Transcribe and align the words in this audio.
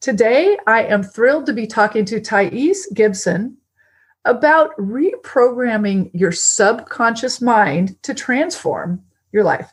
Today, 0.00 0.56
I 0.66 0.84
am 0.84 1.02
thrilled 1.02 1.44
to 1.44 1.52
be 1.52 1.66
talking 1.66 2.06
to 2.06 2.22
Thais 2.22 2.86
Gibson 2.94 3.58
about 4.24 4.74
reprogramming 4.78 6.10
your 6.14 6.32
subconscious 6.32 7.42
mind 7.42 8.02
to 8.04 8.14
transform 8.14 9.02
your 9.30 9.44
life. 9.44 9.70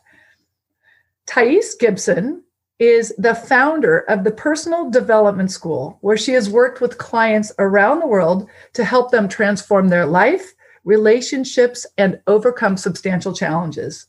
Thais 1.28 1.76
Gibson 1.80 2.44
is 2.78 3.14
the 3.18 3.36
founder 3.36 4.00
of 4.00 4.26
the 4.26 4.32
Personal 4.32 4.90
Development 4.90 5.50
School, 5.50 5.98
where 6.02 6.18
she 6.18 6.34
has 6.34 6.50
worked 6.50 6.82
with 6.82 6.98
clients 6.98 7.54
around 7.58 8.02
the 8.02 8.08
world 8.08 8.50
to 8.74 8.84
help 8.84 9.12
them 9.12 9.30
transform 9.30 9.88
their 9.88 10.06
life, 10.06 10.54
relationships, 10.84 11.86
and 11.98 12.20
overcome 12.28 12.76
substantial 12.76 13.32
challenges. 13.32 14.08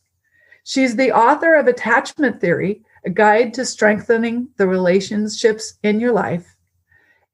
She's 0.64 0.96
the 0.96 1.12
author 1.12 1.54
of 1.54 1.68
Attachment 1.68 2.40
Theory, 2.40 2.82
a 3.04 3.10
guide 3.10 3.54
to 3.54 3.64
strengthening 3.64 4.48
the 4.56 4.66
relationships 4.66 5.74
in 5.82 6.00
your 6.00 6.12
life. 6.12 6.56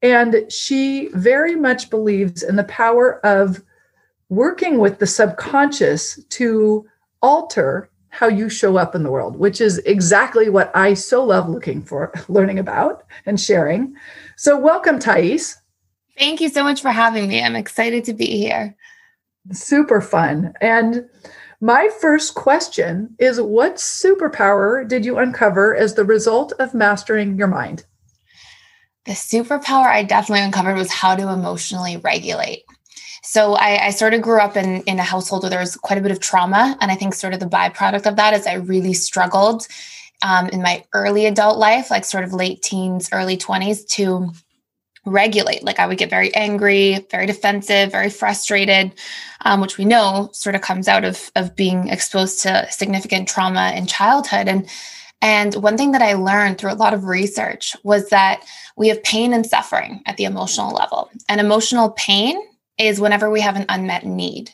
And 0.01 0.51
she 0.51 1.09
very 1.13 1.55
much 1.55 1.89
believes 1.89 2.43
in 2.43 2.55
the 2.55 2.63
power 2.65 3.25
of 3.25 3.63
working 4.29 4.79
with 4.79 4.99
the 4.99 5.07
subconscious 5.07 6.23
to 6.29 6.85
alter 7.21 7.89
how 8.09 8.27
you 8.27 8.47
show 8.47 8.77
up 8.77 8.95
in 8.95 9.03
the 9.03 9.11
world, 9.11 9.35
which 9.35 9.59
is 9.59 9.79
exactly 9.79 10.49
what 10.49 10.71
I 10.73 10.93
so 10.93 11.23
love 11.23 11.49
looking 11.49 11.81
for, 11.81 12.13
learning 12.29 12.59
about 12.59 13.03
and 13.25 13.39
sharing. 13.39 13.93
So, 14.37 14.57
welcome, 14.57 14.99
Thais. 14.99 15.57
Thank 16.17 16.39
you 16.39 16.49
so 16.49 16.63
much 16.63 16.81
for 16.81 16.91
having 16.91 17.27
me. 17.27 17.41
I'm 17.41 17.57
excited 17.57 18.05
to 18.05 18.13
be 18.13 18.37
here. 18.37 18.75
Super 19.51 19.99
fun. 19.99 20.53
And 20.61 21.09
my 21.65 21.89
first 21.99 22.35
question 22.35 23.15
is 23.17 23.41
What 23.41 23.77
superpower 23.77 24.87
did 24.87 25.03
you 25.03 25.17
uncover 25.17 25.75
as 25.75 25.95
the 25.95 26.05
result 26.05 26.53
of 26.59 26.75
mastering 26.75 27.39
your 27.39 27.47
mind? 27.47 27.85
The 29.05 29.13
superpower 29.13 29.87
I 29.87 30.03
definitely 30.03 30.45
uncovered 30.45 30.77
was 30.77 30.91
how 30.91 31.15
to 31.15 31.27
emotionally 31.29 31.97
regulate. 31.97 32.65
So 33.23 33.55
I, 33.55 33.87
I, 33.87 33.89
sort 33.89 34.13
of 34.13 34.21
grew 34.21 34.39
up 34.39 34.55
in, 34.55 34.83
in 34.83 34.99
a 34.99 35.03
household 35.03 35.41
where 35.41 35.49
there 35.49 35.59
was 35.59 35.75
quite 35.75 35.97
a 35.97 36.01
bit 36.01 36.11
of 36.11 36.19
trauma. 36.19 36.77
And 36.79 36.91
I 36.91 36.95
think 36.95 37.15
sort 37.15 37.33
of 37.33 37.39
the 37.39 37.47
byproduct 37.47 38.05
of 38.05 38.15
that 38.17 38.35
is 38.35 38.45
I 38.45 38.53
really 38.53 38.93
struggled 38.93 39.67
um, 40.21 40.47
in 40.49 40.61
my 40.61 40.83
early 40.93 41.25
adult 41.25 41.57
life, 41.57 41.89
like 41.89 42.05
sort 42.05 42.23
of 42.23 42.33
late 42.33 42.61
teens, 42.61 43.09
early 43.11 43.37
20s, 43.37 43.87
to 43.89 44.29
regulate. 45.05 45.63
Like 45.63 45.79
I 45.79 45.87
would 45.87 45.97
get 45.97 46.09
very 46.09 46.33
angry, 46.35 47.05
very 47.11 47.25
defensive, 47.25 47.91
very 47.91 48.09
frustrated, 48.09 48.93
um, 49.41 49.61
which 49.61 49.77
we 49.77 49.85
know 49.85 50.29
sort 50.33 50.55
of 50.55 50.61
comes 50.61 50.87
out 50.87 51.03
of 51.03 51.31
of 51.35 51.55
being 51.55 51.89
exposed 51.89 52.41
to 52.41 52.67
significant 52.71 53.27
trauma 53.27 53.73
in 53.75 53.87
childhood. 53.87 54.47
And 54.47 54.69
and 55.21 55.55
one 55.55 55.77
thing 55.77 55.91
that 55.91 56.01
I 56.01 56.13
learned 56.13 56.57
through 56.57 56.73
a 56.73 56.75
lot 56.75 56.93
of 56.93 57.05
research 57.05 57.75
was 57.83 58.09
that 58.09 58.43
we 58.75 58.89
have 58.89 59.01
pain 59.03 59.33
and 59.33 59.45
suffering 59.45 60.01
at 60.05 60.17
the 60.17 60.25
emotional 60.25 60.71
level. 60.71 61.09
And 61.29 61.39
emotional 61.39 61.91
pain 61.91 62.37
is 62.77 62.99
whenever 62.99 63.29
we 63.29 63.41
have 63.41 63.55
an 63.55 63.65
unmet 63.69 64.05
need. 64.05 64.51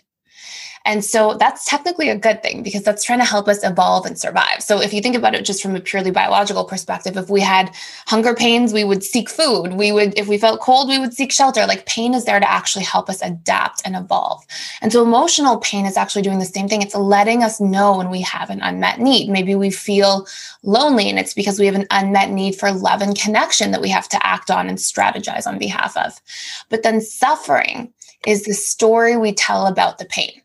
And 0.85 1.05
so 1.05 1.35
that's 1.35 1.65
technically 1.65 2.09
a 2.09 2.17
good 2.17 2.41
thing 2.41 2.63
because 2.63 2.83
that's 2.83 3.03
trying 3.03 3.19
to 3.19 3.25
help 3.25 3.47
us 3.47 3.63
evolve 3.63 4.05
and 4.05 4.17
survive. 4.17 4.63
So 4.63 4.81
if 4.81 4.93
you 4.93 5.01
think 5.01 5.15
about 5.15 5.35
it 5.35 5.45
just 5.45 5.61
from 5.61 5.75
a 5.75 5.79
purely 5.79 6.11
biological 6.11 6.65
perspective, 6.65 7.17
if 7.17 7.29
we 7.29 7.41
had 7.41 7.71
hunger 8.07 8.33
pains, 8.33 8.73
we 8.73 8.83
would 8.83 9.03
seek 9.03 9.29
food. 9.29 9.73
We 9.73 9.91
would, 9.91 10.17
if 10.17 10.27
we 10.27 10.37
felt 10.37 10.61
cold, 10.61 10.89
we 10.89 10.97
would 10.97 11.13
seek 11.13 11.31
shelter. 11.31 11.65
Like 11.67 11.85
pain 11.85 12.13
is 12.13 12.25
there 12.25 12.39
to 12.39 12.51
actually 12.51 12.85
help 12.85 13.09
us 13.09 13.21
adapt 13.21 13.81
and 13.85 13.95
evolve. 13.95 14.43
And 14.81 14.91
so 14.91 15.03
emotional 15.03 15.57
pain 15.57 15.85
is 15.85 15.97
actually 15.97 16.23
doing 16.23 16.39
the 16.39 16.45
same 16.45 16.67
thing. 16.67 16.81
It's 16.81 16.95
letting 16.95 17.43
us 17.43 17.61
know 17.61 17.97
when 17.97 18.09
we 18.09 18.21
have 18.21 18.49
an 18.49 18.61
unmet 18.61 18.99
need. 18.99 19.29
Maybe 19.29 19.53
we 19.53 19.69
feel 19.69 20.27
lonely 20.63 21.09
and 21.09 21.19
it's 21.19 21.33
because 21.33 21.59
we 21.59 21.67
have 21.67 21.75
an 21.75 21.87
unmet 21.91 22.31
need 22.31 22.55
for 22.55 22.71
love 22.71 23.01
and 23.01 23.17
connection 23.17 23.71
that 23.71 23.81
we 23.81 23.89
have 23.89 24.09
to 24.09 24.25
act 24.25 24.49
on 24.49 24.67
and 24.67 24.77
strategize 24.77 25.45
on 25.45 25.59
behalf 25.59 25.95
of. 25.95 26.19
But 26.69 26.83
then 26.83 27.01
suffering 27.01 27.93
is 28.25 28.43
the 28.43 28.53
story 28.53 29.17
we 29.17 29.33
tell 29.33 29.67
about 29.67 29.97
the 29.97 30.05
pain. 30.05 30.40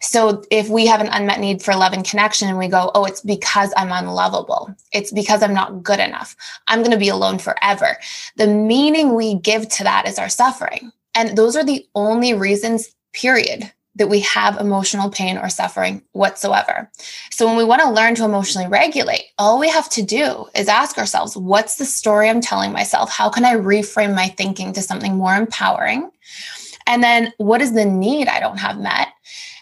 So 0.00 0.42
if 0.50 0.68
we 0.68 0.86
have 0.86 1.00
an 1.00 1.08
unmet 1.08 1.40
need 1.40 1.62
for 1.62 1.74
love 1.74 1.92
and 1.92 2.04
connection 2.04 2.48
and 2.48 2.58
we 2.58 2.68
go, 2.68 2.90
oh, 2.94 3.04
it's 3.04 3.20
because 3.20 3.72
I'm 3.76 3.92
unlovable, 3.92 4.74
it's 4.92 5.12
because 5.12 5.42
I'm 5.42 5.54
not 5.54 5.82
good 5.82 6.00
enough, 6.00 6.36
I'm 6.68 6.80
going 6.80 6.90
to 6.90 6.98
be 6.98 7.08
alone 7.08 7.38
forever. 7.38 7.96
The 8.36 8.46
meaning 8.46 9.14
we 9.14 9.34
give 9.34 9.68
to 9.70 9.84
that 9.84 10.06
is 10.06 10.18
our 10.18 10.28
suffering. 10.28 10.92
And 11.14 11.38
those 11.38 11.56
are 11.56 11.64
the 11.64 11.86
only 11.94 12.34
reasons, 12.34 12.94
period, 13.12 13.70
that 13.96 14.08
we 14.08 14.20
have 14.20 14.58
emotional 14.58 15.08
pain 15.08 15.38
or 15.38 15.48
suffering 15.48 16.02
whatsoever. 16.12 16.90
So 17.30 17.46
when 17.46 17.56
we 17.56 17.64
want 17.64 17.82
to 17.82 17.90
learn 17.90 18.16
to 18.16 18.24
emotionally 18.24 18.66
regulate, 18.66 19.26
all 19.38 19.58
we 19.60 19.68
have 19.68 19.88
to 19.90 20.02
do 20.02 20.46
is 20.54 20.68
ask 20.68 20.98
ourselves, 20.98 21.36
what's 21.36 21.76
the 21.76 21.84
story 21.84 22.28
I'm 22.28 22.40
telling 22.40 22.72
myself? 22.72 23.10
How 23.10 23.30
can 23.30 23.44
I 23.44 23.54
reframe 23.54 24.14
my 24.14 24.28
thinking 24.28 24.72
to 24.72 24.82
something 24.82 25.16
more 25.16 25.34
empowering? 25.34 26.10
And 26.86 27.02
then 27.02 27.32
what 27.38 27.62
is 27.62 27.72
the 27.72 27.84
need 27.84 28.28
I 28.28 28.40
don't 28.40 28.58
have 28.58 28.78
met? 28.78 29.08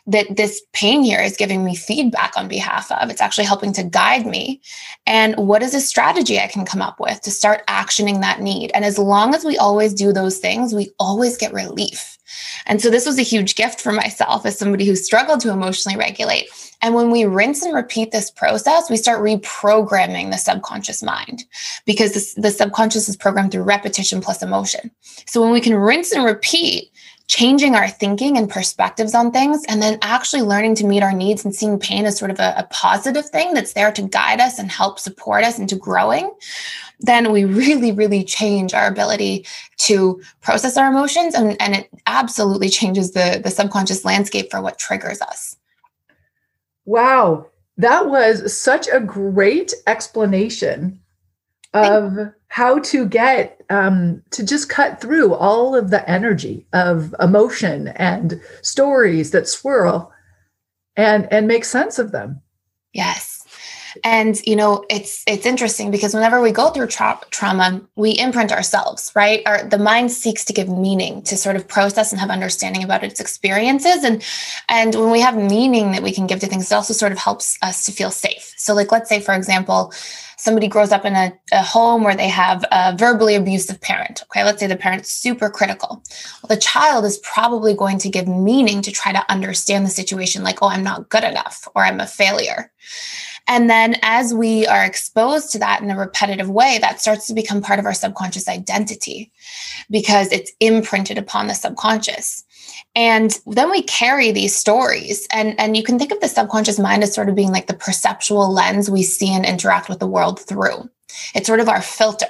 That 0.07 0.37
this 0.37 0.63
pain 0.73 1.03
here 1.03 1.21
is 1.21 1.37
giving 1.37 1.65
me 1.65 1.77
feedback 1.77 2.37
on 2.37 2.49
behalf 2.49 2.91
of. 2.91 3.09
It's 3.09 3.21
actually 3.21 3.45
helping 3.45 3.73
to 3.75 3.85
guide 3.85 4.27
me. 4.27 4.61
And 5.07 5.37
what 5.37 5.63
is 5.63 5.75
a 5.75 5.81
strategy 5.81 6.41
I 6.41 6.49
can 6.49 6.65
come 6.65 6.83
up 6.83 6.99
with 6.99 7.21
to 7.23 7.31
start 7.31 7.67
actioning 7.69 8.21
that 8.21 8.41
need? 8.41 8.73
And 8.75 8.85
as 8.85 8.99
long 8.99 9.35
as 9.35 9.45
we 9.45 9.57
always 9.59 9.95
do 9.95 10.13
those 10.13 10.39
things, 10.39 10.75
we 10.75 10.91
always 10.99 11.37
get 11.37 11.53
relief. 11.53 12.19
And 12.67 12.81
so 12.81 12.91
this 12.91 13.07
was 13.07 13.19
a 13.19 13.23
huge 13.23 13.55
gift 13.55 13.81
for 13.81 13.93
myself 13.93 14.47
as 14.47 14.59
somebody 14.59 14.87
who 14.87 14.97
struggled 14.97 15.41
to 15.41 15.51
emotionally 15.51 15.99
regulate. 15.99 16.47
And 16.81 16.95
when 16.95 17.11
we 17.11 17.25
rinse 17.25 17.63
and 17.63 17.75
repeat 17.75 18.11
this 18.11 18.31
process, 18.31 18.91
we 18.91 18.97
start 18.97 19.21
reprogramming 19.21 20.31
the 20.31 20.37
subconscious 20.37 21.03
mind 21.03 21.45
because 21.85 22.35
the 22.35 22.51
subconscious 22.51 23.09
is 23.09 23.17
programmed 23.17 23.53
through 23.53 23.63
repetition 23.63 24.21
plus 24.21 24.43
emotion. 24.43 24.91
So 25.27 25.41
when 25.41 25.53
we 25.53 25.61
can 25.61 25.77
rinse 25.77 26.11
and 26.11 26.25
repeat, 26.25 26.91
changing 27.29 27.75
our 27.75 27.89
thinking 27.89 28.37
and 28.37 28.51
perspectives 28.51 29.15
on 29.15 29.33
things, 29.33 29.65
and 29.69 29.81
then 29.81 29.99
actually 30.03 30.43
learning 30.43 30.75
to 30.77 30.87
meet 30.87 31.03
our 31.03 31.13
needs 31.13 31.45
and 31.45 31.55
seeing 31.55 31.79
pain 31.79 32.05
as 32.05 32.19
sort 32.19 32.31
of 32.31 32.39
a, 32.39 32.55
a 32.59 32.69
positive 32.71 33.29
thing 33.31 33.55
that's 33.55 33.73
there 33.73 33.91
to 33.93 34.03
guide 34.03 34.41
us 34.41 34.59
and 34.59 34.71
help 34.71 34.99
support 34.99 35.45
us 35.45 35.59
into 35.59 35.77
growing, 35.77 36.31
then 37.01 37.33
we 37.33 37.45
really, 37.45 37.91
really 37.91 38.23
change 38.23 38.75
our 38.75 38.87
ability 38.87 39.47
to 39.77 40.21
process 40.41 40.77
our 40.77 40.91
emotions. 40.91 41.35
And, 41.35 41.61
and 41.61 41.75
it 41.75 41.89
absolutely 42.07 42.69
changes 42.69 43.13
the, 43.13 43.41
the 43.43 43.51
subconscious 43.51 44.05
landscape 44.05 44.51
for 44.51 44.61
what 44.61 44.79
triggers 44.79 45.21
us. 45.21 45.57
Wow. 46.85 47.47
That 47.79 48.09
was 48.09 48.57
such 48.57 48.87
a 48.93 49.01
great 49.01 49.73
explanation 49.87 51.01
of 51.75 52.33
how 52.49 52.81
to 52.81 53.07
get 53.07 53.62
um, 53.73 54.23
to 54.31 54.45
just 54.45 54.69
cut 54.69 55.01
through 55.01 55.33
all 55.33 55.75
of 55.75 55.89
the 55.89 56.09
energy 56.09 56.67
of 56.75 57.15
emotion 57.19 57.89
and 57.89 58.39
stories 58.61 59.31
that 59.31 59.49
swirl 59.49 60.13
and 60.95 61.27
and 61.33 61.49
make 61.49 61.65
sense 61.65 61.99
of 61.99 62.13
them. 62.13 62.43
Yes. 62.93 63.39
And 64.05 64.39
you 64.47 64.57
know 64.57 64.85
it's 64.91 65.23
it's 65.27 65.47
interesting 65.47 65.91
because 65.91 66.13
whenever 66.13 66.43
we 66.43 66.51
go 66.51 66.69
through 66.69 66.89
tra- 66.89 67.21
trauma 67.31 67.81
we 67.97 68.11
imprint 68.19 68.53
ourselves 68.53 69.11
right? 69.15 69.43
Our, 69.47 69.65
the 69.65 69.79
mind 69.79 70.13
seeks 70.13 70.45
to 70.47 70.53
give 70.53 70.69
meaning 70.69 71.23
to 71.23 71.37
sort 71.39 71.57
of 71.57 71.67
process 71.67 72.13
and 72.13 72.21
have 72.21 72.31
understanding 72.31 72.85
about 72.85 73.05
its 73.05 73.21
experiences. 73.21 74.05
And 74.05 74.23
and 74.69 74.95
when 74.95 75.11
we 75.11 75.21
have 75.21 75.37
meaning 75.37 75.93
that 75.93 76.03
we 76.03 76.13
can 76.13 76.27
give 76.27 76.41
to 76.41 76.47
things 76.47 76.71
it 76.71 76.75
also 76.75 76.93
sort 76.93 77.13
of 77.13 77.19
helps 77.19 77.57
us 77.63 77.87
to 77.87 77.93
feel 77.93 78.11
safe. 78.11 78.53
So 78.59 78.75
like 78.75 78.93
let's 78.93 79.09
say 79.09 79.21
for 79.21 79.33
example 79.33 79.95
somebody 80.43 80.67
grows 80.67 80.91
up 80.91 81.05
in 81.05 81.15
a, 81.15 81.33
a, 81.53 81.63
home 81.63 82.03
where 82.03 82.17
they 82.17 82.27
have 82.27 82.65
a 82.73 82.97
verbally 82.97 83.37
abusive 83.37 83.81
parent. 83.81 84.25
Okay, 84.25 84.43
let's 84.43 84.59
say 84.59 84.67
the 84.67 84.75
parent's 84.75 85.09
super 85.09 85.49
critical. 85.49 86.03
Well, 86.43 86.49
the 86.49 86.57
child 86.57 87.05
is 87.05 87.19
probably 87.19 87.75
going 87.75 87.99
to 87.99 88.09
give 88.09 88.27
meaning 88.27 88.83
to 88.83 88.91
try 88.91 89.13
to 89.13 89.31
understand 89.31 89.87
the 89.87 89.91
situation, 89.91 90.43
like, 90.43 90.61
oh, 90.61 90.67
I'm 90.67 90.83
not 90.83 91.09
good 91.11 91.23
enough 91.23 91.69
or 91.77 91.85
I'm 91.85 92.01
a 92.01 92.09
failure. 92.09 92.73
And 93.47 93.71
then 93.71 93.97
as 94.03 94.35
we 94.35 94.67
are 94.67 94.85
exposed 94.85 95.53
to 95.53 95.61
that 95.61 95.81
in 95.81 95.91
a 95.93 95.97
repetitive 95.97 96.51
way, 96.51 96.79
that 96.81 97.01
starts 97.01 97.29
to 97.29 97.35
become 97.35 97.63
part 97.63 97.79
of 97.79 97.87
our 97.87 97.95
subconscious 97.95 98.49
identity 98.49 99.31
because 99.91 100.33
it's 100.33 100.51
imprinted 100.59 101.19
upon 101.19 101.47
the 101.47 101.55
subconscious. 101.55 102.43
And 102.95 103.39
then 103.47 103.71
we 103.71 103.83
carry 103.83 104.33
these 104.33 104.55
stories. 104.55 105.27
And 105.33 105.59
and 105.59 105.77
you 105.77 105.83
can 105.83 105.99
think 105.99 106.13
of 106.13 106.21
the 106.21 106.29
subconscious 106.29 106.79
mind 106.79 107.03
as 107.03 107.15
sort 107.15 107.29
of 107.29 107.35
being 107.35 107.53
like 107.53 107.67
the 107.67 107.75
perceptual 107.75 108.53
lens 108.53 108.91
we 108.91 109.03
see 109.03 109.33
and 109.33 109.47
interact 109.47 109.89
with 109.89 109.99
the 109.99 110.07
world 110.07 110.41
through 110.41 110.91
it's 111.35 111.47
sort 111.47 111.61
of 111.61 111.69
our 111.69 111.83
filter. 111.83 112.27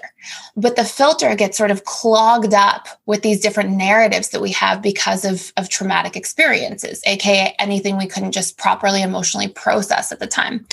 But 0.56 0.76
the 0.76 0.84
filter 0.84 1.34
gets 1.34 1.58
sort 1.58 1.70
of 1.70 1.84
clogged 1.84 2.54
up 2.54 2.88
with 3.06 3.22
these 3.22 3.40
different 3.40 3.70
narratives 3.70 4.30
that 4.30 4.40
we 4.40 4.52
have 4.52 4.82
because 4.82 5.24
of, 5.24 5.52
of 5.56 5.68
traumatic 5.68 6.16
experiences, 6.16 7.02
aka 7.06 7.54
anything 7.58 7.96
we 7.96 8.06
couldn't 8.06 8.32
just 8.32 8.58
properly 8.58 9.02
emotionally 9.02 9.48
process 9.48 10.12
at 10.12 10.20
the 10.20 10.26
time. 10.26 10.66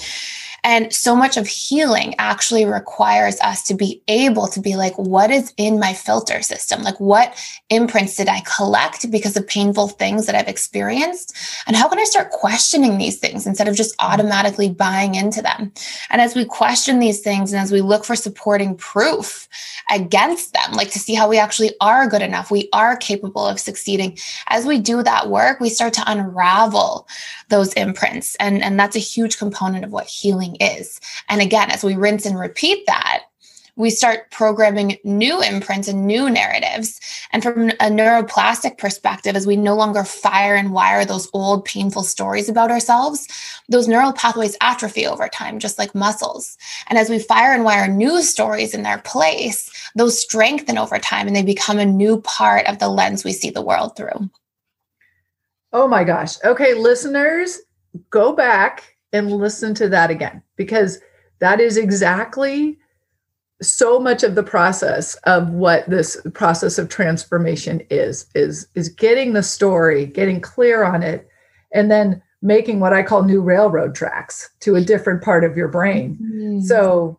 And 0.64 0.94
so 0.94 1.16
much 1.16 1.38
of 1.38 1.48
healing 1.48 2.16
actually 2.20 2.66
requires 2.66 3.40
us 3.42 3.64
to 3.64 3.74
be 3.74 4.02
able 4.08 4.48
to 4.48 4.60
be 4.60 4.76
like, 4.76 4.98
what 4.98 5.32
is 5.32 5.54
in 5.58 5.80
my 5.80 5.94
filter 5.94 6.42
system? 6.42 6.84
Like, 6.84 7.00
what 7.00 7.36
imprints 7.70 8.16
did 8.16 8.28
I 8.28 8.42
collect 8.42 9.10
because 9.12 9.38
of 9.38 9.48
painful 9.48 9.90
things 9.90 10.26
that 10.26 10.36
I've 10.36 10.48
experienced? 10.48 11.36
And 11.68 11.76
how 11.76 11.88
can 11.88 12.00
I 12.00 12.04
start 12.04 12.32
questioning 12.32 12.98
these 12.98 13.20
things 13.20 13.48
instead 13.48 13.68
of 13.68 13.76
just 13.76 13.98
mm-hmm. 13.98 14.12
automatically 14.12 14.70
buying 14.70 15.16
into 15.16 15.42
them? 15.42 15.72
And 16.10 16.22
as 16.22 16.36
we 16.36 16.46
question 16.46 17.00
these 17.00 17.22
things 17.22 17.54
and 17.54 17.62
as 17.62 17.72
we 17.72 17.82
look 17.82 17.99
for 18.06 18.16
supporting 18.16 18.76
proof 18.76 19.48
against 19.90 20.54
them, 20.54 20.74
like 20.74 20.92
to 20.92 21.00
see 21.00 21.14
how 21.14 21.28
we 21.28 21.38
actually 21.38 21.74
are 21.82 22.08
good 22.08 22.22
enough, 22.22 22.52
we 22.52 22.70
are 22.74 22.96
capable 22.98 23.46
of 23.46 23.60
succeeding. 23.60 24.18
As 24.48 24.66
we 24.66 24.80
do 24.80 25.04
that 25.04 25.30
work, 25.30 25.60
we 25.60 25.70
start 25.70 25.94
to 25.94 26.04
unravel 26.12 27.08
those 27.50 27.74
imprints. 27.74 28.36
And, 28.36 28.64
and 28.64 28.80
that's 28.80 28.96
a 28.96 29.00
huge 29.00 29.38
component 29.38 29.86
of 29.86 29.92
what 29.92 30.08
healing 30.08 30.56
is. 30.60 31.00
And 31.30 31.42
again, 31.42 31.72
as 31.72 31.84
we 31.84 31.96
rinse 31.96 32.26
and 32.26 32.40
repeat 32.40 32.86
that, 32.88 33.24
we 33.80 33.90
start 33.90 34.30
programming 34.30 34.98
new 35.06 35.42
imprints 35.42 35.88
and 35.88 36.06
new 36.06 36.30
narratives. 36.30 37.00
And 37.32 37.42
from 37.42 37.70
a 37.70 37.90
neuroplastic 37.90 38.78
perspective, 38.78 39.38
as 39.38 39.48
we 39.48 39.56
no 39.56 39.74
longer 39.74 40.04
fire 40.04 40.56
and 40.56 40.74
wire 40.74 41.06
those 41.06 41.30
old 41.32 41.64
painful 41.64 42.04
stories 42.04 42.50
about 42.50 42.72
ourselves, 42.72 43.26
those 43.70 43.88
neural 43.88 44.12
pathways 44.12 44.58
atrophy 44.60 45.08
over 45.08 45.30
time, 45.30 45.60
just 45.60 45.80
like 45.80 45.96
muscles. 45.96 46.58
And 46.88 47.00
as 47.00 47.10
we 47.10 47.20
fire 47.20 47.54
and 47.54 47.64
wire 47.64 47.88
new 47.88 48.22
stories 48.22 48.74
in 48.74 48.84
their 48.84 48.98
place, 48.98 49.72
those 49.96 50.20
strengthen 50.20 50.78
over 50.78 51.00
time 51.00 51.26
and 51.26 51.34
they 51.34 51.42
become 51.42 51.80
a 51.80 51.86
new 51.86 52.20
part 52.20 52.66
of 52.66 52.80
the 52.80 52.90
lens 52.90 53.24
we 53.24 53.32
see 53.32 53.50
the 53.50 53.62
world 53.62 53.96
through. 53.96 54.30
Oh 55.72 55.88
my 55.88 56.04
gosh. 56.04 56.36
Okay, 56.44 56.74
listeners, 56.74 57.60
go 58.10 58.34
back 58.34 58.98
and 59.14 59.32
listen 59.32 59.74
to 59.76 59.88
that 59.88 60.10
again 60.10 60.44
because 60.58 61.00
that 61.40 61.62
is 61.62 61.78
exactly 61.78 62.78
so 63.62 64.00
much 64.00 64.24
of 64.24 64.36
the 64.36 64.44
process 64.44 65.16
of 65.26 65.50
what 65.50 65.90
this 65.90 66.18
process 66.34 66.78
of 66.78 66.88
transformation 66.88 67.82
is 67.90 68.28
is 68.34 68.68
is 68.76 68.90
getting 68.90 69.34
the 69.34 69.44
story 69.44 70.06
getting 70.06 70.40
clear 70.40 70.84
on 70.84 71.04
it 71.04 71.28
and 71.74 71.92
then 71.92 72.22
making 72.42 72.80
what 72.80 72.94
i 72.94 73.04
call 73.04 73.24
new 73.24 73.42
railroad 73.42 73.94
tracks 73.94 74.50
to 74.62 74.76
a 74.76 74.82
different 74.82 75.22
part 75.22 75.44
of 75.44 75.58
your 75.58 75.68
brain. 75.68 76.18
Mm-hmm. 76.22 76.62
so 76.62 77.18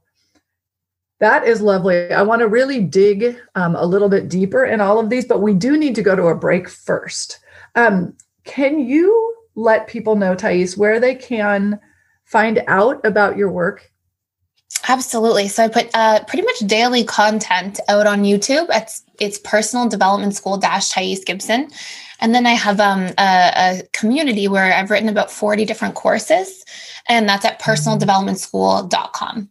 that 1.19 1.46
is 1.46 1.60
lovely. 1.60 2.10
I 2.10 2.22
want 2.22 2.40
to 2.40 2.48
really 2.48 2.81
dig 2.81 3.37
um, 3.54 3.76
a 3.76 3.84
little 3.84 4.08
bit 4.08 4.31
deeper 4.31 4.64
in 4.64 4.81
all 4.81 4.98
of 4.98 5.10
these 5.10 5.26
but 5.26 5.42
we 5.42 5.52
do 5.52 5.76
need 5.76 5.94
to 5.96 6.02
go 6.02 6.16
to 6.16 6.28
a 6.28 6.34
break 6.34 6.69
first. 6.69 7.40
Um, 7.75 8.16
can 8.44 8.81
you 8.81 9.37
let 9.54 9.87
people 9.87 10.16
know 10.16 10.34
thais 10.34 10.78
where 10.78 10.98
they 10.98 11.14
can 11.14 11.78
find 12.25 12.62
out 12.69 13.04
about 13.04 13.37
your 13.37 13.50
work 13.50 13.89
Absolutely. 14.90 15.46
So 15.46 15.62
I 15.62 15.69
put 15.69 15.88
uh, 15.94 16.25
pretty 16.25 16.42
much 16.42 16.58
daily 16.66 17.04
content 17.04 17.78
out 17.87 18.08
on 18.08 18.25
YouTube. 18.25 18.66
It's 18.70 19.04
it's 19.20 19.38
personal 19.38 19.88
development 19.88 20.34
school 20.34 20.56
dash 20.56 20.90
Thais 20.90 21.22
Gibson, 21.25 21.69
and 22.19 22.34
then 22.34 22.44
I 22.44 22.54
have 22.54 22.81
um, 22.81 23.02
a, 23.16 23.52
a, 23.56 23.82
community 23.92 24.48
where 24.48 24.75
I've 24.75 24.90
written 24.90 25.08
about 25.08 25.31
forty 25.31 25.64
different 25.64 25.94
courses, 25.94 26.64
and 27.08 27.28
that's 27.28 27.44
at 27.44 27.60
personaldevelopmentschool.com. 27.60 29.48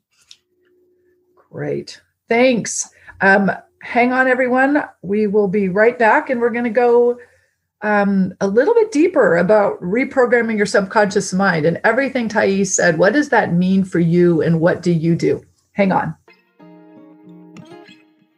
Great, 1.51 2.01
thanks. 2.27 2.89
Um, 3.21 3.49
hang 3.81 4.11
on, 4.11 4.27
everyone. 4.27 4.83
We 5.03 5.27
will 5.27 5.47
be 5.47 5.69
right 5.69 5.97
back, 5.97 6.29
and 6.29 6.41
we're 6.41 6.49
going 6.49 6.65
to 6.65 6.69
go 6.69 7.17
um, 7.81 8.33
a 8.41 8.47
little 8.47 8.73
bit 8.73 8.91
deeper 8.91 9.37
about 9.37 9.81
reprogramming 9.81 10.57
your 10.57 10.65
subconscious 10.65 11.33
mind 11.33 11.65
and 11.65 11.79
everything 11.83 12.27
Thais 12.27 12.75
said. 12.75 12.97
What 12.97 13.13
does 13.13 13.29
that 13.29 13.53
mean 13.53 13.83
for 13.83 13.99
you 13.99 14.41
and 14.41 14.59
what 14.59 14.81
do 14.81 14.91
you 14.91 15.15
do? 15.15 15.43
Hang 15.73 15.91
on. 15.91 16.15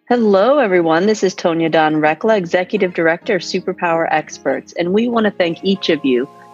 Hello, 0.08 0.60
everyone. 0.60 1.06
This 1.06 1.24
is 1.24 1.34
Tonya 1.34 1.72
Dawn 1.72 1.96
Recla, 1.96 2.38
Executive 2.38 2.94
Director 2.94 3.38
of 3.38 3.42
Superpower 3.42 4.08
Experts, 4.12 4.74
and 4.74 4.94
we 4.94 5.08
want 5.08 5.24
to 5.24 5.32
thank 5.32 5.64
each 5.64 5.90
of 5.90 6.04
you 6.04 6.28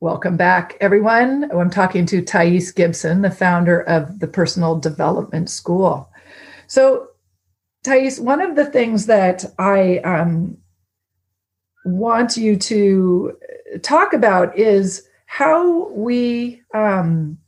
Welcome 0.00 0.36
back, 0.36 0.76
everyone. 0.78 1.50
I'm 1.50 1.70
talking 1.70 2.04
to 2.04 2.20
Thais 2.20 2.70
Gibson, 2.70 3.22
the 3.22 3.30
founder 3.30 3.80
of 3.80 4.20
the 4.20 4.28
Personal 4.28 4.78
Development 4.78 5.48
School. 5.48 6.12
So, 6.66 7.08
Thais, 7.82 8.20
one 8.20 8.42
of 8.42 8.56
the 8.56 8.66
things 8.66 9.06
that 9.06 9.46
I 9.58 10.00
um, 10.00 10.58
want 11.86 12.36
you 12.36 12.58
to 12.58 13.38
talk 13.80 14.12
about 14.12 14.58
is 14.58 15.08
how 15.24 15.88
we, 15.88 16.60
um, 16.74 17.38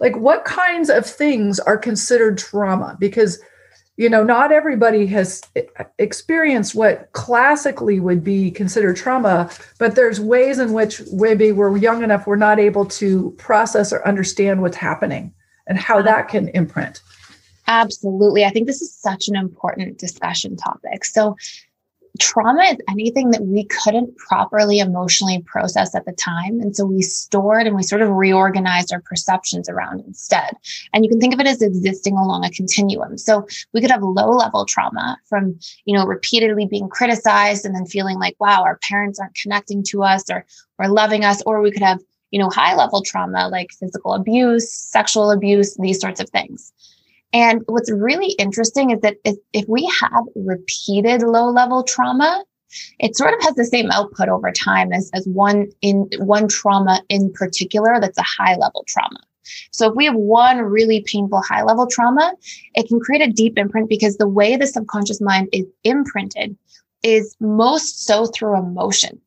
like, 0.00 0.16
what 0.16 0.44
kinds 0.44 0.90
of 0.90 1.06
things 1.06 1.60
are 1.60 1.78
considered 1.78 2.36
trauma? 2.36 2.96
Because, 2.98 3.40
you 3.96 4.08
know, 4.08 4.24
not 4.24 4.52
everybody 4.52 5.06
has 5.06 5.42
experienced 5.98 6.74
what 6.74 7.12
classically 7.12 8.00
would 8.00 8.24
be 8.24 8.50
considered 8.50 8.96
trauma, 8.96 9.50
but 9.78 9.94
there's 9.94 10.18
ways 10.18 10.58
in 10.58 10.72
which 10.72 11.02
maybe 11.12 11.52
we're 11.52 11.76
young 11.76 12.02
enough, 12.02 12.26
we're 12.26 12.36
not 12.36 12.58
able 12.58 12.86
to 12.86 13.32
process 13.32 13.92
or 13.92 14.06
understand 14.06 14.62
what's 14.62 14.76
happening 14.76 15.32
and 15.66 15.78
how 15.78 15.98
uh-huh. 15.98 16.04
that 16.04 16.28
can 16.28 16.48
imprint. 16.48 17.02
Absolutely. 17.66 18.44
I 18.44 18.50
think 18.50 18.66
this 18.66 18.82
is 18.82 18.94
such 18.94 19.28
an 19.28 19.36
important 19.36 19.98
discussion 19.98 20.56
topic. 20.56 21.04
So, 21.04 21.36
trauma 22.20 22.62
is 22.64 22.76
anything 22.88 23.30
that 23.30 23.42
we 23.42 23.64
couldn't 23.64 24.16
properly 24.18 24.78
emotionally 24.78 25.42
process 25.46 25.94
at 25.94 26.04
the 26.04 26.12
time. 26.12 26.60
And 26.60 26.76
so 26.76 26.84
we 26.84 27.00
stored 27.00 27.66
and 27.66 27.74
we 27.74 27.82
sort 27.82 28.02
of 28.02 28.10
reorganized 28.10 28.92
our 28.92 29.00
perceptions 29.00 29.68
around 29.68 30.00
instead. 30.00 30.54
And 30.92 31.04
you 31.04 31.10
can 31.10 31.20
think 31.20 31.32
of 31.32 31.40
it 31.40 31.46
as 31.46 31.62
existing 31.62 32.16
along 32.16 32.44
a 32.44 32.50
continuum. 32.50 33.16
So 33.16 33.46
we 33.72 33.80
could 33.80 33.90
have 33.90 34.02
low 34.02 34.30
level 34.30 34.66
trauma 34.66 35.16
from, 35.28 35.58
you 35.84 35.96
know, 35.96 36.04
repeatedly 36.04 36.66
being 36.66 36.88
criticized 36.88 37.64
and 37.64 37.74
then 37.74 37.86
feeling 37.86 38.18
like, 38.18 38.36
wow, 38.38 38.62
our 38.62 38.78
parents 38.88 39.18
aren't 39.18 39.34
connecting 39.34 39.82
to 39.84 40.02
us 40.02 40.28
or, 40.30 40.44
or 40.78 40.88
loving 40.88 41.24
us. 41.24 41.42
Or 41.46 41.62
we 41.62 41.70
could 41.70 41.82
have, 41.82 42.00
you 42.30 42.38
know, 42.38 42.50
high 42.50 42.74
level 42.74 43.02
trauma 43.02 43.48
like 43.48 43.70
physical 43.72 44.12
abuse, 44.12 44.70
sexual 44.70 45.30
abuse, 45.30 45.76
these 45.76 46.00
sorts 46.00 46.20
of 46.20 46.28
things. 46.28 46.72
And 47.32 47.62
what's 47.66 47.90
really 47.90 48.32
interesting 48.38 48.90
is 48.90 49.00
that 49.00 49.16
if, 49.24 49.36
if 49.52 49.66
we 49.68 49.90
have 50.00 50.24
repeated 50.34 51.22
low 51.22 51.48
level 51.48 51.82
trauma, 51.82 52.44
it 52.98 53.16
sort 53.16 53.34
of 53.34 53.42
has 53.42 53.54
the 53.54 53.64
same 53.64 53.90
output 53.90 54.28
over 54.28 54.50
time 54.50 54.92
as, 54.92 55.10
as 55.14 55.26
one 55.26 55.68
in 55.80 56.08
one 56.18 56.48
trauma 56.48 57.02
in 57.08 57.32
particular 57.32 58.00
that's 58.00 58.18
a 58.18 58.22
high 58.22 58.56
level 58.56 58.84
trauma. 58.88 59.20
So 59.70 59.90
if 59.90 59.96
we 59.96 60.06
have 60.06 60.14
one 60.14 60.58
really 60.58 61.04
painful 61.06 61.42
high 61.42 61.62
level 61.62 61.86
trauma, 61.86 62.32
it 62.74 62.88
can 62.88 63.00
create 63.00 63.26
a 63.26 63.32
deep 63.32 63.58
imprint 63.58 63.88
because 63.88 64.16
the 64.16 64.28
way 64.28 64.56
the 64.56 64.66
subconscious 64.66 65.20
mind 65.20 65.48
is 65.52 65.66
imprinted 65.84 66.56
is 67.02 67.34
most 67.40 68.06
so 68.06 68.26
through 68.26 68.58
emotion. 68.58 69.20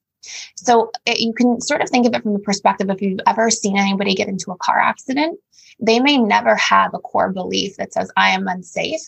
So 0.56 0.92
it, 1.06 1.20
you 1.20 1.34
can 1.34 1.62
sort 1.62 1.82
of 1.82 1.90
think 1.90 2.08
of 2.08 2.14
it 2.14 2.24
from 2.24 2.34
the 2.34 2.40
perspective 2.40 2.90
if 2.90 3.02
you've 3.02 3.20
ever 3.28 3.50
seen 3.50 3.78
anybody 3.78 4.16
get 4.16 4.28
into 4.28 4.52
a 4.52 4.58
car 4.58 4.80
accident 4.80 5.40
they 5.80 6.00
may 6.00 6.18
never 6.18 6.56
have 6.56 6.94
a 6.94 7.00
core 7.00 7.32
belief 7.32 7.78
that 7.78 7.94
says, 7.94 8.12
I 8.16 8.30
am 8.30 8.48
unsafe. 8.48 9.02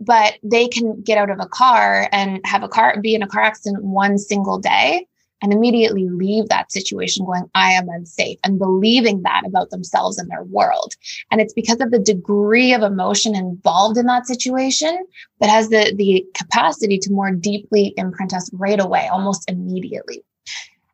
but 0.00 0.34
they 0.42 0.68
can 0.68 1.02
get 1.02 1.18
out 1.18 1.30
of 1.30 1.40
a 1.40 1.48
car 1.48 2.08
and 2.12 2.40
have 2.44 2.62
a 2.62 2.68
car 2.68 3.00
be 3.00 3.14
in 3.14 3.22
a 3.22 3.26
car 3.26 3.42
accident 3.42 3.82
one 3.82 4.18
single 4.18 4.58
day 4.58 5.06
and 5.40 5.52
immediately 5.52 6.08
leave 6.08 6.48
that 6.48 6.72
situation 6.72 7.24
going, 7.24 7.48
I 7.54 7.72
am 7.72 7.88
unsafe 7.88 8.38
and 8.44 8.58
believing 8.58 9.22
that 9.22 9.42
about 9.46 9.70
themselves 9.70 10.18
and 10.18 10.28
their 10.30 10.42
world. 10.42 10.94
And 11.30 11.40
it's 11.40 11.52
because 11.52 11.80
of 11.80 11.90
the 11.90 11.98
degree 11.98 12.72
of 12.72 12.82
emotion 12.82 13.36
involved 13.36 13.98
in 13.98 14.06
that 14.06 14.26
situation 14.26 15.06
that 15.40 15.50
has 15.50 15.68
the, 15.68 15.94
the 15.96 16.24
capacity 16.34 16.98
to 16.98 17.12
more 17.12 17.30
deeply 17.30 17.94
imprint 17.96 18.34
us 18.34 18.50
right 18.52 18.80
away, 18.80 19.08
almost 19.08 19.48
immediately. 19.48 20.24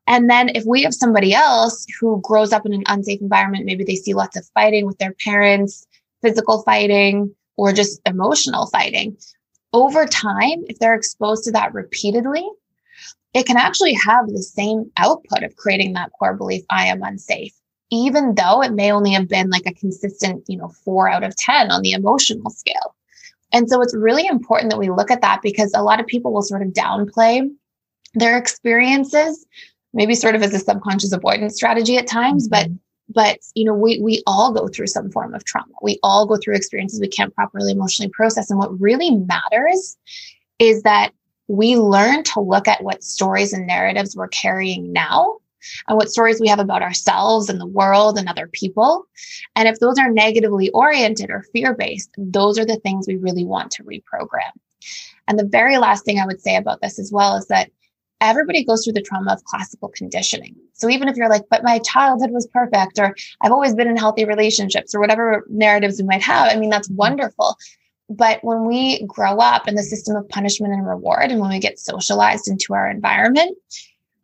And 0.07 0.29
then 0.29 0.51
if 0.51 0.65
we 0.67 0.83
have 0.83 0.95
somebody 0.95 1.33
else 1.35 1.87
who 1.99 2.21
grows 2.23 2.53
up 2.53 2.67
in 2.67 2.75
an 2.75 2.85
unsafe 2.87 3.21
environment, 3.21 3.65
maybe 3.65 3.85
they 3.85 3.97
see 3.97 4.15
lots 4.15 4.37
of 4.37 4.47
fighting 4.55 4.87
with 4.87 4.99
their 4.99 5.15
parents, 5.25 5.87
physical 6.23 6.63
fighting, 6.63 7.35
or 7.57 7.73
just 7.73 8.01
emotional 8.07 8.67
fighting. 8.67 9.17
Over 9.73 10.07
time, 10.07 10.65
if 10.69 10.79
they're 10.79 10.95
exposed 10.95 11.45
to 11.45 11.53
that 11.53 11.75
repeatedly, 11.75 12.47
it 13.33 13.47
can 13.47 13.57
actually 13.57 13.95
have 13.95 14.29
the 14.29 14.43
same 14.43 14.91
output 14.97 15.43
of 15.43 15.57
creating 15.57 15.95
that 15.95 16.13
core 16.13 16.35
belief 16.35 16.63
I 16.71 16.87
am 16.87 17.03
unsafe, 17.03 17.53
even 17.91 18.35
though 18.35 18.63
it 18.63 18.73
may 18.73 18.93
only 18.93 19.11
have 19.13 19.29
been 19.29 19.51
like 19.51 19.67
a 19.67 19.75
consistent, 19.75 20.45
you 20.49 20.57
know, 20.57 20.69
four 20.85 21.09
out 21.09 21.25
of 21.25 21.35
10 21.37 21.71
on 21.71 21.83
the 21.83 21.93
emotional 21.93 22.51
scale. 22.51 22.95
And 23.53 23.69
so 23.69 23.81
it's 23.81 23.95
really 23.95 24.27
important 24.27 24.71
that 24.71 24.79
we 24.79 24.91
look 24.91 25.11
at 25.11 25.21
that 25.23 25.41
because 25.43 25.73
a 25.75 25.83
lot 25.83 26.01
of 26.01 26.07
people 26.07 26.33
will 26.33 26.43
sort 26.43 26.63
of 26.63 26.69
downplay 26.69 27.49
their 28.15 28.37
experiences, 28.39 29.45
maybe 29.95 30.15
sort 30.15 30.35
of 30.35 30.43
as 30.43 30.53
a 30.55 30.59
subconscious 30.59 31.13
avoidance 31.13 31.55
strategy 31.55 31.97
at 31.97 32.07
times, 32.07 32.49
mm-hmm. 32.49 32.73
but 32.73 32.81
but 33.09 33.39
you 33.55 33.65
know 33.65 33.75
we 33.75 34.01
we 34.01 34.23
all 34.27 34.53
go 34.53 34.69
through 34.69 34.87
some 34.87 35.11
form 35.11 35.35
of 35.35 35.45
trauma 35.45 35.75
we 35.83 35.99
all 36.03 36.25
go 36.25 36.39
through 36.39 36.55
experiences 36.55 37.03
we 37.03 37.07
can't 37.07 37.35
properly 37.35 37.71
emotionally 37.71 38.11
process 38.11 38.49
and 38.49 38.59
what 38.59 38.81
really 38.81 39.11
matters 39.11 39.99
is 40.59 40.83
that 40.85 41.13
we 41.49 41.77
learn 41.77 42.23
to 42.23 42.41
look 42.41 42.67
at 42.67 42.83
what 42.83 43.05
stories 43.05 43.53
and 43.53 43.67
narratives 43.67 44.17
we're 44.17 44.29
carrying 44.29 44.93
now 44.93 45.37
and 45.89 45.97
what 45.97 46.11
stories 46.11 46.41
we 46.41 46.49
have 46.49 46.59
about 46.59 46.83
ourselves 46.83 47.49
and 47.49 47.61
the 47.61 47.67
world 47.67 48.19
and 48.19 48.29
other 48.29 48.47
people. 48.49 49.07
And 49.57 49.69
if 49.69 49.79
those 49.79 49.99
are 49.99 50.11
negatively 50.11 50.71
oriented 50.71 51.31
or 51.31 51.45
fear 51.53 51.75
based, 51.75 52.11
those 52.17 52.59
are 52.59 52.67
the 52.67 52.77
things 52.77 53.07
we 53.07 53.17
really 53.17 53.45
want 53.45 53.71
to 53.73 53.85
reprogram. 53.85 54.53
And 55.27 55.39
the 55.39 55.47
very 55.47 55.79
last 55.79 56.05
thing 56.05 56.19
I 56.19 56.27
would 56.27 56.41
say 56.41 56.57
about 56.57 56.81
this 56.83 56.99
as 56.99 57.11
well 57.13 57.37
is 57.37 57.47
that 57.49 57.71
everybody 58.28 58.64
goes 58.64 58.85
through 58.85 58.95
the 58.95 59.02
trauma 59.02 59.33
of 59.33 59.45
classical 59.45 59.88
conditioning. 59.88 60.54
So 60.73 60.88
even 60.88 61.09
if 61.09 61.16
you're 61.16 61.28
like, 61.28 61.43
but 61.50 61.62
my 61.62 61.78
childhood 61.81 62.31
was 62.31 62.47
perfect, 62.49 62.99
or 62.99 63.14
I've 63.43 63.52
always 63.52 63.75
been 63.75 63.88
in 63.88 63.97
healthy 63.97 64.25
relationships, 64.25 64.95
or 64.95 65.00
whatever 65.00 65.45
narratives 65.49 66.00
we 66.00 66.07
might 66.07 66.23
have, 66.23 66.50
I 66.50 66.57
mean, 66.57 66.71
that's 66.71 66.90
wonderful. 66.90 67.57
But 68.11 68.43
when 68.43 68.66
we 68.66 69.04
grow 69.07 69.38
up 69.38 69.66
in 69.66 69.76
the 69.76 69.83
system 69.83 70.16
of 70.16 70.28
punishment 70.28 70.75
and 70.75 70.87
reward, 70.87 71.31
and 71.31 71.40
when 71.40 71.50
we 71.50 71.59
get 71.59 71.78
socialized 71.78 72.49
into 72.49 72.75
our 72.75 72.90
environment, 72.90 73.57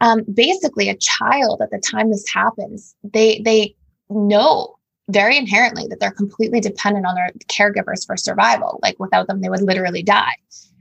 um, 0.01 0.23
basically 0.33 0.89
a 0.89 0.97
child 0.97 1.61
at 1.63 1.71
the 1.71 1.79
time 1.79 2.11
this 2.11 2.27
happens, 2.33 2.95
they 3.05 3.41
they 3.45 3.75
know 4.09 4.77
very 5.09 5.37
inherently 5.37 5.87
that 5.89 6.01
they're 6.01 6.11
completely 6.11 6.61
dependent 6.61 7.07
on 7.07 7.15
their 7.15 7.31
caregivers 7.49 8.07
for 8.07 8.17
survival. 8.17 8.79
Like 8.83 8.99
without 8.99 9.27
them, 9.27 9.41
they 9.41 9.49
would 9.49 9.63
literally 9.63 10.03
die. 10.03 10.35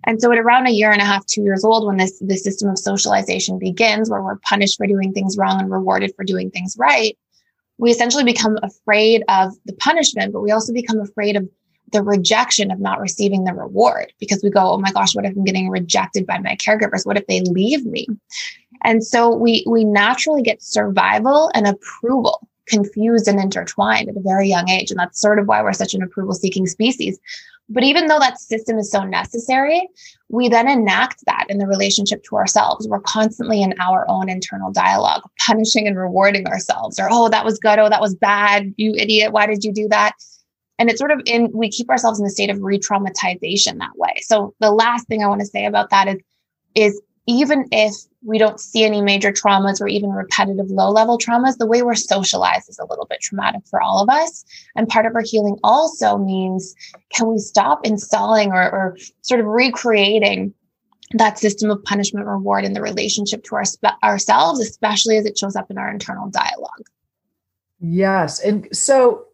And 0.05 0.21
so 0.21 0.31
at 0.31 0.37
around 0.37 0.67
a 0.67 0.71
year 0.71 0.91
and 0.91 1.01
a 1.01 1.05
half, 1.05 1.25
two 1.25 1.41
years 1.41 1.63
old, 1.63 1.85
when 1.85 1.97
this, 1.97 2.17
this 2.19 2.43
system 2.43 2.69
of 2.69 2.79
socialization 2.79 3.59
begins, 3.59 4.09
where 4.09 4.23
we're 4.23 4.39
punished 4.39 4.77
for 4.77 4.87
doing 4.87 5.13
things 5.13 5.37
wrong 5.37 5.59
and 5.59 5.71
rewarded 5.71 6.13
for 6.15 6.23
doing 6.23 6.49
things 6.49 6.75
right, 6.77 7.17
we 7.77 7.91
essentially 7.91 8.23
become 8.23 8.57
afraid 8.63 9.23
of 9.29 9.53
the 9.65 9.73
punishment, 9.73 10.33
but 10.33 10.41
we 10.41 10.51
also 10.51 10.73
become 10.73 10.99
afraid 10.99 11.35
of 11.35 11.47
the 11.91 12.03
rejection 12.03 12.71
of 12.71 12.79
not 12.79 12.99
receiving 12.99 13.43
the 13.43 13.53
reward 13.53 14.13
because 14.19 14.41
we 14.43 14.49
go, 14.49 14.73
oh 14.73 14.77
my 14.77 14.91
gosh, 14.91 15.15
what 15.15 15.25
if 15.25 15.35
I'm 15.35 15.43
getting 15.43 15.69
rejected 15.69 16.27
by 16.27 16.37
my 16.39 16.55
caregivers? 16.55 17.05
What 17.05 17.17
if 17.17 17.25
they 17.27 17.41
leave 17.41 17.85
me? 17.85 18.07
And 18.83 19.03
so 19.03 19.35
we 19.35 19.65
we 19.67 19.83
naturally 19.83 20.41
get 20.41 20.61
survival 20.61 21.49
and 21.53 21.67
approval 21.67 22.47
confused 22.67 23.27
and 23.27 23.39
intertwined 23.39 24.09
at 24.09 24.15
a 24.15 24.21
very 24.21 24.47
young 24.47 24.69
age. 24.69 24.91
And 24.91 24.99
that's 24.99 25.19
sort 25.19 25.39
of 25.39 25.47
why 25.47 25.61
we're 25.61 25.73
such 25.73 25.93
an 25.93 26.03
approval 26.03 26.33
seeking 26.33 26.67
species. 26.67 27.19
But 27.69 27.83
even 27.83 28.07
though 28.07 28.19
that 28.19 28.39
system 28.39 28.77
is 28.77 28.91
so 28.91 29.03
necessary, 29.03 29.87
we 30.29 30.49
then 30.49 30.67
enact 30.67 31.23
that 31.25 31.45
in 31.49 31.59
the 31.59 31.67
relationship 31.67 32.23
to 32.23 32.35
ourselves. 32.35 32.87
We're 32.87 32.99
constantly 33.01 33.61
in 33.61 33.75
our 33.79 34.09
own 34.09 34.27
internal 34.27 34.71
dialogue, 34.71 35.21
punishing 35.45 35.87
and 35.87 35.97
rewarding 35.97 36.47
ourselves, 36.47 36.99
or, 36.99 37.07
oh, 37.11 37.29
that 37.29 37.45
was 37.45 37.59
good. 37.59 37.77
Oh, 37.79 37.89
that 37.89 38.01
was 38.01 38.15
bad. 38.15 38.73
You 38.77 38.93
idiot. 38.95 39.33
Why 39.33 39.45
did 39.45 39.63
you 39.63 39.71
do 39.71 39.87
that? 39.89 40.13
and 40.79 40.89
it's 40.89 40.97
sort 40.97 41.11
of 41.11 41.21
in 41.25 41.51
we 41.53 41.69
keep 41.69 41.89
ourselves 41.89 42.19
in 42.19 42.25
a 42.25 42.29
state 42.29 42.49
of 42.49 42.61
re-traumatization 42.61 43.77
that 43.77 43.95
way 43.95 44.13
so 44.21 44.55
the 44.59 44.71
last 44.71 45.07
thing 45.07 45.21
i 45.21 45.27
want 45.27 45.41
to 45.41 45.45
say 45.45 45.65
about 45.65 45.89
that 45.89 46.07
is 46.07 46.17
is 46.73 47.01
even 47.27 47.67
if 47.71 47.93
we 48.21 48.37
don't 48.37 48.59
see 48.59 48.83
any 48.83 49.01
major 49.01 49.31
traumas 49.31 49.79
or 49.79 49.87
even 49.87 50.09
repetitive 50.09 50.69
low 50.69 50.89
level 50.91 51.17
traumas. 51.17 51.57
The 51.57 51.65
way 51.65 51.81
we're 51.81 51.95
socialized 51.95 52.69
is 52.69 52.79
a 52.79 52.85
little 52.85 53.05
bit 53.05 53.21
traumatic 53.21 53.61
for 53.69 53.81
all 53.81 54.01
of 54.01 54.09
us. 54.09 54.43
And 54.75 54.87
part 54.87 55.05
of 55.05 55.15
our 55.15 55.23
healing 55.23 55.57
also 55.63 56.17
means 56.17 56.75
can 57.13 57.31
we 57.31 57.37
stop 57.37 57.85
installing 57.85 58.51
or, 58.51 58.61
or 58.61 58.97
sort 59.21 59.39
of 59.39 59.45
recreating 59.45 60.53
that 61.13 61.39
system 61.39 61.71
of 61.71 61.83
punishment 61.83 62.25
reward 62.25 62.65
in 62.65 62.73
the 62.73 62.81
relationship 62.81 63.43
to 63.45 63.55
our, 63.55 63.63
ourselves 64.03 64.59
especially 64.59 65.17
as 65.17 65.25
it 65.25 65.37
shows 65.37 65.55
up 65.55 65.71
in 65.71 65.77
our 65.77 65.89
internal 65.89 66.29
dialogue? 66.29 66.85
Yes. 67.79 68.39
And 68.41 68.67
so 68.73 69.25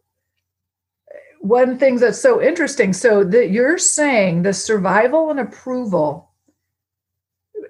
one 1.40 1.76
thing 1.76 1.96
that's 1.96 2.20
so 2.20 2.40
interesting 2.40 2.92
so 2.92 3.24
that 3.24 3.50
you're 3.50 3.78
saying 3.78 4.42
the 4.42 4.52
survival 4.52 5.30
and 5.30 5.40
approval 5.40 6.30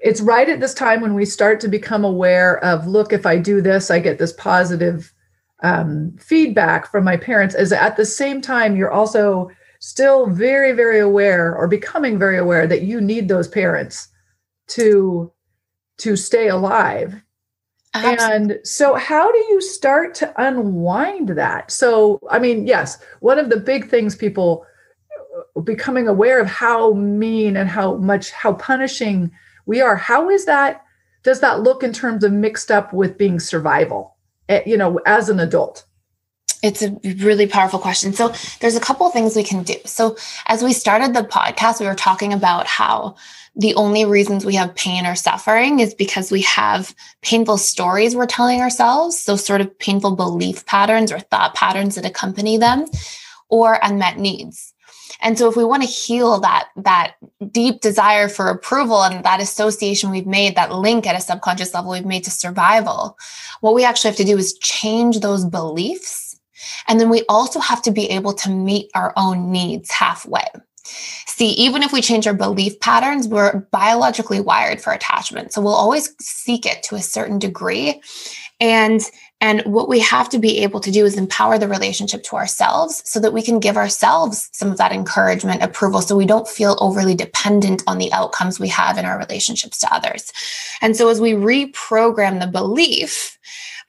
it's 0.03 0.21
right 0.21 0.49
at 0.49 0.61
this 0.61 0.75
time 0.75 1.01
when 1.01 1.15
we 1.15 1.25
start 1.25 1.61
to 1.61 1.69
become 1.69 2.05
aware 2.05 2.63
of 2.65 2.87
look 2.87 3.13
if 3.13 3.27
i 3.27 3.37
do 3.37 3.61
this 3.61 3.91
i 3.91 3.99
get 3.99 4.19
this 4.19 4.33
positive 4.35 5.13
um, 5.63 6.15
feedback 6.19 6.91
from 6.91 7.03
my 7.03 7.17
parents 7.17 7.55
is 7.55 7.73
at 7.73 7.97
the 7.97 8.05
same 8.05 8.41
time 8.41 8.77
you're 8.77 8.93
also 8.93 9.51
still 9.81 10.27
very 10.27 10.73
very 10.73 10.99
aware 10.99 11.57
or 11.57 11.67
becoming 11.67 12.19
very 12.19 12.39
aware 12.39 12.67
that 12.67 12.83
you 12.83 13.01
need 13.01 13.29
those 13.29 13.49
parents 13.49 14.09
to 14.67 15.33
to 15.99 16.15
stay 16.15 16.49
alive 16.49 17.23
and 18.05 18.59
so, 18.63 18.95
how 18.95 19.31
do 19.31 19.39
you 19.49 19.61
start 19.61 20.15
to 20.17 20.33
unwind 20.37 21.31
that? 21.31 21.71
So, 21.71 22.21
I 22.31 22.39
mean, 22.39 22.67
yes, 22.67 22.99
one 23.21 23.39
of 23.39 23.49
the 23.49 23.57
big 23.57 23.89
things 23.89 24.15
people 24.15 24.67
becoming 25.65 26.09
aware 26.09 26.41
of 26.41 26.47
how 26.47 26.93
mean 26.93 27.57
and 27.57 27.69
how 27.69 27.97
much, 27.97 28.31
how 28.31 28.53
punishing 28.53 29.33
we 29.67 29.81
are. 29.81 29.97
How 29.97 30.31
is 30.31 30.47
that? 30.47 30.85
Does 31.23 31.41
that 31.41 31.61
look 31.61 31.83
in 31.83 31.93
terms 31.93 32.25
of 32.25 32.33
mixed 32.33 32.71
up 32.71 32.93
with 32.93 33.19
being 33.19 33.41
survival, 33.41 34.17
eh, 34.49 34.63
you 34.65 34.77
know, 34.77 35.01
as 35.07 35.29
an 35.29 35.41
adult? 35.41 35.85
It's 36.63 36.83
a 36.83 36.97
really 37.19 37.47
powerful 37.47 37.79
question. 37.79 38.13
So, 38.13 38.33
there's 38.61 38.77
a 38.77 38.81
couple 38.81 39.09
things 39.11 39.37
we 39.37 39.45
can 39.45 39.63
do. 39.63 39.75
So, 39.85 40.17
as 40.47 40.63
we 40.63 40.73
started 40.73 41.15
the 41.15 41.23
podcast, 41.23 41.81
we 41.81 41.87
were 41.87 41.95
talking 41.95 42.33
about 42.33 42.67
how 42.67 43.17
the 43.55 43.75
only 43.75 44.05
reasons 44.05 44.45
we 44.45 44.55
have 44.55 44.75
pain 44.75 45.07
or 45.07 45.15
suffering 45.15 45.81
is 45.81 45.95
because 45.95 46.31
we 46.31 46.43
have 46.43 46.95
painful 47.23 47.59
stories 47.59 48.17
we're 48.17 48.27
telling 48.27 48.61
ourselves. 48.61 49.19
So, 49.19 49.37
sort 49.37 49.61
of 49.61 49.79
painful 49.79 50.17
belief 50.17 50.65
patterns 50.67 51.13
or 51.13 51.19
thought 51.19 51.55
patterns 51.55 51.97
that 51.97 52.07
accompany 52.07 52.57
them, 52.57 52.87
or 53.49 53.79
unmet 53.83 54.19
needs. 54.19 54.73
And 55.21 55.39
so 55.39 55.49
if 55.49 55.57
we 55.57 55.65
want 55.65 55.83
to 55.83 55.89
heal 55.89 56.41
that 56.41 56.69
that 56.77 57.15
deep 57.51 57.81
desire 57.81 58.29
for 58.29 58.49
approval 58.49 59.03
and 59.03 59.25
that 59.25 59.41
association 59.41 60.11
we've 60.11 60.27
made, 60.27 60.57
that 60.57 60.73
link 60.73 61.07
at 61.07 61.17
a 61.17 61.21
subconscious 61.21 61.75
level 61.75 61.93
we've 61.93 62.05
made 62.05 62.25
to 62.25 62.31
survival, 62.31 63.17
what 63.61 63.75
we 63.75 63.85
actually 63.85 64.11
have 64.11 64.19
to 64.19 64.25
do 64.25 64.37
is 64.37 64.59
change 64.59 65.21
those 65.21 65.45
beliefs. 65.45 66.39
And 66.89 67.01
then 67.01 67.11
we 67.11 67.25
also 67.29 67.61
have 67.61 67.83
to 67.83 67.91
be 67.91 68.11
able 68.11 68.33
to 68.35 68.51
meet 68.51 68.91
our 68.95 69.13
own 69.17 69.51
needs 69.51 69.91
halfway. 69.91 70.45
See, 71.27 71.51
even 71.51 71.83
if 71.83 71.93
we 71.93 72.01
change 72.01 72.27
our 72.27 72.35
belief 72.35 72.79
patterns, 72.81 73.29
we're 73.29 73.61
biologically 73.73 74.41
wired 74.41 74.81
for 74.81 74.93
attachment. 74.93 75.53
So 75.53 75.61
we'll 75.61 75.75
always 75.75 76.15
seek 76.21 76.65
it 76.65 76.83
to 76.85 76.95
a 76.95 77.03
certain 77.03 77.39
degree. 77.39 78.01
And 78.61 79.01
and 79.41 79.61
what 79.67 79.89
we 79.89 80.01
have 80.01 80.31
to 80.31 80.39
be 80.39 80.59
able 80.61 80.81
to 80.81 80.91
do 80.91 81.05
is 81.05 81.17
empower 81.17 81.59
the 81.59 81.69
relationship 81.69 82.23
to 82.25 82.37
ourselves 82.37 83.03
so 83.05 83.21
that 83.21 83.35
we 83.35 83.43
can 83.43 83.61
give 83.61 83.77
ourselves 83.77 84.49
some 84.53 84.71
of 84.71 84.79
that 84.79 84.93
encouragement, 84.93 85.63
approval, 85.63 86.01
so 86.01 86.17
we 86.17 86.25
don't 86.25 86.49
feel 86.49 86.77
overly 86.81 87.15
dependent 87.15 87.83
on 87.87 87.99
the 87.99 88.13
outcomes 88.13 88.59
we 88.59 88.69
have 88.69 88.97
in 88.97 89.05
our 89.05 89.19
relationships 89.19 89.79
to 89.79 89.95
others. 89.95 90.33
And 90.81 90.97
so 90.97 91.11
as 91.11 91.21
we 91.21 91.33
reprogram 91.33 92.41
the 92.41 92.47
belief, 92.47 93.39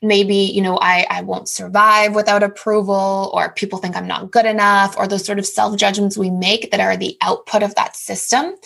maybe 0.01 0.35
you 0.35 0.61
know 0.61 0.77
I, 0.79 1.07
I 1.09 1.21
won't 1.21 1.49
survive 1.49 2.13
without 2.13 2.43
approval 2.43 3.31
or 3.33 3.51
people 3.53 3.79
think 3.79 3.95
i'm 3.95 4.05
not 4.05 4.29
good 4.29 4.45
enough 4.45 4.95
or 4.95 5.07
those 5.07 5.25
sort 5.25 5.39
of 5.39 5.45
self 5.47 5.75
judgments 5.75 6.17
we 6.17 6.29
make 6.29 6.69
that 6.69 6.79
are 6.79 6.95
the 6.95 7.17
output 7.23 7.63
of 7.63 7.73
that 7.73 7.95
system 7.95 8.43
and 8.45 8.57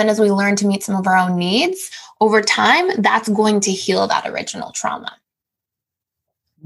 then 0.00 0.08
as 0.08 0.18
we 0.18 0.32
learn 0.32 0.56
to 0.56 0.66
meet 0.66 0.82
some 0.82 0.96
of 0.96 1.06
our 1.06 1.16
own 1.16 1.36
needs 1.36 1.92
over 2.20 2.42
time 2.42 2.90
that's 3.02 3.28
going 3.28 3.60
to 3.60 3.70
heal 3.70 4.08
that 4.08 4.26
original 4.26 4.72
trauma 4.72 5.16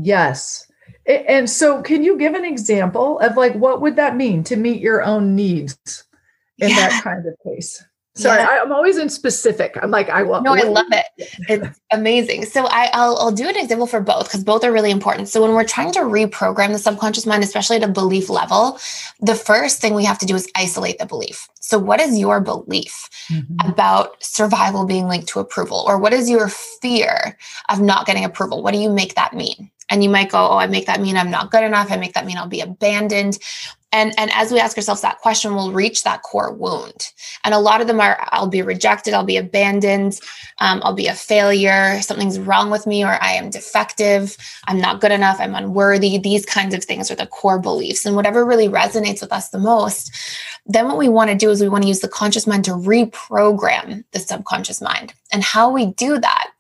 yes 0.01 0.67
and 1.07 1.51
so 1.51 1.83
can 1.83 2.03
you 2.03 2.17
give 2.17 2.35
an 2.35 2.45
example 2.45 3.19
of 3.21 3.37
like 3.37 3.55
what 3.55 3.81
would 3.81 3.97
that 3.97 4.17
mean 4.17 4.43
to 4.45 4.57
meet 4.57 4.81
your 4.81 5.03
own 5.03 5.35
needs 5.35 6.05
in 6.59 6.71
yeah. 6.71 6.89
that 6.89 7.03
kind 7.03 7.27
of 7.27 7.35
case. 7.45 7.83
Sorry, 8.17 8.41
yeah. 8.41 8.49
I, 8.49 8.55
am 8.63 8.71
always 8.71 8.97
in 8.97 9.09
specific. 9.09 9.77
I'm 9.83 9.91
like, 9.91 10.09
I 10.09 10.23
want. 10.23 10.45
No, 10.45 10.55
I 10.55 10.63
love 10.63 10.87
it. 10.93 11.07
It's 11.49 11.81
amazing. 11.93 12.45
So 12.45 12.65
I, 12.67 12.89
will 12.95 13.19
I'll 13.19 13.33
do 13.33 13.49
an 13.49 13.57
example 13.57 13.89
for 13.89 14.01
both 14.01 14.27
because 14.27 14.45
both 14.45 14.63
are 14.63 14.71
really 14.71 14.93
important. 14.93 15.29
So 15.29 15.43
when 15.43 15.51
we're 15.53 15.65
trying 15.65 15.91
to 15.95 16.01
reprogram 16.01 16.71
the 16.71 16.79
subconscious 16.79 17.27
mind, 17.27 17.43
especially 17.43 17.75
at 17.79 17.83
a 17.83 17.89
belief 17.89 18.31
level, 18.31 18.79
the 19.19 19.35
first 19.35 19.81
thing 19.81 19.95
we 19.95 20.05
have 20.05 20.19
to 20.21 20.27
do 20.27 20.37
is 20.37 20.49
isolate 20.55 21.01
the 21.01 21.07
belief. 21.07 21.49
So 21.59 21.77
what 21.77 22.01
is 22.01 22.17
your 22.17 22.41
belief 22.41 23.11
mm-hmm. 23.29 23.69
about 23.69 24.23
survival 24.23 24.85
being 24.85 25.09
linked 25.09 25.27
to 25.31 25.41
approval, 25.41 25.83
or 25.85 25.99
what 25.99 26.13
is 26.13 26.31
your 26.31 26.49
fear 26.49 27.37
of 27.69 27.81
not 27.81 28.07
getting 28.07 28.25
approval? 28.25 28.63
What 28.63 28.75
do 28.75 28.79
you 28.79 28.91
make 28.91 29.17
that 29.17 29.33
mean? 29.33 29.73
And 29.95 30.03
you 30.03 30.11
might 30.11 30.29
go, 30.29 30.49
Oh, 30.51 30.57
I 30.57 30.67
make 30.67 30.87
that 30.87 31.01
mean 31.01 31.17
I'm 31.17 31.31
not 31.31 31.53
good 31.53 31.63
enough. 31.63 31.93
I 31.93 31.97
make 31.97 32.15
that 32.15 32.27
mean 32.27 32.37
I'll 32.37 32.49
be 32.49 32.61
abandoned. 32.61 33.39
And, 33.93 34.13
and 34.19 34.29
as 34.33 34.51
we 34.51 34.59
ask 34.59 34.77
ourselves 34.77 35.03
that 35.03 35.21
question, 35.21 35.55
we'll 35.55 35.71
reach 35.71 36.03
that 36.03 36.23
core 36.23 36.53
wound. 36.53 37.13
And 37.45 37.55
a 37.55 37.61
lot 37.61 37.81
of 37.81 37.87
them 37.87 38.01
are 38.01 38.19
I'll 38.33 38.49
be 38.49 38.61
rejected, 38.61 39.15
I'll 39.15 39.23
be 39.23 39.37
abandoned, 39.37 40.19
um, 40.59 40.81
I'll 40.83 40.95
be 40.95 41.07
a 41.07 41.15
failure, 41.15 42.01
something's 42.01 42.41
wrong 42.41 42.73
with 42.73 42.89
me, 42.89 43.05
or 43.05 43.23
I 43.23 43.35
am 43.35 43.51
defective, 43.51 44.37
I'm 44.67 44.81
not 44.81 45.01
good 45.01 45.13
enough, 45.13 45.37
I'm 45.39 45.55
unworthy. 45.55 46.19
These 46.19 46.45
kinds 46.45 46.75
of 46.75 46.83
things 46.83 47.09
are 47.09 47.15
the 47.15 47.29
core 47.29 47.61
beliefs. 47.61 48.05
And 48.05 48.17
whatever 48.17 48.45
really 48.45 48.69
resonates 48.69 49.21
with 49.21 49.33
us 49.33 49.51
the 49.51 49.61
most, 49.61 50.11
then 50.67 50.89
what 50.89 50.99
we 50.99 51.09
want 51.09 51.31
to 51.31 51.37
do 51.37 51.51
is 51.51 51.61
we 51.61 51.69
want 51.69 51.83
to 51.83 51.89
use 51.89 52.01
the 52.01 52.09
conscious 52.09 52.49
mind 52.49 52.65
to 52.65 52.73
reprogram 52.73 54.03
the 54.11 54.19
subconscious 54.19 54.81
mind. 54.81 55.15
And 55.31 55.45
how 55.45 55.71
we 55.71 55.87
do 55.87 56.19
that 56.19 56.51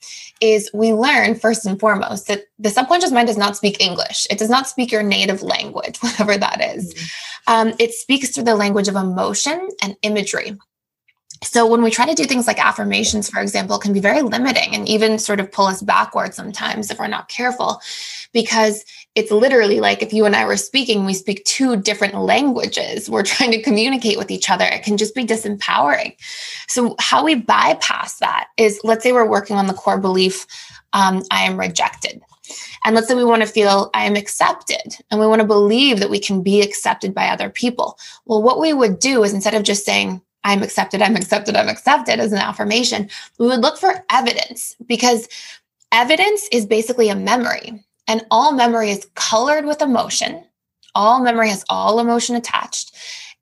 is 0.45 0.71
we 0.75 0.93
learn 0.93 1.35
first 1.35 1.65
and 1.65 1.81
foremost 1.81 2.29
that 2.29 2.45
the 2.59 2.69
subconscious 2.69 3.11
mind 3.11 3.29
does 3.29 3.39
not 3.39 3.57
speak 3.57 3.81
English. 3.81 4.27
It 4.31 4.39
does 4.39 4.51
not 4.51 4.69
speak 4.69 4.93
your 4.93 5.03
native 5.03 5.43
language, 5.43 5.97
whatever 6.03 6.37
that 6.37 6.61
is. 6.61 6.93
Mm-hmm. 6.93 7.53
Um, 7.53 7.75
it 7.79 7.93
speaks 7.93 8.31
through 8.31 8.45
the 8.45 8.55
language 8.55 8.89
of 8.89 8.97
emotion 8.97 9.69
and 9.83 9.97
imagery. 10.03 10.57
So 11.45 11.67
when 11.67 11.83
we 11.83 11.91
try 11.91 12.07
to 12.07 12.15
do 12.15 12.25
things 12.25 12.47
like 12.47 12.65
affirmations, 12.65 13.29
for 13.29 13.41
example, 13.41 13.79
can 13.79 13.93
be 13.93 14.01
very 14.01 14.23
limiting 14.23 14.75
and 14.75 14.89
even 14.89 15.19
sort 15.19 15.41
of 15.41 15.53
pull 15.53 15.67
us 15.67 15.83
backwards 15.83 16.37
sometimes 16.37 16.91
if 16.91 16.99
we're 16.99 17.07
not 17.07 17.29
careful, 17.29 17.81
because 18.33 18.85
it's 19.15 19.31
literally 19.31 19.79
like 19.79 20.03
if 20.03 20.13
you 20.13 20.25
and 20.25 20.35
I 20.35 20.47
were 20.47 20.57
speaking, 20.57 21.05
we 21.05 21.15
speak 21.15 21.45
two 21.45 21.77
different 21.77 22.15
languages. 22.15 23.09
We're 23.09 23.23
trying 23.23 23.53
to 23.53 23.63
communicate 23.63 24.19
with 24.19 24.31
each 24.31 24.51
other. 24.51 24.65
It 24.65 24.83
can 24.83 24.97
just 24.97 25.15
be 25.15 25.25
disempowering. 25.25 26.17
So 26.67 26.97
how 26.99 27.25
we 27.25 27.37
bypass 27.37 28.19
that 28.19 28.49
is, 28.57 28.81
let's 28.83 29.03
say 29.03 29.13
we're 29.13 29.29
working 29.29 29.57
on 29.57 29.67
the 29.67 29.75
core 29.75 29.99
belief, 29.99 30.47
um, 30.93 31.23
I 31.31 31.43
am 31.43 31.59
rejected. 31.59 32.23
And 32.85 32.95
let's 32.95 33.09
say 33.09 33.15
we 33.15 33.25
want 33.25 33.43
to 33.43 33.49
feel 33.49 33.91
I 33.95 34.05
am 34.05 34.17
accepted 34.17 34.99
and 35.11 35.19
we 35.21 35.27
want 35.27 35.41
to 35.41 35.47
believe 35.47 36.01
that 36.01 36.11
we 36.11 36.19
can 36.19 36.43
be 36.43 36.61
accepted 36.61 37.15
by 37.15 37.29
other 37.29 37.49
people. 37.49 37.99
Well, 38.27 38.43
what 38.43 38.61
we 38.61 38.73
would 38.73 38.99
do 38.99 39.25
is 39.25 39.33
instead 39.33 39.55
of 39.55 39.63
just 39.63 39.85
saying, 39.85 40.21
I'm 40.45 40.63
accepted, 40.63 41.03
I'm 41.03 41.17
accepted, 41.17 41.57
I'm 41.57 41.69
accepted 41.69 42.21
as 42.21 42.33
an 42.33 42.39
affirmation, 42.39 43.09
we 43.39 43.47
would 43.47 43.61
look 43.61 43.79
for 43.79 44.05
evidence 44.11 44.77
because 44.87 45.27
evidence 45.91 46.49
is 46.53 46.67
basically 46.67 47.09
a 47.09 47.17
memory 47.17 47.83
and 48.07 48.25
all 48.31 48.53
memory 48.53 48.91
is 48.91 49.09
colored 49.15 49.65
with 49.65 49.81
emotion. 49.81 50.45
All 50.95 51.21
memory 51.21 51.49
has 51.49 51.65
all 51.69 51.99
emotion 51.99 52.37
attached 52.37 52.95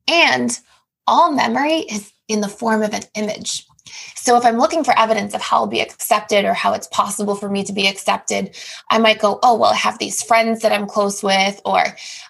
and 0.09 0.59
all 1.07 1.33
memory 1.33 1.81
is 1.81 2.13
in 2.29 2.41
the 2.41 2.49
form 2.49 2.83
of 2.83 2.95
an 2.95 3.03
image. 3.15 3.67
So 4.15 4.37
if 4.37 4.45
I'm 4.45 4.59
looking 4.59 4.85
for 4.85 4.97
evidence 4.97 5.35
of 5.35 5.41
how 5.41 5.59
I'll 5.59 5.67
be 5.67 5.81
accepted 5.81 6.45
or 6.45 6.55
how 6.55 6.73
it's 6.73 6.87
possible 6.89 7.35
for 7.35 7.49
me 7.49 7.65
to 7.65 7.73
be 7.73 7.89
accepted, 7.89 8.57
I 8.91 8.99
might 8.99 9.19
go, 9.19 9.41
oh, 9.43 9.57
well, 9.57 9.73
I 9.73 9.77
have 9.77 9.99
these 9.99 10.23
friends 10.23 10.63
that 10.63 10.73
I'm 10.73 10.87
close 10.87 11.23
with, 11.23 11.61
or 11.65 11.85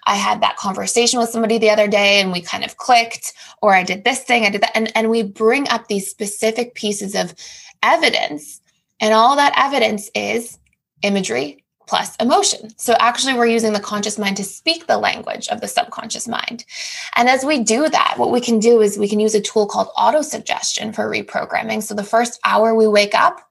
I 0.05 0.15
had 0.15 0.41
that 0.41 0.57
conversation 0.57 1.19
with 1.19 1.29
somebody 1.29 1.57
the 1.59 1.69
other 1.69 1.87
day 1.87 2.19
and 2.19 2.31
we 2.31 2.41
kind 2.41 2.63
of 2.63 2.77
clicked, 2.77 3.33
or 3.61 3.75
I 3.75 3.83
did 3.83 4.03
this 4.03 4.23
thing, 4.23 4.45
I 4.45 4.49
did 4.49 4.61
that. 4.61 4.75
And, 4.75 4.91
and 4.95 5.09
we 5.09 5.23
bring 5.23 5.67
up 5.69 5.87
these 5.87 6.09
specific 6.09 6.73
pieces 6.73 7.15
of 7.15 7.35
evidence. 7.83 8.59
And 8.99 9.13
all 9.13 9.35
that 9.35 9.53
evidence 9.55 10.09
is 10.15 10.57
imagery, 11.03 11.62
plus 11.87 12.15
emotion. 12.17 12.73
So 12.77 12.95
actually, 12.99 13.33
we're 13.33 13.47
using 13.47 13.73
the 13.73 13.79
conscious 13.79 14.17
mind 14.17 14.37
to 14.37 14.43
speak 14.43 14.87
the 14.87 14.97
language 14.97 15.47
of 15.49 15.61
the 15.61 15.67
subconscious 15.67 16.27
mind. 16.27 16.65
And 17.15 17.29
as 17.29 17.43
we 17.43 17.63
do 17.63 17.89
that, 17.89 18.15
what 18.17 18.31
we 18.31 18.41
can 18.41 18.59
do 18.59 18.81
is 18.81 18.97
we 18.97 19.07
can 19.07 19.19
use 19.19 19.35
a 19.35 19.41
tool 19.41 19.67
called 19.67 19.89
auto 19.97 20.21
suggestion 20.21 20.93
for 20.93 21.09
reprogramming. 21.09 21.83
So 21.83 21.93
the 21.93 22.03
first 22.03 22.39
hour 22.43 22.73
we 22.73 22.87
wake 22.87 23.15
up, 23.15 23.41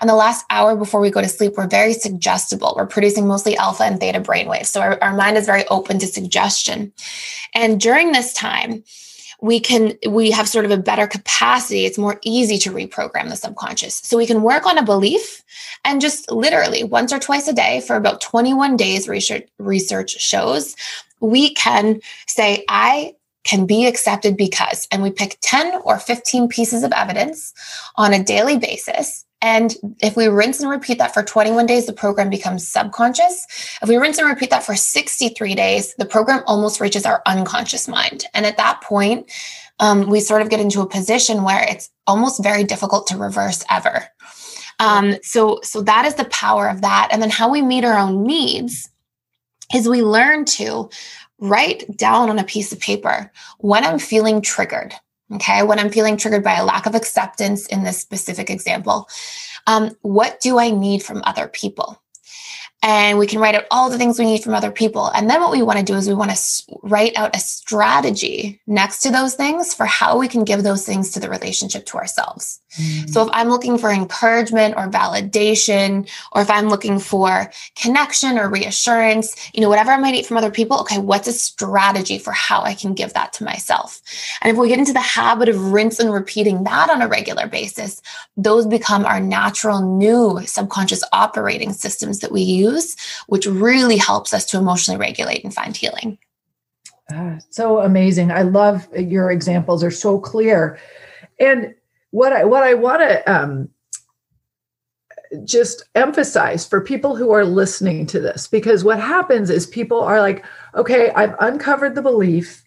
and 0.00 0.10
the 0.10 0.14
last 0.14 0.44
hour 0.50 0.76
before 0.76 1.00
we 1.00 1.10
go 1.10 1.22
to 1.22 1.28
sleep, 1.28 1.54
we're 1.56 1.66
very 1.66 1.94
suggestible. 1.94 2.74
We're 2.76 2.86
producing 2.86 3.26
mostly 3.26 3.56
alpha 3.56 3.84
and 3.84 3.98
theta 3.98 4.20
brainwaves. 4.20 4.66
So 4.66 4.82
our, 4.82 5.02
our 5.02 5.16
mind 5.16 5.38
is 5.38 5.46
very 5.46 5.66
open 5.68 5.98
to 6.00 6.06
suggestion. 6.06 6.92
And 7.54 7.80
during 7.80 8.12
this 8.12 8.34
time, 8.34 8.84
we 9.40 9.60
can 9.60 9.94
we 10.08 10.30
have 10.30 10.48
sort 10.48 10.64
of 10.64 10.70
a 10.70 10.76
better 10.76 11.06
capacity. 11.06 11.84
It's 11.84 11.98
more 11.98 12.18
easy 12.22 12.58
to 12.58 12.70
reprogram 12.70 13.28
the 13.28 13.36
subconscious. 13.36 13.96
So 13.96 14.16
we 14.16 14.26
can 14.26 14.42
work 14.42 14.66
on 14.66 14.78
a 14.78 14.84
belief 14.84 15.42
and 15.84 16.00
just 16.00 16.30
literally 16.30 16.84
once 16.84 17.12
or 17.12 17.18
twice 17.18 17.48
a 17.48 17.52
day 17.52 17.80
for 17.80 17.96
about 17.96 18.20
21 18.20 18.76
days 18.76 19.08
research 19.08 19.48
research 19.58 20.10
shows 20.20 20.76
we 21.20 21.54
can 21.54 22.00
say 22.26 22.64
i 22.68 23.14
can 23.44 23.66
be 23.66 23.86
accepted 23.86 24.36
because 24.36 24.88
and 24.90 25.02
we 25.02 25.10
pick 25.10 25.38
10 25.42 25.80
or 25.84 25.98
15 25.98 26.48
pieces 26.48 26.82
of 26.82 26.92
evidence 26.92 27.52
on 27.96 28.12
a 28.12 28.22
daily 28.22 28.58
basis 28.58 29.24
and 29.40 29.76
if 30.00 30.16
we 30.16 30.26
rinse 30.28 30.60
and 30.60 30.70
repeat 30.70 30.98
that 30.98 31.12
for 31.12 31.22
21 31.22 31.66
days, 31.66 31.86
the 31.86 31.92
program 31.92 32.30
becomes 32.30 32.66
subconscious. 32.66 33.46
If 33.82 33.88
we 33.88 33.96
rinse 33.96 34.18
and 34.18 34.26
repeat 34.26 34.50
that 34.50 34.62
for 34.62 34.74
63 34.74 35.54
days, 35.54 35.94
the 35.96 36.06
program 36.06 36.42
almost 36.46 36.80
reaches 36.80 37.04
our 37.04 37.22
unconscious 37.26 37.86
mind. 37.86 38.24
And 38.32 38.46
at 38.46 38.56
that 38.56 38.80
point, 38.80 39.30
um, 39.80 40.08
we 40.08 40.20
sort 40.20 40.40
of 40.40 40.48
get 40.48 40.60
into 40.60 40.80
a 40.80 40.88
position 40.88 41.42
where 41.42 41.62
it's 41.68 41.90
almost 42.06 42.42
very 42.42 42.64
difficult 42.64 43.06
to 43.08 43.18
reverse 43.18 43.64
ever. 43.70 44.06
Um, 44.80 45.16
so, 45.22 45.60
so 45.62 45.82
that 45.82 46.04
is 46.04 46.14
the 46.14 46.24
power 46.26 46.68
of 46.68 46.80
that. 46.80 47.08
And 47.12 47.20
then 47.20 47.30
how 47.30 47.50
we 47.50 47.62
meet 47.62 47.84
our 47.84 47.98
own 47.98 48.24
needs 48.24 48.88
is 49.74 49.88
we 49.88 50.02
learn 50.02 50.44
to 50.44 50.88
write 51.38 51.84
down 51.96 52.30
on 52.30 52.38
a 52.38 52.44
piece 52.44 52.72
of 52.72 52.80
paper 52.80 53.30
when 53.58 53.84
I'm 53.84 53.98
feeling 53.98 54.40
triggered. 54.40 54.94
Okay. 55.32 55.62
When 55.62 55.78
I'm 55.78 55.90
feeling 55.90 56.16
triggered 56.16 56.44
by 56.44 56.56
a 56.56 56.64
lack 56.64 56.86
of 56.86 56.94
acceptance 56.94 57.66
in 57.66 57.82
this 57.82 57.98
specific 57.98 58.50
example, 58.50 59.08
um, 59.66 59.96
what 60.02 60.40
do 60.40 60.58
I 60.58 60.70
need 60.70 61.02
from 61.02 61.22
other 61.24 61.48
people? 61.48 62.00
And 62.86 63.18
we 63.18 63.26
can 63.26 63.40
write 63.40 63.54
out 63.54 63.64
all 63.70 63.88
the 63.88 63.96
things 63.96 64.18
we 64.18 64.26
need 64.26 64.44
from 64.44 64.52
other 64.52 64.70
people. 64.70 65.06
And 65.14 65.30
then 65.30 65.40
what 65.40 65.50
we 65.50 65.62
want 65.62 65.78
to 65.78 65.84
do 65.84 65.94
is 65.94 66.06
we 66.06 66.12
want 66.12 66.32
to 66.32 66.78
write 66.82 67.16
out 67.16 67.34
a 67.34 67.38
strategy 67.38 68.60
next 68.66 69.00
to 69.00 69.10
those 69.10 69.34
things 69.34 69.72
for 69.72 69.86
how 69.86 70.18
we 70.18 70.28
can 70.28 70.44
give 70.44 70.62
those 70.62 70.84
things 70.84 71.10
to 71.12 71.20
the 71.20 71.30
relationship 71.30 71.86
to 71.86 71.96
ourselves. 71.96 72.60
Mm-hmm. 72.76 73.06
So 73.06 73.22
if 73.22 73.30
I'm 73.32 73.48
looking 73.48 73.78
for 73.78 73.90
encouragement 73.90 74.74
or 74.76 74.90
validation, 74.90 76.10
or 76.32 76.42
if 76.42 76.50
I'm 76.50 76.68
looking 76.68 76.98
for 76.98 77.50
connection 77.74 78.36
or 78.36 78.50
reassurance, 78.50 79.50
you 79.54 79.62
know, 79.62 79.70
whatever 79.70 79.92
I 79.92 79.96
might 79.96 80.10
need 80.10 80.26
from 80.26 80.36
other 80.36 80.50
people, 80.50 80.80
okay, 80.80 80.98
what's 80.98 81.28
a 81.28 81.32
strategy 81.32 82.18
for 82.18 82.32
how 82.32 82.60
I 82.62 82.74
can 82.74 82.92
give 82.92 83.14
that 83.14 83.32
to 83.34 83.44
myself? 83.44 84.02
And 84.42 84.52
if 84.52 84.58
we 84.58 84.68
get 84.68 84.78
into 84.78 84.92
the 84.92 85.00
habit 85.00 85.48
of 85.48 85.72
rinse 85.72 86.00
and 86.00 86.12
repeating 86.12 86.64
that 86.64 86.90
on 86.90 87.00
a 87.00 87.08
regular 87.08 87.46
basis, 87.46 88.02
those 88.36 88.66
become 88.66 89.06
our 89.06 89.20
natural 89.20 89.80
new 89.80 90.42
subconscious 90.44 91.02
operating 91.14 91.72
systems 91.72 92.18
that 92.18 92.32
we 92.32 92.42
use 92.42 92.73
use, 92.74 92.96
which 93.26 93.46
really 93.46 93.96
helps 93.96 94.34
us 94.34 94.44
to 94.46 94.58
emotionally 94.58 94.98
regulate 94.98 95.44
and 95.44 95.54
find 95.54 95.76
healing. 95.76 96.18
Uh, 97.12 97.38
so 97.50 97.80
amazing. 97.80 98.30
I 98.30 98.42
love 98.42 98.88
your 98.96 99.30
examples 99.30 99.84
are 99.84 99.90
so 99.90 100.18
clear. 100.18 100.78
And 101.38 101.74
what 102.10 102.32
I 102.32 102.44
what 102.44 102.62
I 102.62 102.74
want 102.74 103.00
to 103.02 103.32
um, 103.32 103.68
just 105.44 105.84
emphasize 105.94 106.66
for 106.66 106.80
people 106.80 107.16
who 107.16 107.30
are 107.32 107.44
listening 107.44 108.06
to 108.06 108.20
this 108.20 108.46
because 108.46 108.84
what 108.84 109.00
happens 109.00 109.50
is 109.50 109.66
people 109.66 110.00
are 110.00 110.20
like, 110.20 110.44
okay, 110.74 111.10
I've 111.10 111.34
uncovered 111.40 111.94
the 111.94 112.02
belief 112.02 112.64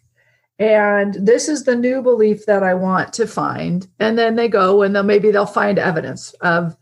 and 0.59 1.13
this 1.13 1.47
is 1.47 1.63
the 1.63 1.75
new 1.75 2.01
belief 2.01 2.45
that 2.47 2.63
I 2.63 2.73
want 2.73 3.13
to 3.13 3.27
find. 3.27 3.87
And 3.99 4.17
then 4.17 4.35
they 4.35 4.47
go 4.47 4.81
and 4.81 4.95
they'll 4.95 5.03
maybe 5.03 5.31
they'll 5.31 5.45
find 5.45 5.77
evidence 5.77 6.31
of 6.41 6.75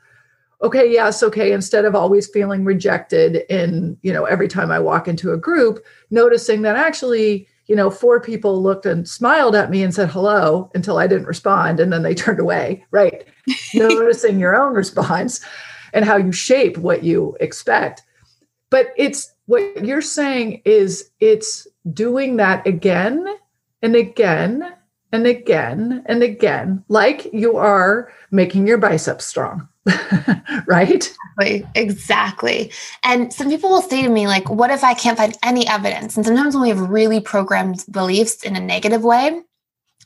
okay 0.62 0.92
yes 0.92 1.22
okay 1.22 1.52
instead 1.52 1.86
of 1.86 1.96
always 1.96 2.28
feeling 2.28 2.64
rejected 2.64 3.44
in 3.50 3.98
you 4.02 4.14
know 4.14 4.26
every 4.26 4.48
time 4.48 4.72
i 4.72 4.80
walk 4.80 5.08
into 5.08 5.32
a 5.32 5.38
group 5.38 5.84
noticing 6.10 6.62
that 6.62 6.76
actually 6.76 7.48
you 7.68 7.76
know 7.76 7.90
four 7.90 8.20
people 8.22 8.62
looked 8.62 8.86
and 8.86 9.08
smiled 9.08 9.56
at 9.56 9.70
me 9.70 9.84
and 9.84 9.94
said 9.94 10.10
hello 10.10 10.70
until 10.74 10.98
i 10.98 11.08
didn't 11.08 11.28
respond 11.28 11.80
and 11.80 11.92
then 11.92 12.04
they 12.04 12.16
turned 12.16 12.40
away 12.40 12.84
right? 12.92 13.26
Noticing 13.74 14.40
your 14.40 14.56
own 14.56 14.74
response 14.74 15.42
and 15.94 16.06
how 16.06 16.18
you 16.18 16.32
shape 16.32 16.78
what 16.78 17.04
you 17.04 17.38
expect. 17.40 18.04
But 18.70 18.88
it's 18.98 19.34
what 19.46 19.86
you're 19.86 20.02
saying 20.02 20.62
is 20.66 21.12
it's 21.20 21.68
doing 21.94 22.38
that 22.38 22.66
again 22.66 23.28
and 23.82 23.96
again 23.96 24.74
and 25.12 25.28
again 25.28 26.04
and 26.08 26.24
again 26.24 26.84
like 26.90 27.32
you 27.32 27.58
are 27.58 28.12
making 28.32 28.66
your 28.66 28.80
biceps 28.80 29.26
strong 29.26 29.68
right? 30.68 31.14
Exactly. 31.38 31.66
Exactly. 31.76 32.72
And 33.04 33.34
some 33.34 33.50
people 33.50 33.70
will 33.70 33.82
say 33.82 34.02
to 34.02 34.10
me, 34.10 34.28
like, 34.28 34.50
what 34.50 34.72
if 34.72 34.84
I 34.84 34.94
can't 34.94 35.18
find 35.18 35.38
any 35.44 35.68
evidence? 35.68 36.16
And 36.16 36.26
sometimes 36.26 36.56
when 36.56 36.64
we 36.64 36.70
have 36.70 36.90
really 36.90 37.20
programmed 37.20 37.86
beliefs 37.92 38.44
in 38.44 38.56
a 38.56 38.60
negative 38.60 39.04
way, 39.04 39.42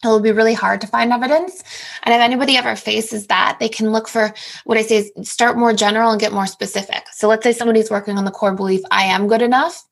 it 0.04 0.08
will 0.08 0.22
be 0.22 0.32
really 0.32 0.54
hard 0.54 0.82
to 0.82 0.88
find 0.88 1.12
evidence. 1.12 1.62
And 2.04 2.13
if 2.13 2.22
anybody 2.22 2.56
ever 2.56 2.76
faces 2.76 3.28
that, 3.28 3.58
they 3.60 3.68
can 3.70 3.92
look 3.92 4.08
for 4.08 4.34
what 4.63 4.78
I 4.78 4.82
say 4.82 4.98
is 4.98 5.30
start 5.30 5.58
more 5.58 5.74
general 5.74 6.12
and 6.12 6.20
get 6.20 6.32
more 6.32 6.48
specific. 6.48 7.04
So 7.12 7.28
let's 7.28 7.44
say 7.44 7.52
somebody's 7.52 7.92
working 7.92 8.18
on 8.18 8.26
the 8.26 8.32
core 8.32 8.54
belief, 8.54 8.82
I 8.92 9.04
am 9.04 9.28
good 9.28 9.42
enough 9.42 9.84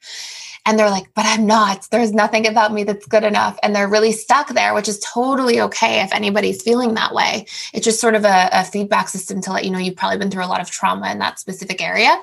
and 0.67 0.77
they're 0.77 0.89
like, 0.89 1.07
but 1.15 1.25
I'm 1.25 1.47
not. 1.47 1.87
There's 1.91 2.11
nothing 2.11 2.45
about 2.45 2.73
me 2.73 2.83
that's 2.83 3.07
good 3.07 3.23
enough. 3.23 3.57
And 3.63 3.73
they're 3.73 3.87
really 3.87 4.11
stuck 4.11 4.49
there, 4.49 4.73
which 4.73 4.89
is 4.89 4.99
totally 4.99 5.61
okay 5.61 6.01
if 6.01 6.13
anybody's 6.13 6.61
feeling 6.61 6.93
that 6.95 7.13
way. 7.13 7.45
It's 7.73 7.85
just 7.85 8.01
sort 8.01 8.15
of 8.15 8.25
a, 8.25 8.49
a 8.51 8.65
feedback 8.65 9.07
system 9.07 9.39
to 9.41 9.53
let 9.53 9.63
you 9.63 9.71
know 9.71 9.79
you've 9.79 9.95
probably 9.95 10.17
been 10.17 10.29
through 10.29 10.43
a 10.43 10.47
lot 10.47 10.59
of 10.59 10.69
trauma 10.69 11.09
in 11.09 11.19
that 11.19 11.39
specific 11.39 11.81
area. 11.81 12.21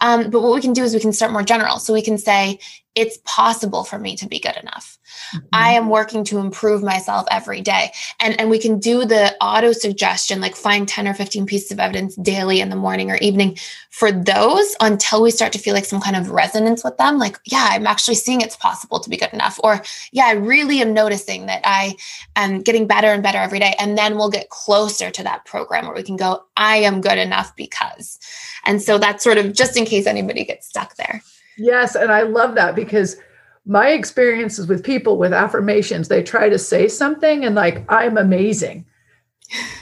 Um, 0.00 0.30
but 0.30 0.40
what 0.40 0.54
we 0.54 0.62
can 0.62 0.72
do 0.72 0.82
is 0.82 0.94
we 0.94 1.00
can 1.00 1.12
start 1.12 1.32
more 1.32 1.42
general. 1.42 1.78
So 1.78 1.92
we 1.92 2.00
can 2.00 2.16
say, 2.16 2.58
it's 2.94 3.18
possible 3.24 3.84
for 3.84 3.98
me 3.98 4.16
to 4.16 4.28
be 4.28 4.38
good 4.38 4.56
enough. 4.56 4.98
Mm-hmm. 5.34 5.46
I 5.52 5.72
am 5.72 5.88
working 5.88 6.24
to 6.24 6.38
improve 6.38 6.82
myself 6.82 7.26
every 7.30 7.60
day. 7.62 7.92
And, 8.20 8.38
and 8.38 8.50
we 8.50 8.58
can 8.58 8.78
do 8.78 9.04
the 9.04 9.34
auto 9.40 9.72
suggestion, 9.72 10.40
like 10.40 10.54
find 10.54 10.86
10 10.86 11.08
or 11.08 11.14
15 11.14 11.46
pieces 11.46 11.70
of 11.70 11.80
evidence 11.80 12.16
daily 12.16 12.60
in 12.60 12.68
the 12.68 12.76
morning 12.76 13.10
or 13.10 13.16
evening 13.16 13.56
for 13.90 14.12
those 14.12 14.76
until 14.80 15.22
we 15.22 15.30
start 15.30 15.52
to 15.52 15.58
feel 15.58 15.74
like 15.74 15.86
some 15.86 16.00
kind 16.00 16.16
of 16.16 16.30
resonance 16.30 16.84
with 16.84 16.96
them. 16.98 17.18
Like, 17.18 17.38
yeah, 17.46 17.68
I'm 17.70 17.86
actually 17.86 18.16
seeing 18.16 18.42
it's 18.42 18.56
possible 18.56 19.00
to 19.00 19.08
be 19.08 19.16
good 19.16 19.32
enough. 19.32 19.58
Or, 19.64 19.82
yeah, 20.12 20.24
I 20.26 20.32
really 20.32 20.82
am 20.82 20.92
noticing 20.92 21.46
that 21.46 21.62
I 21.64 21.96
am 22.36 22.60
getting 22.60 22.86
better 22.86 23.08
and 23.08 23.22
better 23.22 23.38
every 23.38 23.58
day. 23.58 23.74
And 23.78 23.96
then 23.96 24.16
we'll 24.16 24.30
get 24.30 24.50
closer 24.50 25.10
to 25.10 25.22
that 25.24 25.46
program 25.46 25.86
where 25.86 25.94
we 25.94 26.02
can 26.02 26.16
go, 26.16 26.44
I 26.56 26.78
am 26.78 27.00
good 27.00 27.18
enough 27.18 27.56
because. 27.56 28.18
And 28.66 28.82
so 28.82 28.98
that's 28.98 29.24
sort 29.24 29.38
of 29.38 29.54
just 29.54 29.76
in 29.76 29.86
case 29.86 30.06
anybody 30.06 30.44
gets 30.44 30.68
stuck 30.68 30.96
there. 30.96 31.22
Yes. 31.58 31.94
And 31.94 32.10
I 32.10 32.22
love 32.22 32.54
that 32.54 32.74
because 32.74 33.16
my 33.64 33.90
experiences 33.90 34.66
with 34.66 34.84
people 34.84 35.18
with 35.18 35.32
affirmations, 35.32 36.08
they 36.08 36.22
try 36.22 36.48
to 36.48 36.58
say 36.58 36.88
something 36.88 37.44
and 37.44 37.54
like, 37.54 37.84
I'm 37.88 38.16
amazing. 38.16 38.86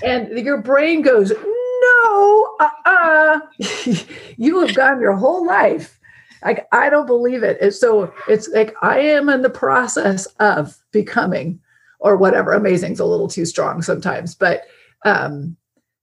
And 0.02 0.36
your 0.38 0.60
brain 0.60 1.02
goes, 1.02 1.30
no, 1.30 2.56
uh-uh. 2.58 3.40
you 4.36 4.60
have 4.60 4.74
gone 4.74 5.00
your 5.00 5.14
whole 5.14 5.46
life. 5.46 6.00
Like, 6.44 6.66
I 6.72 6.90
don't 6.90 7.06
believe 7.06 7.42
it. 7.42 7.60
And 7.60 7.72
so 7.72 8.12
it's 8.26 8.48
like, 8.48 8.74
I 8.82 8.98
am 8.98 9.28
in 9.28 9.42
the 9.42 9.50
process 9.50 10.26
of 10.40 10.76
becoming 10.90 11.60
or 12.00 12.16
whatever. 12.16 12.52
Amazing 12.52 12.92
is 12.92 13.00
a 13.00 13.04
little 13.04 13.28
too 13.28 13.44
strong 13.44 13.82
sometimes, 13.82 14.34
but 14.34 14.64
um, 15.04 15.56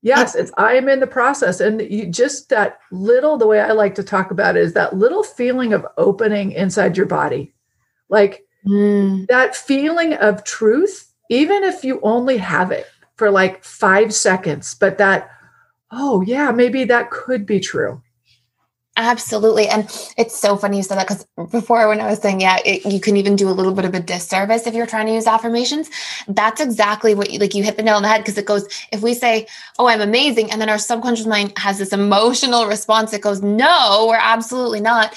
Yes, 0.08 0.36
it's 0.36 0.52
I 0.58 0.76
am 0.76 0.88
in 0.88 1.02
the 1.02 1.08
process. 1.08 1.60
And 1.60 1.82
you 1.82 2.08
just 2.08 2.50
that 2.50 2.80
little, 2.92 3.38
the 3.38 3.48
way 3.48 3.60
I 3.60 3.74
like 3.74 3.94
to 3.96 4.04
talk 4.04 4.32
about 4.32 4.56
it 4.56 4.64
is 4.64 4.74
that 4.74 4.96
little 4.96 5.24
feeling 5.24 5.74
of 5.74 5.86
opening 5.98 6.54
inside 6.54 6.96
your 6.96 7.06
body. 7.06 7.54
Like 8.08 8.46
mm. 8.66 9.28
that 9.28 9.56
feeling 9.56 10.14
of 10.14 10.46
truth, 10.46 11.12
even 11.30 11.64
if 11.64 11.84
you 11.84 12.00
only 12.04 12.38
have 12.38 12.72
it 12.72 12.88
for 13.18 13.30
like 13.30 13.64
five 13.66 14.14
seconds, 14.14 14.76
but 14.76 14.98
that, 14.98 15.30
oh 15.92 16.22
yeah, 16.22 16.52
maybe 16.52 16.86
that 16.86 17.12
could 17.12 17.46
be 17.46 17.60
true. 17.60 18.02
Absolutely. 19.00 19.68
And 19.68 19.84
it's 20.18 20.38
so 20.38 20.58
funny 20.58 20.78
you 20.78 20.84
said 20.84 20.98
that 20.98 21.08
because 21.08 21.28
before 21.52 21.88
when 21.88 22.02
I 22.02 22.08
was 22.10 22.20
saying, 22.20 22.42
yeah, 22.42 22.58
it, 22.66 22.84
you 22.92 23.00
can 23.00 23.16
even 23.16 23.36
do 23.36 23.48
a 23.48 23.52
little 23.52 23.74
bit 23.74 23.86
of 23.86 23.94
a 23.94 24.00
disservice 24.00 24.66
if 24.66 24.74
you're 24.74 24.88
trying 24.88 25.06
to 25.06 25.14
use 25.14 25.28
affirmations. 25.28 25.90
That's 26.28 26.60
exactly 26.60 27.14
what 27.14 27.30
you 27.30 27.38
like. 27.38 27.54
You 27.54 27.64
hit 27.64 27.78
the 27.78 27.84
nail 27.84 27.98
on 27.98 28.02
the 28.02 28.08
head 28.08 28.22
because 28.22 28.40
it 28.40 28.48
goes, 28.48 28.68
if 28.92 29.04
we 29.04 29.14
say, 29.14 29.46
oh, 29.78 29.88
I'm 29.88 30.02
amazing. 30.02 30.52
And 30.52 30.60
then 30.60 30.70
our 30.70 30.80
subconscious 30.80 31.28
mind 31.28 31.54
has 31.58 31.78
this 31.78 31.94
emotional 31.94 32.66
response 32.66 33.12
that 33.12 33.22
goes, 33.22 33.42
no, 33.44 34.08
we're 34.10 34.18
absolutely 34.20 34.82
not. 34.82 35.16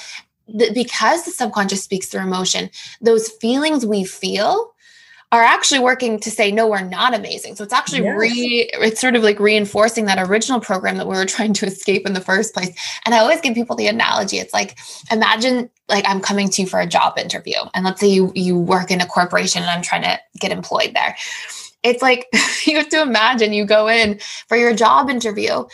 because 0.75 1.25
the 1.25 1.31
subconscious 1.31 1.83
speaks 1.83 2.09
through 2.09 2.23
emotion, 2.23 2.71
those 3.01 3.29
feelings 3.29 3.87
we 3.87 4.05
feel 4.05 4.75
are 5.33 5.43
actually 5.43 5.79
working 5.79 6.19
to 6.19 6.31
say 6.31 6.51
no 6.51 6.67
we're 6.67 6.83
not 6.83 7.15
amazing. 7.15 7.55
So 7.55 7.63
it's 7.63 7.73
actually 7.73 8.03
yes. 8.03 8.19
re 8.19 8.71
it's 8.75 9.01
sort 9.01 9.15
of 9.15 9.23
like 9.23 9.39
reinforcing 9.39 10.07
that 10.07 10.19
original 10.19 10.61
program 10.61 10.97
that 10.97 11.07
we 11.07 11.17
were 11.17 11.25
trying 11.25 11.53
to 11.55 11.67
escape 11.67 12.07
in 12.07 12.15
the 12.15 12.21
first 12.21 12.53
place. 12.53 12.71
And 13.05 13.15
i 13.15 13.19
always 13.19 13.41
give 13.41 13.55
people 13.55 13.77
the 13.77 13.87
analogy 13.87 14.39
it's 14.39 14.53
like 14.53 14.79
imagine 15.11 15.71
like 15.89 16.05
i'm 16.09 16.21
coming 16.21 16.49
to 16.51 16.63
you 16.63 16.69
for 16.69 16.81
a 16.81 16.87
job 16.87 17.19
interview 17.19 17.59
and 17.75 17.85
let's 17.85 18.01
say 18.01 18.09
you 18.09 18.33
you 18.35 18.59
work 18.59 18.91
in 18.91 19.01
a 19.01 19.07
corporation 19.07 19.63
and 19.63 19.71
i'm 19.71 19.83
trying 19.83 20.03
to 20.03 20.19
get 20.39 20.53
employed 20.53 20.95
there. 20.95 21.17
It's 21.83 22.03
like 22.03 22.27
you 22.67 22.77
have 22.77 22.89
to 22.91 23.03
imagine 23.03 23.53
you 23.53 23.65
go 23.65 23.89
in 23.89 24.19
for 24.49 24.57
your 24.57 24.75
job 24.75 25.11
interview 25.11 25.65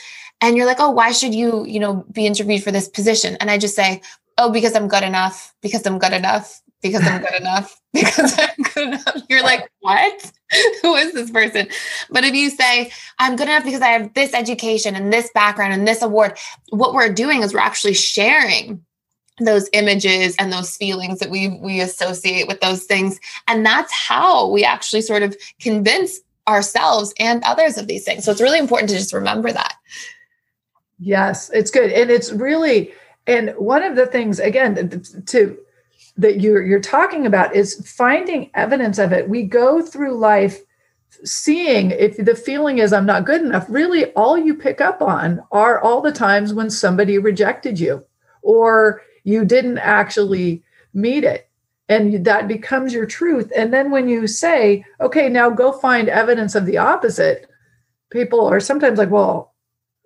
and 0.42 0.57
you're 0.57 0.66
like 0.66 0.81
oh 0.81 0.90
why 0.90 1.12
should 1.12 1.35
you 1.35 1.64
you 1.66 1.81
know 1.81 2.05
be 2.12 2.27
interviewed 2.27 2.62
for 2.62 2.73
this 2.73 2.88
position? 2.88 3.37
And 3.40 3.51
i 3.51 3.57
just 3.57 3.75
say 3.75 4.03
oh 4.37 4.53
because 4.53 4.77
i'm 4.77 4.88
good 4.88 5.03
enough 5.03 5.55
because 5.62 5.87
i'm 5.87 5.99
good 5.99 6.12
enough 6.12 6.61
because 6.83 7.07
I'm 7.07 7.23
good 7.23 7.41
enough, 7.41 7.81
because 7.93 8.39
I'm 8.39 8.62
good 8.75 8.89
enough. 8.89 9.23
You're 9.29 9.43
like, 9.43 9.71
what? 9.81 10.33
Who 10.83 10.95
is 10.95 11.12
this 11.12 11.31
person? 11.31 11.69
But 12.11 12.25
if 12.25 12.35
you 12.35 12.51
say, 12.51 12.91
I'm 13.19 13.37
good 13.37 13.49
enough 13.49 13.65
because 13.65 13.83
I 13.83 13.89
have 13.89 14.15
this 14.15 14.35
education 14.35 14.95
and 14.95 15.12
this 15.12 15.31
background 15.35 15.73
and 15.73 15.87
this 15.87 16.03
award, 16.03 16.39
what 16.71 16.95
we're 16.95 17.12
doing 17.12 17.43
is 17.43 17.53
we're 17.53 17.61
actually 17.61 17.95
sharing 17.95 18.85
those 19.39 19.69
images 19.73 20.35
and 20.39 20.53
those 20.53 20.77
feelings 20.77 21.19
that 21.19 21.31
we 21.31 21.49
we 21.61 21.81
associate 21.81 22.49
with 22.49 22.59
those 22.61 22.85
things 22.85 23.21
and 23.47 23.67
that's 23.67 23.93
how 23.93 24.49
we 24.49 24.65
actually 24.65 25.03
sort 25.03 25.23
of 25.23 25.37
convince 25.61 26.21
ourselves 26.49 27.12
and 27.19 27.43
others 27.45 27.77
of 27.77 27.87
these 27.87 28.03
things 28.03 28.25
so 28.25 28.33
it's 28.33 28.41
really 28.41 28.59
important 28.59 28.89
to 28.89 28.97
just 28.97 29.12
remember 29.12 29.53
that 29.53 29.75
yes 30.99 31.51
it's 31.53 31.71
good 31.71 31.93
and 31.93 32.11
it's 32.11 32.33
really 32.33 32.91
and 33.27 33.51
one 33.59 33.83
of 33.83 33.95
the 33.95 34.07
things 34.07 34.39
again 34.39 35.03
to 35.27 35.59
that 36.16 36.40
you're 36.40 36.64
you're 36.64 36.81
talking 36.81 37.26
about 37.26 37.55
is 37.55 37.88
finding 37.88 38.50
evidence 38.55 38.98
of 38.98 39.12
it. 39.12 39.29
We 39.29 39.42
go 39.42 39.83
through 39.83 40.16
life 40.16 40.61
seeing 41.24 41.90
if 41.92 42.16
the 42.16 42.35
feeling 42.35 42.79
is 42.79 42.92
I'm 42.92 43.07
not 43.07 43.24
good 43.24 43.42
enough, 43.42 43.66
really 43.68 44.07
all 44.12 44.37
you 44.37 44.55
pick 44.55 44.81
up 44.81 45.00
on 45.02 45.42
are 45.52 45.81
all 45.81 46.00
the 46.00 46.12
times 46.12 46.52
when 46.52 46.70
somebody 46.70 47.18
rejected 47.18 47.79
you 47.79 48.05
or 48.42 49.02
you 49.24 49.44
didn't 49.44 49.79
actually 49.79 50.62
meet 50.94 51.24
it. 51.24 51.48
And 51.88 52.24
that 52.24 52.48
becomes 52.48 52.92
your 52.92 53.07
truth. 53.07 53.52
And 53.57 53.72
then 53.72 53.90
when 53.90 54.09
you 54.09 54.26
say, 54.26 54.85
okay, 55.00 55.29
now 55.29 55.50
go 55.50 55.72
find 55.72 56.09
evidence 56.09 56.55
of 56.55 56.66
the 56.66 56.79
opposite, 56.79 57.48
people 58.11 58.46
are 58.46 58.61
sometimes 58.61 58.98
like, 58.98 59.11
well, 59.11 59.55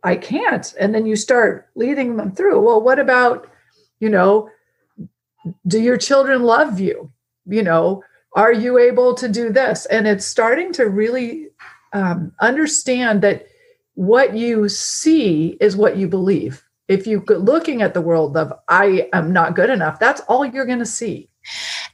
I 0.02 0.16
can't. 0.16 0.74
And 0.78 0.94
then 0.94 1.06
you 1.06 1.16
start 1.16 1.68
leading 1.74 2.16
them 2.16 2.32
through. 2.32 2.60
Well, 2.60 2.82
what 2.82 2.98
about, 2.98 3.50
you 3.98 4.08
know, 4.10 4.50
do 5.66 5.80
your 5.80 5.96
children 5.96 6.42
love 6.42 6.80
you? 6.80 7.12
You 7.46 7.62
know 7.62 8.02
are 8.34 8.52
you 8.52 8.78
able 8.78 9.14
to 9.14 9.28
do 9.28 9.50
this? 9.50 9.86
And 9.86 10.06
it's 10.06 10.24
starting 10.24 10.72
to 10.74 10.88
really 10.88 11.48
um, 11.92 12.32
understand 12.40 13.22
that 13.22 13.46
what 13.94 14.36
you 14.36 14.68
see 14.68 15.56
is 15.60 15.76
what 15.76 15.96
you 15.96 16.08
believe. 16.08 16.64
If 16.88 17.06
you're 17.06 17.24
looking 17.26 17.82
at 17.82 17.94
the 17.94 18.00
world 18.00 18.36
of 18.36 18.52
i 18.68 19.08
am 19.12 19.32
not 19.32 19.54
good 19.54 19.70
enough 19.70 20.00
that's 20.00 20.20
all 20.22 20.44
you're 20.44 20.66
going 20.66 20.80
to 20.80 20.86
see 20.86 21.28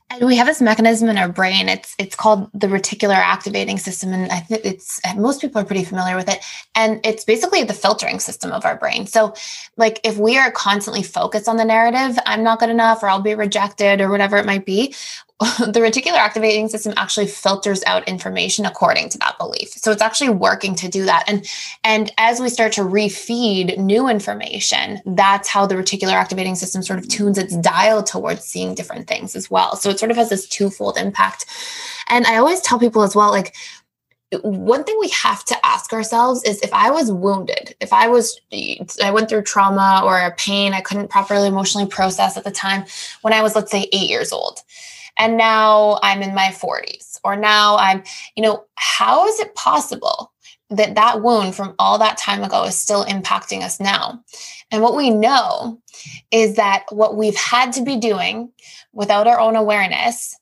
and 0.09 0.25
we 0.25 0.37
have 0.37 0.47
this 0.47 0.63
mechanism 0.63 1.09
in 1.09 1.19
our 1.19 1.29
brain. 1.29 1.69
It's 1.69 1.95
it's 1.99 2.15
called 2.15 2.49
the 2.55 2.69
reticular 2.69 3.15
activating 3.15 3.79
system, 3.79 4.13
and 4.13 4.31
I 4.31 4.39
think 4.39 4.65
it's 4.65 5.01
most 5.17 5.41
people 5.41 5.61
are 5.61 5.65
pretty 5.65 5.85
familiar 5.85 6.15
with 6.15 6.29
it. 6.29 6.45
And 6.75 7.01
it's 7.05 7.25
basically 7.25 7.65
the 7.65 7.75
filtering 7.75 8.21
system 8.21 8.53
of 8.53 8.65
our 8.65 8.77
brain. 8.77 9.07
So, 9.07 9.35
like 9.77 10.01
if 10.05 10.17
we 10.17 10.39
are 10.39 10.51
constantly 10.53 11.03
focused 11.03 11.49
on 11.49 11.57
the 11.57 11.65
narrative, 11.65 12.19
I'm 12.25 12.45
not 12.45 12.61
good 12.61 12.71
enough, 12.71 13.03
or 13.03 13.09
I'll 13.09 13.21
be 13.21 13.35
rejected, 13.35 14.01
or 14.01 14.09
whatever 14.09 14.37
it 14.37 14.47
might 14.47 14.65
be, 14.65 14.95
the 15.59 15.81
reticular 15.81 16.17
activating 16.17 16.67
system 16.67 16.95
actually 16.97 17.27
filters 17.27 17.85
out 17.85 18.09
information 18.09 18.65
according 18.65 19.11
to 19.11 19.19
that 19.19 19.37
belief. 19.37 19.69
So 19.69 19.91
it's 19.93 20.01
actually 20.01 20.31
working 20.31 20.75
to 20.77 20.89
do 20.89 21.05
that. 21.05 21.25
And 21.27 21.47
and 21.85 22.11
as 22.17 22.41
we 22.41 22.49
start 22.49 22.73
to 22.75 22.81
refeed 22.81 23.77
new 23.77 24.09
information, 24.09 25.03
that's 25.05 25.47
how 25.47 25.67
the 25.67 25.75
reticular 25.75 26.13
activating 26.13 26.55
system 26.55 26.83
sort 26.83 26.99
of 26.99 27.09
tunes 27.09 27.37
its 27.37 27.55
dial 27.59 28.03
towards 28.03 28.47
seeing 28.47 28.75
different 28.75 29.09
things 29.09 29.37
as 29.37 29.51
well. 29.51 29.77
So 29.77 29.91
it 29.91 29.99
sort 29.99 30.11
of 30.11 30.17
has 30.17 30.31
this 30.31 30.49
twofold 30.49 30.97
impact. 30.97 31.45
And 32.09 32.27
I 32.27 32.37
always 32.37 32.63
tell 32.63 32.79
people 32.79 33.03
as 33.03 33.15
well, 33.15 33.31
like 33.31 33.55
one 34.41 34.85
thing 34.85 34.97
we 34.99 35.11
have 35.11 35.45
to 35.45 35.67
ask 35.67 35.93
ourselves 35.93 36.45
is 36.45 36.61
if 36.61 36.73
I 36.73 36.91
was 36.91 37.13
wounded, 37.13 37.75
if 37.81 37.93
I 37.93 38.09
was, 38.09 38.41
I 39.03 39.11
went 39.11 39.29
through 39.29 39.43
trauma 39.43 40.01
or 40.03 40.19
a 40.19 40.35
pain 40.35 40.73
I 40.73 40.81
couldn't 40.81 41.11
properly 41.11 41.47
emotionally 41.47 41.87
process 41.87 42.39
at 42.39 42.45
the 42.45 42.51
time 42.51 42.87
when 43.21 43.35
I 43.35 43.43
was, 43.43 43.55
let's 43.55 43.71
say, 43.71 43.89
eight 43.93 44.09
years 44.09 44.33
old 44.33 44.61
and 45.19 45.37
now 45.37 45.99
I'm 46.03 46.23
in 46.23 46.35
my 46.35 46.49
40s 46.49 47.19
or 47.25 47.37
now 47.37 47.77
I'm, 47.77 48.03
you 48.37 48.43
know, 48.43 48.65
how 48.77 49.27
is 49.27 49.41
it 49.41 49.55
possible 49.55 50.33
that 50.71 50.97
that 50.97 51.23
wound 51.23 51.55
from 51.55 51.75
all 51.79 51.99
that 51.99 52.19
time 52.19 52.43
ago 52.43 52.65
is 52.65 52.77
still 52.77 53.05
impacting 53.05 53.63
us 53.63 53.81
now? 53.81 54.23
And 54.71 54.83
what 54.83 54.97
we 54.97 55.11
know 55.11 55.81
is 56.31 56.57
that 56.57 56.85
what 56.91 57.17
we've 57.17 57.37
had 57.37 57.73
to 57.75 57.83
be 57.83 57.97
doing 57.97 58.53
without 58.93 59.27
our 59.27 59.39
own 59.39 59.57
awareness 59.57 60.37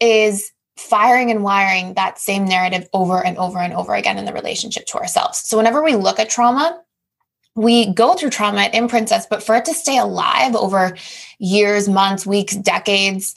is 0.00 0.50
firing 0.76 1.30
and 1.30 1.42
wiring 1.42 1.94
that 1.94 2.18
same 2.18 2.44
narrative 2.44 2.88
over 2.92 3.24
and 3.24 3.36
over 3.36 3.58
and 3.58 3.72
over 3.72 3.94
again 3.94 4.16
in 4.16 4.24
the 4.24 4.32
relationship 4.32 4.86
to 4.86 4.98
ourselves. 4.98 5.38
So 5.38 5.56
whenever 5.56 5.82
we 5.82 5.96
look 5.96 6.20
at 6.20 6.30
trauma, 6.30 6.80
we 7.56 7.92
go 7.92 8.14
through 8.14 8.30
trauma, 8.30 8.62
it 8.62 8.74
imprints 8.74 9.10
us, 9.10 9.26
but 9.26 9.42
for 9.42 9.56
it 9.56 9.64
to 9.64 9.74
stay 9.74 9.98
alive 9.98 10.54
over 10.54 10.96
years, 11.40 11.88
months, 11.88 12.24
weeks, 12.24 12.54
decades, 12.54 13.34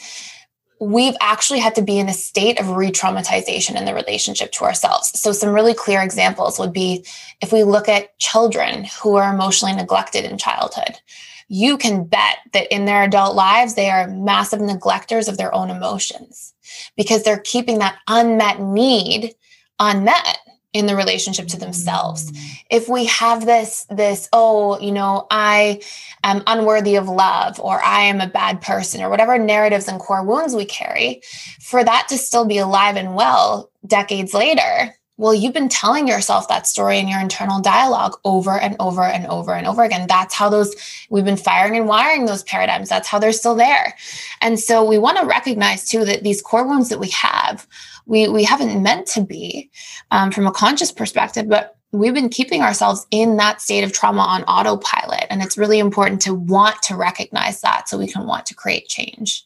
we've 0.81 1.15
actually 1.21 1.59
had 1.59 1.75
to 1.75 1.81
be 1.83 1.99
in 1.99 2.09
a 2.09 2.13
state 2.13 2.59
of 2.59 2.71
re 2.71 2.91
traumatization 2.91 3.77
in 3.77 3.85
the 3.85 3.93
relationship 3.93 4.51
to 4.51 4.65
ourselves. 4.65 5.17
So, 5.17 5.31
some 5.31 5.53
really 5.53 5.75
clear 5.75 6.01
examples 6.01 6.57
would 6.59 6.73
be 6.73 7.05
if 7.39 7.53
we 7.53 7.63
look 7.63 7.87
at 7.87 8.17
children 8.17 8.85
who 9.01 9.15
are 9.15 9.33
emotionally 9.33 9.75
neglected 9.75 10.25
in 10.25 10.37
childhood, 10.37 10.99
you 11.47 11.77
can 11.77 12.03
bet 12.03 12.37
that 12.53 12.73
in 12.73 12.85
their 12.85 13.03
adult 13.03 13.35
lives, 13.35 13.75
they 13.75 13.89
are 13.89 14.07
massive 14.07 14.59
neglectors 14.59 15.29
of 15.29 15.37
their 15.37 15.53
own 15.53 15.69
emotions 15.69 16.53
because 16.97 17.23
they're 17.23 17.39
keeping 17.39 17.79
that 17.79 17.99
unmet 18.07 18.59
need 18.59 19.35
unmet 19.79 20.37
in 20.73 20.85
the 20.85 20.95
relationship 20.95 21.47
to 21.47 21.57
themselves. 21.57 22.31
If 22.69 22.87
we 22.87 23.05
have 23.05 23.45
this 23.45 23.85
this 23.89 24.29
oh 24.33 24.79
you 24.79 24.91
know 24.91 25.27
i 25.29 25.81
am 26.23 26.43
unworthy 26.47 26.95
of 26.95 27.07
love 27.07 27.59
or 27.59 27.83
i 27.83 28.01
am 28.01 28.21
a 28.21 28.27
bad 28.27 28.61
person 28.61 29.01
or 29.01 29.09
whatever 29.09 29.37
narratives 29.37 29.87
and 29.87 29.99
core 29.99 30.23
wounds 30.23 30.55
we 30.55 30.65
carry 30.65 31.21
for 31.59 31.83
that 31.83 32.07
to 32.09 32.17
still 32.17 32.45
be 32.45 32.57
alive 32.57 32.95
and 32.95 33.15
well 33.15 33.71
decades 33.85 34.33
later 34.33 34.95
well 35.21 35.35
you've 35.35 35.53
been 35.53 35.69
telling 35.69 36.07
yourself 36.07 36.47
that 36.47 36.65
story 36.65 36.97
in 36.97 37.07
your 37.07 37.19
internal 37.19 37.61
dialogue 37.61 38.17
over 38.25 38.59
and 38.59 38.75
over 38.79 39.03
and 39.03 39.27
over 39.27 39.53
and 39.53 39.67
over 39.67 39.83
again. 39.83 40.07
That's 40.07 40.33
how 40.33 40.49
those 40.49 40.75
we've 41.11 41.23
been 41.23 41.37
firing 41.37 41.77
and 41.77 41.87
wiring 41.87 42.25
those 42.25 42.43
paradigms. 42.43 42.89
That's 42.89 43.07
how 43.07 43.19
they're 43.19 43.31
still 43.31 43.55
there. 43.55 43.95
And 44.41 44.59
so 44.59 44.83
we 44.83 44.97
want 44.97 45.19
to 45.19 45.25
recognize 45.25 45.87
too 45.87 46.03
that 46.05 46.23
these 46.23 46.41
core 46.41 46.67
wounds 46.67 46.89
that 46.89 46.99
we 46.99 47.09
have 47.09 47.67
we 48.07 48.27
we 48.27 48.43
haven't 48.43 48.81
meant 48.81 49.05
to 49.07 49.21
be 49.21 49.69
um, 50.09 50.31
from 50.31 50.47
a 50.47 50.51
conscious 50.51 50.91
perspective 50.91 51.47
but 51.47 51.77
we've 51.91 52.13
been 52.13 52.29
keeping 52.29 52.61
ourselves 52.61 53.05
in 53.11 53.37
that 53.37 53.61
state 53.61 53.83
of 53.83 53.91
trauma 53.91 54.21
on 54.21 54.43
autopilot. 54.43 55.25
And 55.29 55.43
it's 55.43 55.57
really 55.57 55.77
important 55.77 56.21
to 56.21 56.33
want 56.33 56.81
to 56.83 56.95
recognize 56.95 57.61
that 57.61 57.89
so 57.89 57.97
we 57.97 58.07
can 58.07 58.25
want 58.25 58.45
to 58.47 58.55
create 58.55 58.87
change. 58.87 59.45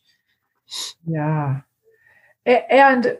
Yeah. 1.07 1.61
And 2.45 3.17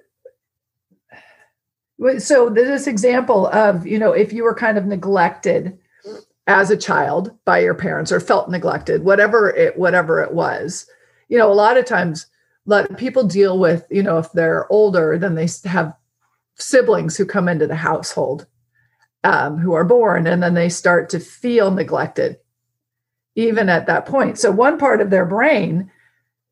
so 2.17 2.49
this 2.49 2.87
example 2.87 3.47
of 3.47 3.85
you 3.87 3.97
know 3.97 4.11
if 4.11 4.33
you 4.33 4.43
were 4.43 4.55
kind 4.55 4.77
of 4.77 4.85
neglected 4.85 5.77
as 6.47 6.69
a 6.69 6.77
child 6.77 7.31
by 7.45 7.59
your 7.59 7.73
parents 7.73 8.11
or 8.11 8.19
felt 8.19 8.49
neglected 8.49 9.03
whatever 9.03 9.49
it 9.49 9.77
whatever 9.77 10.21
it 10.21 10.33
was 10.33 10.87
you 11.29 11.37
know 11.37 11.51
a 11.51 11.53
lot 11.53 11.77
of 11.77 11.85
times 11.85 12.27
let 12.65 12.97
people 12.97 13.23
deal 13.23 13.59
with, 13.59 13.85
you 13.89 14.03
know, 14.03 14.17
if 14.17 14.31
they're 14.31 14.71
older, 14.71 15.17
then 15.17 15.35
they 15.35 15.47
have 15.65 15.95
siblings 16.55 17.15
who 17.15 17.25
come 17.25 17.47
into 17.47 17.67
the 17.67 17.75
household 17.75 18.47
um, 19.23 19.57
who 19.57 19.73
are 19.73 19.83
born, 19.83 20.27
and 20.27 20.41
then 20.41 20.53
they 20.53 20.69
start 20.69 21.09
to 21.09 21.19
feel 21.19 21.71
neglected 21.71 22.37
even 23.35 23.69
at 23.69 23.87
that 23.87 24.05
point. 24.05 24.39
So 24.39 24.49
one 24.49 24.77
part 24.77 25.01
of 25.01 25.09
their 25.09 25.25
brain 25.25 25.91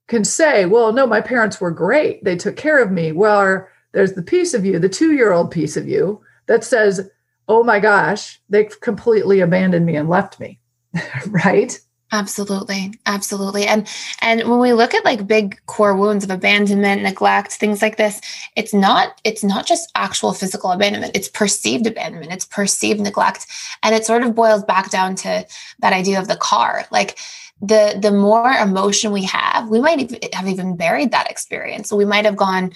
can 0.08 0.25
say, 0.25 0.65
well, 0.65 0.91
no, 0.91 1.08
my 1.08 1.21
parents 1.21 1.62
were 1.62 1.71
great. 1.71 2.23
They 2.23 2.36
took 2.36 2.58
care 2.58 2.84
of 2.84 2.91
me. 2.91 3.12
Well, 3.12 3.67
there's 3.93 4.13
the 4.13 4.21
piece 4.21 4.53
of 4.53 4.65
you, 4.65 4.79
the 4.79 4.89
two 4.89 5.13
year 5.13 5.32
old 5.32 5.51
piece 5.51 5.77
of 5.77 5.88
you 5.88 6.21
that 6.47 6.63
says, 6.63 7.10
oh 7.47 7.63
my 7.63 7.79
gosh, 7.79 8.39
they 8.49 8.65
completely 8.82 9.39
abandoned 9.39 9.86
me 9.86 9.95
and 9.95 10.10
left 10.10 10.39
me. 10.39 10.60
right? 11.27 11.79
Absolutely. 12.12 12.93
Absolutely. 13.08 13.65
And 13.65 13.88
and 14.21 14.47
when 14.47 14.60
we 14.60 14.73
look 14.73 14.93
at 14.93 15.03
like 15.03 15.25
big 15.25 15.60
core 15.65 15.95
wounds 15.95 16.23
of 16.23 16.29
abandonment, 16.29 17.01
neglect, 17.01 17.53
things 17.53 17.82
like 17.82 17.97
this, 17.97 18.21
it's 18.56 18.71
not 18.71 19.19
it's 19.23 19.43
not 19.43 19.65
just 19.65 19.91
actual 19.95 20.32
physical 20.32 20.71
abandonment, 20.71 21.17
it's 21.17 21.27
perceived 21.27 21.88
abandonment, 21.88 22.32
it's 22.32 22.45
perceived 22.45 22.99
neglect. 22.99 23.47
And 23.82 23.95
it 23.95 24.06
sort 24.06 24.21
of 24.21 24.36
boils 24.36 24.63
back 24.63 24.91
down 24.91 25.15
to 25.15 25.47
that 25.79 25.93
idea 25.93 26.19
of 26.19 26.27
the 26.27 26.36
car. 26.36 26.86
Like 26.91 27.17
the 27.63 27.97
the 27.99 28.12
more 28.12 28.51
emotion 28.51 29.12
we 29.12 29.23
have, 29.23 29.69
we 29.69 29.82
might 29.82 30.34
have 30.36 30.47
even 30.47 30.75
buried 30.75 31.12
that 31.12 31.32
experience. 31.32 31.89
So 31.89 31.95
we 31.95 32.06
might 32.06 32.25
have 32.25 32.36
gone 32.36 32.73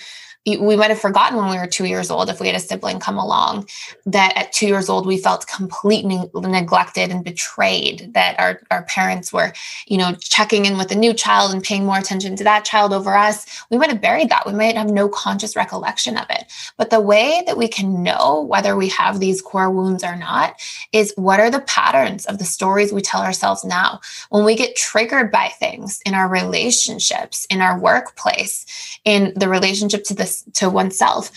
we 0.55 0.77
might 0.77 0.89
have 0.89 0.99
forgotten 0.99 1.37
when 1.37 1.49
we 1.49 1.57
were 1.57 1.67
two 1.67 1.85
years 1.85 2.09
old 2.09 2.29
if 2.29 2.39
we 2.39 2.47
had 2.47 2.55
a 2.55 2.59
sibling 2.59 2.99
come 2.99 3.17
along 3.17 3.67
that 4.05 4.31
at 4.37 4.53
two 4.53 4.67
years 4.67 4.87
old 4.87 5.05
we 5.05 5.17
felt 5.17 5.45
completely 5.47 6.21
neglected 6.33 7.11
and 7.11 7.25
betrayed 7.25 8.13
that 8.13 8.39
our, 8.39 8.61
our 8.71 8.83
parents 8.83 9.33
were 9.33 9.51
you 9.87 9.97
know 9.97 10.13
checking 10.15 10.65
in 10.65 10.77
with 10.77 10.91
a 10.91 10.95
new 10.95 11.13
child 11.13 11.51
and 11.51 11.63
paying 11.63 11.85
more 11.85 11.97
attention 11.97 12.35
to 12.35 12.43
that 12.43 12.63
child 12.63 12.93
over 12.93 13.15
us. 13.15 13.45
We 13.69 13.77
might 13.77 13.89
have 13.89 14.01
buried 14.01 14.29
that. 14.29 14.45
We 14.45 14.53
might 14.53 14.77
have 14.77 14.89
no 14.89 15.09
conscious 15.09 15.55
recollection 15.55 16.17
of 16.17 16.27
it. 16.29 16.45
But 16.77 16.91
the 16.91 17.01
way 17.01 17.43
that 17.45 17.57
we 17.57 17.67
can 17.67 18.03
know 18.03 18.43
whether 18.43 18.75
we 18.75 18.87
have 18.89 19.19
these 19.19 19.41
core 19.41 19.69
wounds 19.69 20.03
or 20.03 20.15
not 20.15 20.61
is 20.93 21.13
what 21.15 21.39
are 21.39 21.51
the 21.51 21.61
patterns 21.61 22.25
of 22.27 22.37
the 22.37 22.45
stories 22.45 22.93
we 22.93 23.01
tell 23.01 23.21
ourselves 23.21 23.65
now? 23.65 23.99
When 24.29 24.45
we 24.45 24.55
get 24.55 24.75
triggered 24.75 25.31
by 25.31 25.49
things 25.49 26.01
in 26.05 26.13
our 26.13 26.29
relationships 26.29 27.45
in 27.49 27.61
our 27.61 27.79
workplace 27.79 28.65
in 29.03 29.33
the 29.35 29.49
relationship 29.49 30.03
to 30.05 30.13
the 30.13 30.36
to 30.53 30.69
oneself. 30.69 31.31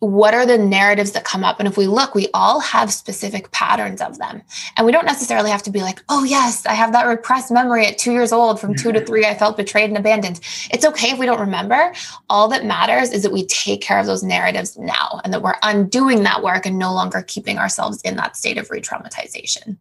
What 0.00 0.34
are 0.34 0.44
the 0.44 0.58
narratives 0.58 1.12
that 1.12 1.24
come 1.24 1.44
up? 1.44 1.58
And 1.58 1.66
if 1.66 1.76
we 1.78 1.86
look 1.86 2.14
we 2.14 2.28
all 2.34 2.60
have 2.60 2.92
specific 2.92 3.50
patterns 3.52 4.02
of 4.02 4.18
them. 4.18 4.42
And 4.76 4.84
we 4.84 4.92
don't 4.92 5.06
necessarily 5.06 5.50
have 5.50 5.62
to 5.62 5.70
be 5.70 5.80
like 5.80 6.02
oh 6.08 6.24
yes 6.24 6.66
i 6.66 6.74
have 6.74 6.92
that 6.92 7.06
repressed 7.06 7.50
memory 7.50 7.86
at 7.86 7.96
two 7.96 8.12
years 8.12 8.32
old 8.32 8.60
from 8.60 8.74
two 8.74 8.92
to 8.92 8.98
mm-hmm. 8.98 9.06
three 9.06 9.24
i 9.24 9.34
felt 9.34 9.56
betrayed 9.56 9.88
and 9.88 9.98
abandoned. 9.98 10.40
It's 10.70 10.84
okay 10.84 11.10
if 11.10 11.18
we 11.18 11.26
don't 11.26 11.40
remember. 11.40 11.92
All 12.28 12.48
that 12.48 12.64
matters 12.64 13.12
is 13.12 13.22
that 13.22 13.32
we 13.32 13.46
take 13.46 13.80
care 13.80 13.98
of 13.98 14.06
those 14.06 14.22
narratives 14.22 14.76
now 14.76 15.20
and 15.24 15.32
that 15.32 15.42
we're 15.42 15.54
undoing 15.62 16.22
that 16.24 16.42
work 16.42 16.66
and 16.66 16.78
no 16.78 16.92
longer 16.92 17.22
keeping 17.22 17.58
ourselves 17.58 18.02
in 18.02 18.16
that 18.16 18.36
state 18.36 18.58
of 18.58 18.70
re-traumatization. 18.70 19.78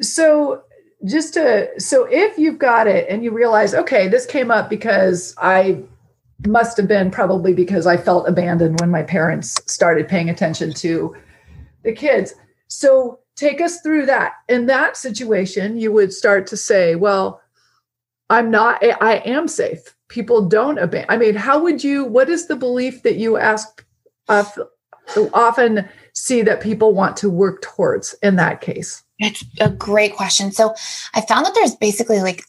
So 0.00 0.62
just 1.04 1.34
to 1.34 1.68
so 1.80 2.06
if 2.10 2.38
you've 2.38 2.58
got 2.58 2.86
it 2.86 3.08
and 3.08 3.22
you 3.22 3.30
realize 3.30 3.74
okay 3.74 4.08
this 4.08 4.26
came 4.26 4.50
up 4.50 4.68
because 4.68 5.34
i 5.38 5.80
must 6.46 6.76
have 6.76 6.86
been 6.86 7.10
probably 7.10 7.52
because 7.52 7.86
I 7.86 7.96
felt 7.96 8.28
abandoned 8.28 8.80
when 8.80 8.90
my 8.90 9.02
parents 9.02 9.60
started 9.66 10.08
paying 10.08 10.30
attention 10.30 10.72
to 10.74 11.16
the 11.82 11.92
kids. 11.92 12.34
So 12.68 13.20
take 13.34 13.60
us 13.60 13.80
through 13.80 14.06
that. 14.06 14.34
In 14.48 14.66
that 14.66 14.96
situation, 14.96 15.78
you 15.78 15.92
would 15.92 16.12
start 16.12 16.46
to 16.48 16.56
say, 16.56 16.94
well, 16.94 17.40
I'm 18.30 18.50
not, 18.50 18.82
I 19.00 19.16
am 19.24 19.48
safe. 19.48 19.96
People 20.08 20.48
don't 20.48 20.78
abandon. 20.78 21.10
I 21.10 21.16
mean, 21.16 21.34
how 21.34 21.62
would 21.62 21.82
you, 21.82 22.04
what 22.04 22.28
is 22.28 22.46
the 22.46 22.56
belief 22.56 23.02
that 23.02 23.16
you 23.16 23.36
ask 23.36 23.84
often 24.28 25.88
see 26.12 26.42
that 26.42 26.60
people 26.60 26.92
want 26.94 27.16
to 27.18 27.30
work 27.30 27.62
towards 27.62 28.14
in 28.22 28.36
that 28.36 28.60
case? 28.60 29.02
It's 29.18 29.44
a 29.60 29.70
great 29.70 30.14
question. 30.14 30.52
So 30.52 30.74
I 31.14 31.22
found 31.22 31.46
that 31.46 31.54
there's 31.54 31.74
basically 31.74 32.20
like 32.20 32.44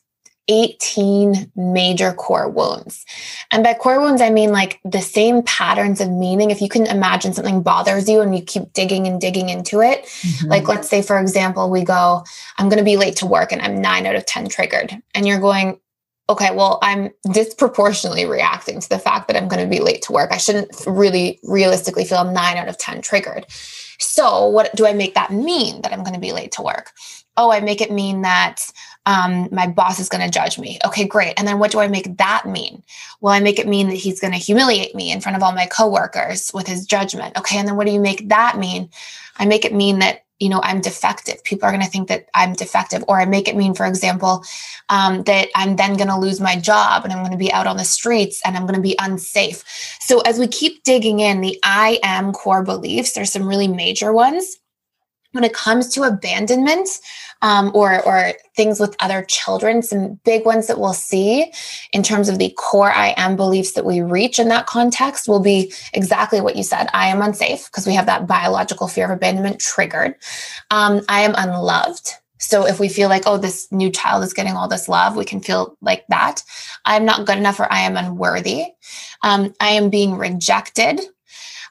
18 0.50 1.52
major 1.56 2.12
core 2.12 2.50
wounds. 2.50 3.06
And 3.52 3.64
by 3.64 3.76
core 3.76 4.02
wounds, 4.02 4.22
I 4.22 4.32
mean 4.32 4.52
like 4.52 4.80
the 4.84 5.02
same 5.02 5.44
patterns 5.44 6.02
of 6.02 6.10
meaning. 6.10 6.50
If 6.50 6.62
you 6.62 6.68
can 6.68 6.88
imagine 6.88 7.34
something 7.34 7.62
bothers 7.62 8.10
you 8.10 8.22
and 8.22 8.36
you 8.36 8.42
keep 8.42 8.74
digging 8.74 9.08
and 9.08 9.22
digging 9.22 9.50
into 9.50 9.82
it, 9.82 10.04
mm-hmm. 10.04 10.48
like 10.48 10.68
let's 10.68 10.90
say, 10.90 11.02
for 11.02 11.20
example, 11.20 11.70
we 11.70 11.84
go, 11.84 12.26
I'm 12.58 12.68
going 12.68 12.80
to 12.80 12.84
be 12.84 12.98
late 12.98 13.16
to 13.18 13.28
work 13.28 13.52
and 13.52 13.62
I'm 13.62 13.80
nine 13.80 14.06
out 14.08 14.16
of 14.16 14.26
10 14.26 14.50
triggered. 14.50 15.02
And 15.14 15.28
you're 15.28 15.40
going, 15.40 15.80
okay, 16.30 16.52
well, 16.52 16.80
I'm 16.82 17.12
disproportionately 17.32 18.26
reacting 18.26 18.80
to 18.80 18.90
the 18.90 19.00
fact 19.00 19.28
that 19.28 19.38
I'm 19.38 19.48
going 19.48 19.64
to 19.64 19.70
be 19.70 19.84
late 19.84 20.02
to 20.04 20.12
work. 20.12 20.32
I 20.32 20.38
shouldn't 20.38 20.72
really 20.86 21.40
realistically 21.44 22.06
feel 22.06 22.24
nine 22.24 22.58
out 22.58 22.68
of 22.68 22.78
10 22.78 23.02
triggered. 23.02 23.46
So, 24.00 24.48
what 24.48 24.74
do 24.76 24.88
I 24.88 24.94
make 24.94 25.14
that 25.16 25.32
mean 25.32 25.82
that 25.82 25.92
I'm 25.92 26.04
going 26.04 26.14
to 26.14 26.20
be 26.20 26.32
late 26.32 26.54
to 26.54 26.62
work? 26.62 26.92
Oh, 27.36 27.52
I 27.52 27.60
make 27.60 27.82
it 27.82 27.92
mean 27.92 28.22
that 28.22 28.62
um, 29.10 29.50
my 29.52 29.66
boss 29.66 30.00
is 30.00 30.08
going 30.08 30.24
to 30.24 30.30
judge 30.30 30.60
me. 30.60 30.78
Okay, 30.86 31.04
great. 31.04 31.34
And 31.36 31.48
then 31.48 31.58
what 31.58 31.72
do 31.72 31.80
I 31.80 31.88
make 31.88 32.18
that 32.18 32.46
mean? 32.46 32.84
Well, 33.22 33.34
I 33.34 33.40
make 33.40 33.58
it 33.58 33.68
mean 33.68 33.90
that 33.90 33.96
he's 33.96 34.20
going 34.20 34.34
to 34.34 34.40
humiliate 34.40 34.94
me 34.94 35.12
in 35.12 35.20
front 35.20 35.36
of 35.36 35.42
all 35.42 35.52
my 35.52 35.66
coworkers 35.66 36.52
with 36.54 36.68
his 36.68 36.86
judgment. 36.86 37.36
Okay, 37.36 37.58
and 37.58 37.68
then 37.68 37.76
what 37.76 37.88
do 37.88 37.92
you 37.92 38.00
make 38.00 38.30
that 38.30 38.60
mean? 38.60 38.92
I 39.38 39.46
make 39.46 39.66
it 39.66 39.74
mean 39.74 39.98
that 40.00 40.26
you 40.40 40.48
know 40.48 40.62
i'm 40.64 40.80
defective 40.80 41.44
people 41.44 41.68
are 41.68 41.72
going 41.72 41.84
to 41.84 41.90
think 41.90 42.08
that 42.08 42.28
i'm 42.34 42.54
defective 42.54 43.04
or 43.10 43.20
i 43.20 43.26
make 43.26 43.50
it 43.50 43.58
mean 43.58 43.74
for 43.74 43.86
example 43.86 44.42
um, 44.88 45.24
that 45.24 45.50
i'm 45.54 45.76
then 45.76 45.98
going 45.98 46.08
to 46.08 46.18
lose 46.18 46.40
my 46.40 46.56
job 46.56 47.04
and 47.04 47.12
i'm 47.12 47.20
going 47.20 47.34
to 47.34 47.38
be 47.38 47.52
out 47.52 47.68
on 47.68 47.76
the 47.76 47.84
streets 47.84 48.42
and 48.46 48.56
i'm 48.56 48.66
going 48.66 48.74
to 48.74 48.82
be 48.82 48.96
unsafe 49.00 49.66
so 50.00 50.22
as 50.22 50.40
we 50.40 50.48
keep 50.48 50.82
digging 50.84 51.20
in 51.20 51.42
the 51.42 51.60
i 51.64 52.00
am 52.04 52.32
core 52.32 52.64
beliefs 52.64 53.12
there's 53.12 53.34
some 53.34 53.46
really 53.46 53.68
major 53.68 54.14
ones 54.14 54.56
when 55.32 55.44
it 55.44 55.54
comes 55.54 55.90
to 55.90 56.04
abandonment 56.04 56.90
um, 57.42 57.72
or 57.74 58.04
or 58.06 58.34
things 58.56 58.80
with 58.80 58.96
other 59.00 59.24
children, 59.24 59.82
some 59.82 60.20
big 60.26 60.46
ones 60.46 60.68
that 60.68 60.80
we'll 60.80 60.94
see 60.94 61.52
in 61.94 62.04
terms 62.04 62.30
of 62.30 62.40
the 62.40 62.54
core 62.58 62.92
I 62.92 63.14
am 63.18 63.36
beliefs 63.36 63.74
that 63.74 63.86
we 63.86 64.02
reach 64.02 64.40
in 64.40 64.50
that 64.50 64.66
context 64.66 65.28
will 65.28 65.40
be 65.40 65.74
exactly 65.94 66.42
what 66.42 66.56
you 66.56 66.64
said. 66.64 66.90
I 66.94 67.08
am 67.08 67.22
unsafe 67.22 67.66
because 67.66 67.88
we 67.88 67.94
have 67.94 68.08
that 68.08 68.28
biological 68.28 68.88
fear 68.88 69.06
of 69.06 69.12
abandonment 69.12 69.60
triggered. 69.60 70.16
Um, 70.72 71.02
I 71.08 71.22
am 71.22 71.36
unloved. 71.38 72.16
So 72.40 72.66
if 72.66 72.80
we 72.80 72.88
feel 72.88 73.10
like, 73.10 73.24
oh, 73.26 73.38
this 73.38 73.70
new 73.72 73.92
child 73.92 74.24
is 74.24 74.34
getting 74.34 74.54
all 74.54 74.70
this 74.70 74.88
love, 74.88 75.16
we 75.16 75.26
can 75.26 75.42
feel 75.42 75.78
like 75.82 76.06
that. 76.08 76.42
I'm 76.86 77.04
not 77.06 77.26
good 77.26 77.38
enough 77.38 77.60
or 77.60 77.72
I 77.72 77.82
am 77.82 77.98
unworthy. 77.98 78.66
Um, 79.24 79.54
I 79.60 79.72
am 79.72 79.90
being 79.90 80.16
rejected 80.16 81.02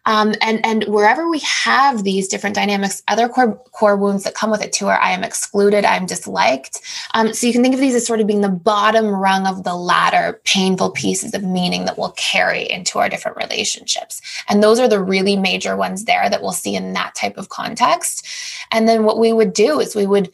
Um, 0.09 0.35
and 0.41 0.65
and 0.65 0.85
wherever 0.85 1.29
we 1.29 1.41
have 1.41 2.03
these 2.03 2.29
different 2.29 2.57
dynamics, 2.57 3.03
other 3.09 3.29
core 3.29 3.57
core 3.73 3.97
wounds 3.97 4.25
that 4.25 4.35
come 4.35 4.51
with 4.51 4.63
it 4.63 4.73
too 4.73 4.89
are 4.89 4.99
I 4.99 5.11
am 5.11 5.23
excluded, 5.23 5.85
I 5.85 5.97
am 5.97 6.07
disliked. 6.07 6.81
Um, 7.13 7.35
so 7.35 7.47
you 7.47 7.53
can 7.53 7.63
think 7.63 7.75
of 7.75 7.81
these 7.81 7.95
as 7.95 8.07
sort 8.07 8.21
of 8.21 8.27
being 8.27 8.41
the 8.41 8.49
bottom 8.49 9.07
rung 9.07 9.47
of 9.47 9.65
the 9.65 9.75
ladder, 9.75 10.41
painful 10.45 10.93
pieces 10.93 11.35
of 11.35 11.45
meaning 11.45 11.85
that 11.85 11.99
we'll 11.99 12.13
carry 12.13 12.63
into 12.63 12.99
our 12.99 13.11
different 13.11 13.37
relationships. 13.37 14.23
And 14.49 14.63
those 14.63 14.81
are 14.81 14.89
the 14.89 15.03
really 15.03 15.37
major 15.37 15.77
ones 15.77 16.07
there 16.07 16.31
that 16.31 16.41
we'll 16.41 16.53
see 16.53 16.75
in 16.75 16.95
that 16.95 17.15
type 17.15 17.37
of 17.37 17.51
context. 17.51 18.27
And 18.73 18.89
then 18.89 19.05
what 19.05 19.19
we 19.19 19.35
would 19.35 19.53
do 19.53 19.79
is 19.79 19.95
we 19.95 20.07
would 20.07 20.31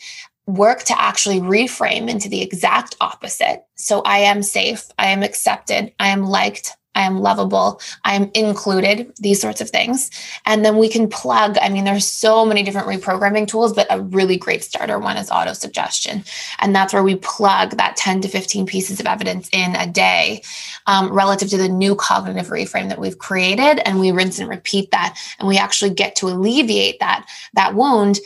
work 0.46 0.84
to 0.84 1.00
actually 1.00 1.40
reframe 1.40 2.08
into 2.08 2.28
the 2.28 2.42
exact 2.42 2.94
opposite. 3.00 3.64
So 3.74 4.02
I 4.02 4.18
am 4.18 4.44
safe, 4.44 4.84
I 4.98 5.06
am 5.06 5.24
accepted, 5.24 5.92
I 5.98 6.08
am 6.08 6.22
liked, 6.22 6.76
I 6.94 7.02
am 7.02 7.20
lovable, 7.20 7.80
I 8.04 8.14
am 8.14 8.30
included, 8.34 9.12
these 9.18 9.40
sorts 9.40 9.60
of 9.60 9.70
things. 9.70 10.10
And 10.46 10.64
then 10.64 10.76
we 10.76 10.88
can 10.88 11.08
plug, 11.08 11.58
I 11.60 11.68
mean, 11.68 11.84
there's 11.84 12.06
so 12.06 12.44
many 12.44 12.62
different 12.62 12.88
reprogramming 12.88 13.48
tools, 13.48 13.72
but 13.72 13.86
a 13.90 14.00
really 14.00 14.36
great 14.36 14.64
starter 14.64 14.98
one 14.98 15.16
is 15.16 15.30
auto 15.30 15.52
suggestion. 15.52 16.24
And 16.60 16.74
that's 16.74 16.92
where 16.92 17.02
we 17.02 17.16
plug 17.16 17.76
that 17.76 17.96
10 17.96 18.20
to 18.22 18.28
15 18.28 18.66
pieces 18.66 19.00
of 19.00 19.06
evidence 19.06 19.48
in 19.52 19.74
a 19.76 19.86
day 19.86 20.42
um, 20.86 21.12
relative 21.12 21.48
to 21.50 21.56
the 21.56 21.68
new 21.68 21.94
cognitive 21.94 22.48
reframe 22.48 22.88
that 22.88 23.00
we've 23.00 23.18
created. 23.18 23.86
And 23.86 24.00
we 24.00 24.12
rinse 24.12 24.38
and 24.38 24.48
repeat 24.48 24.90
that. 24.90 25.18
And 25.38 25.48
we 25.48 25.58
actually 25.58 25.90
get 25.90 26.16
to 26.16 26.28
alleviate 26.28 27.00
that, 27.00 27.26
that 27.54 27.74
wound 27.74 28.20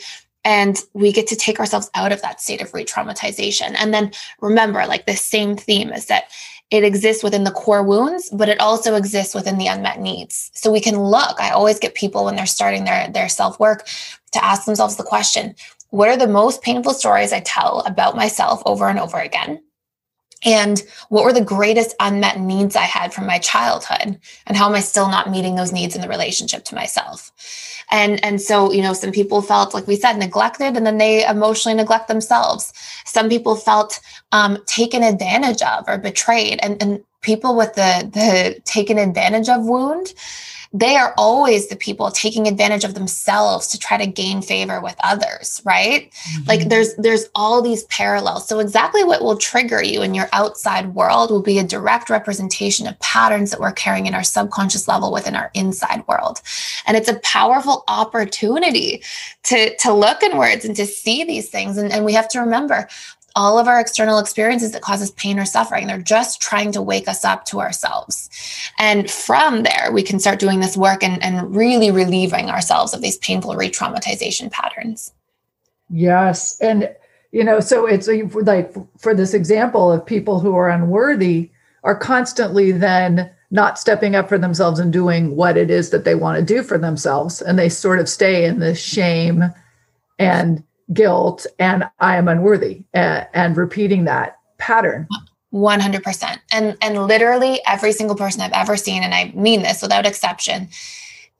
and 0.45 0.77
we 0.93 1.11
get 1.11 1.27
to 1.27 1.35
take 1.35 1.59
ourselves 1.59 1.89
out 1.95 2.11
of 2.11 2.21
that 2.21 2.39
state 2.39 2.61
of 2.61 2.73
re-traumatization 2.73 3.75
and 3.77 3.93
then 3.93 4.11
remember 4.39 4.85
like 4.85 5.05
the 5.05 5.15
same 5.15 5.57
theme 5.57 5.91
is 5.91 6.05
that 6.05 6.29
it 6.71 6.83
exists 6.83 7.23
within 7.23 7.43
the 7.43 7.51
core 7.51 7.83
wounds 7.83 8.29
but 8.31 8.49
it 8.49 8.59
also 8.59 8.95
exists 8.95 9.33
within 9.33 9.57
the 9.57 9.67
unmet 9.67 9.99
needs. 9.99 10.51
So 10.53 10.71
we 10.71 10.79
can 10.79 10.99
look 10.99 11.39
i 11.39 11.51
always 11.51 11.79
get 11.79 11.95
people 11.95 12.25
when 12.25 12.35
they're 12.35 12.45
starting 12.45 12.85
their 12.85 13.09
their 13.09 13.29
self 13.29 13.59
work 13.59 13.87
to 14.31 14.43
ask 14.43 14.65
themselves 14.65 14.95
the 14.95 15.03
question 15.03 15.55
what 15.89 16.09
are 16.09 16.17
the 16.17 16.27
most 16.27 16.61
painful 16.61 16.93
stories 16.93 17.33
i 17.33 17.39
tell 17.41 17.79
about 17.81 18.15
myself 18.15 18.61
over 18.65 18.87
and 18.87 18.99
over 18.99 19.17
again 19.17 19.61
and 20.45 20.81
what 21.09 21.25
were 21.25 21.33
the 21.33 21.41
greatest 21.43 21.95
unmet 21.99 22.39
needs 22.39 22.75
I 22.75 22.83
had 22.83 23.13
from 23.13 23.25
my 23.25 23.39
childhood? 23.39 24.19
And 24.47 24.57
how 24.57 24.67
am 24.69 24.75
I 24.75 24.79
still 24.79 25.09
not 25.09 25.29
meeting 25.29 25.55
those 25.55 25.73
needs 25.73 25.95
in 25.95 26.01
the 26.01 26.07
relationship 26.07 26.63
to 26.65 26.75
myself? 26.75 27.31
And, 27.91 28.23
and 28.23 28.41
so, 28.41 28.71
you 28.71 28.81
know, 28.81 28.93
some 28.93 29.11
people 29.11 29.41
felt, 29.41 29.73
like 29.73 29.87
we 29.87 29.95
said, 29.95 30.17
neglected 30.17 30.77
and 30.77 30.85
then 30.85 30.97
they 30.97 31.25
emotionally 31.25 31.75
neglect 31.75 32.07
themselves. 32.07 32.71
Some 33.05 33.29
people 33.29 33.55
felt 33.55 33.99
um, 34.31 34.59
taken 34.65 35.03
advantage 35.03 35.61
of 35.61 35.85
or 35.87 35.97
betrayed. 35.97 36.59
And, 36.61 36.81
and 36.81 37.03
people 37.21 37.55
with 37.55 37.73
the, 37.73 38.09
the 38.13 38.61
taken 38.61 38.97
advantage 38.97 39.49
of 39.49 39.65
wound, 39.65 40.13
they 40.71 40.95
are 40.95 41.13
always 41.17 41.67
the 41.67 41.75
people 41.75 42.11
taking 42.11 42.47
advantage 42.47 42.83
of 42.83 42.93
themselves 42.93 43.67
to 43.67 43.79
try 43.79 43.97
to 43.97 44.05
gain 44.05 44.41
favor 44.41 44.79
with 44.79 44.95
others 45.03 45.61
right? 45.65 46.11
Mm-hmm. 46.11 46.47
like 46.47 46.69
there's 46.69 46.95
there's 46.95 47.29
all 47.35 47.61
these 47.61 47.83
parallels. 47.85 48.47
So 48.47 48.59
exactly 48.59 49.03
what 49.03 49.23
will 49.23 49.37
trigger 49.37 49.83
you 49.83 50.01
in 50.01 50.13
your 50.13 50.29
outside 50.33 50.93
world 50.93 51.31
will 51.31 51.41
be 51.41 51.59
a 51.59 51.63
direct 51.63 52.09
representation 52.09 52.87
of 52.87 52.99
patterns 52.99 53.51
that 53.51 53.59
we're 53.59 53.71
carrying 53.71 54.05
in 54.05 54.13
our 54.13 54.23
subconscious 54.23 54.87
level 54.87 55.11
within 55.11 55.35
our 55.35 55.51
inside 55.53 56.03
world. 56.07 56.41
And 56.85 56.95
it's 56.97 57.09
a 57.09 57.19
powerful 57.19 57.83
opportunity 57.87 59.03
to 59.43 59.75
to 59.77 59.93
look 59.93 60.23
inwards 60.23 60.65
and 60.65 60.75
to 60.75 60.85
see 60.85 61.23
these 61.23 61.49
things. 61.49 61.77
And, 61.77 61.91
and 61.91 62.05
we 62.05 62.13
have 62.13 62.29
to 62.29 62.39
remember 62.39 62.87
all 63.35 63.57
of 63.57 63.67
our 63.67 63.79
external 63.79 64.19
experiences 64.19 64.71
that 64.71 64.81
cause 64.81 65.01
us 65.01 65.11
pain 65.11 65.39
or 65.39 65.45
suffering. 65.45 65.87
They're 65.87 66.01
just 66.01 66.41
trying 66.41 66.71
to 66.73 66.81
wake 66.81 67.07
us 67.07 67.23
up 67.25 67.45
to 67.45 67.59
ourselves. 67.59 68.29
And 68.77 69.09
from 69.09 69.63
there, 69.63 69.91
we 69.91 70.03
can 70.03 70.19
start 70.19 70.39
doing 70.39 70.59
this 70.59 70.77
work 70.77 71.03
and, 71.03 71.21
and 71.23 71.55
really 71.55 71.91
relieving 71.91 72.49
ourselves 72.49 72.93
of 72.93 73.01
these 73.01 73.17
painful 73.17 73.55
re 73.55 73.69
traumatization 73.69 74.51
patterns. 74.51 75.13
Yes. 75.89 76.59
And, 76.59 76.93
you 77.31 77.43
know, 77.43 77.59
so 77.59 77.85
it's 77.85 78.07
uh, 78.07 78.21
like 78.41 78.73
for 78.97 79.13
this 79.13 79.33
example 79.33 79.91
of 79.91 80.05
people 80.05 80.39
who 80.39 80.55
are 80.55 80.69
unworthy 80.69 81.51
are 81.83 81.95
constantly 81.95 82.71
then 82.71 83.31
not 83.51 83.79
stepping 83.79 84.15
up 84.15 84.29
for 84.29 84.37
themselves 84.37 84.79
and 84.79 84.93
doing 84.93 85.35
what 85.35 85.57
it 85.57 85.71
is 85.71 85.89
that 85.89 86.05
they 86.05 86.13
want 86.13 86.37
to 86.37 86.53
do 86.53 86.61
for 86.61 86.77
themselves. 86.77 87.41
And 87.41 87.57
they 87.57 87.69
sort 87.69 87.99
of 87.99 88.07
stay 88.07 88.45
in 88.45 88.59
this 88.59 88.79
shame 88.79 89.43
and 90.19 90.63
guilt 90.93 91.45
and 91.59 91.89
I 91.99 92.17
am 92.17 92.27
unworthy 92.27 92.83
and, 92.93 93.27
and 93.33 93.57
repeating 93.57 94.05
that 94.05 94.37
pattern. 94.57 95.07
100%. 95.53 96.37
And 96.51 96.77
and 96.81 97.07
literally 97.07 97.59
every 97.65 97.91
single 97.91 98.15
person 98.15 98.41
I've 98.41 98.51
ever 98.51 98.77
seen 98.77 99.03
and 99.03 99.13
I 99.13 99.31
mean 99.35 99.63
this 99.63 99.81
without 99.81 100.05
exception, 100.05 100.69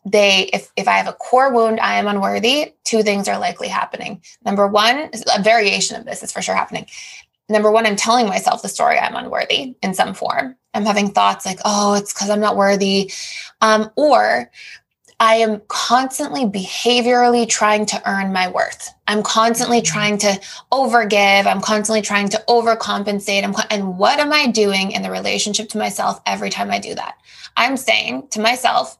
they 0.06 0.50
if 0.54 0.72
if 0.76 0.88
I 0.88 0.94
have 0.94 1.08
a 1.08 1.14
core 1.14 1.54
wound, 1.54 1.80
I 1.80 1.96
am 1.96 2.08
unworthy, 2.08 2.74
two 2.86 3.04
things 3.04 3.28
are 3.28 3.38
likely 3.38 3.68
happening. 3.68 4.22
Number 4.46 4.68
1, 4.68 5.12
a 5.36 5.44
variation 5.44 5.98
of 5.98 6.06
this 6.06 6.24
is 6.24 6.32
for 6.32 6.42
sure 6.42 6.56
happening. 6.56 6.88
Number 7.50 7.72
1, 7.72 7.86
I'm 7.86 7.96
telling 7.96 8.28
myself 8.28 8.62
the 8.62 8.70
story 8.70 8.98
I'm 8.98 9.16
unworthy 9.16 9.76
in 9.82 9.94
some 9.94 10.14
form. 10.14 10.56
I'm 10.74 10.86
having 10.86 11.10
thoughts 11.10 11.46
like, 11.46 11.60
"Oh, 11.66 11.96
it's 11.96 12.14
cuz 12.14 12.30
I'm 12.30 12.40
not 12.40 12.56
worthy." 12.56 13.12
Um 13.62 13.92
or 13.96 14.50
I 15.22 15.36
am 15.36 15.62
constantly 15.68 16.46
behaviorally 16.46 17.48
trying 17.48 17.86
to 17.88 18.10
earn 18.10 18.32
my 18.32 18.48
worth. 18.50 18.94
I'm 19.08 19.22
constantly 19.22 19.80
mm-hmm. 19.80 19.94
trying 19.94 20.18
to 20.20 20.40
overgive. 20.72 21.46
I'm 21.46 21.62
constantly 21.62 22.02
trying 22.02 22.30
to 22.30 22.44
overcompensate. 22.48 23.44
I'm, 23.44 23.54
and 23.70 23.98
what 23.98 24.20
am 24.20 24.32
I 24.32 24.48
doing 24.48 24.92
in 24.92 25.02
the 25.02 25.12
relationship 25.12 25.68
to 25.70 25.78
myself 25.78 26.22
every 26.26 26.50
time 26.50 26.72
I 26.72 26.80
do 26.80 26.96
that? 26.96 27.16
I'm 27.58 27.76
saying 27.76 28.30
to 28.32 28.40
myself, 28.40 28.98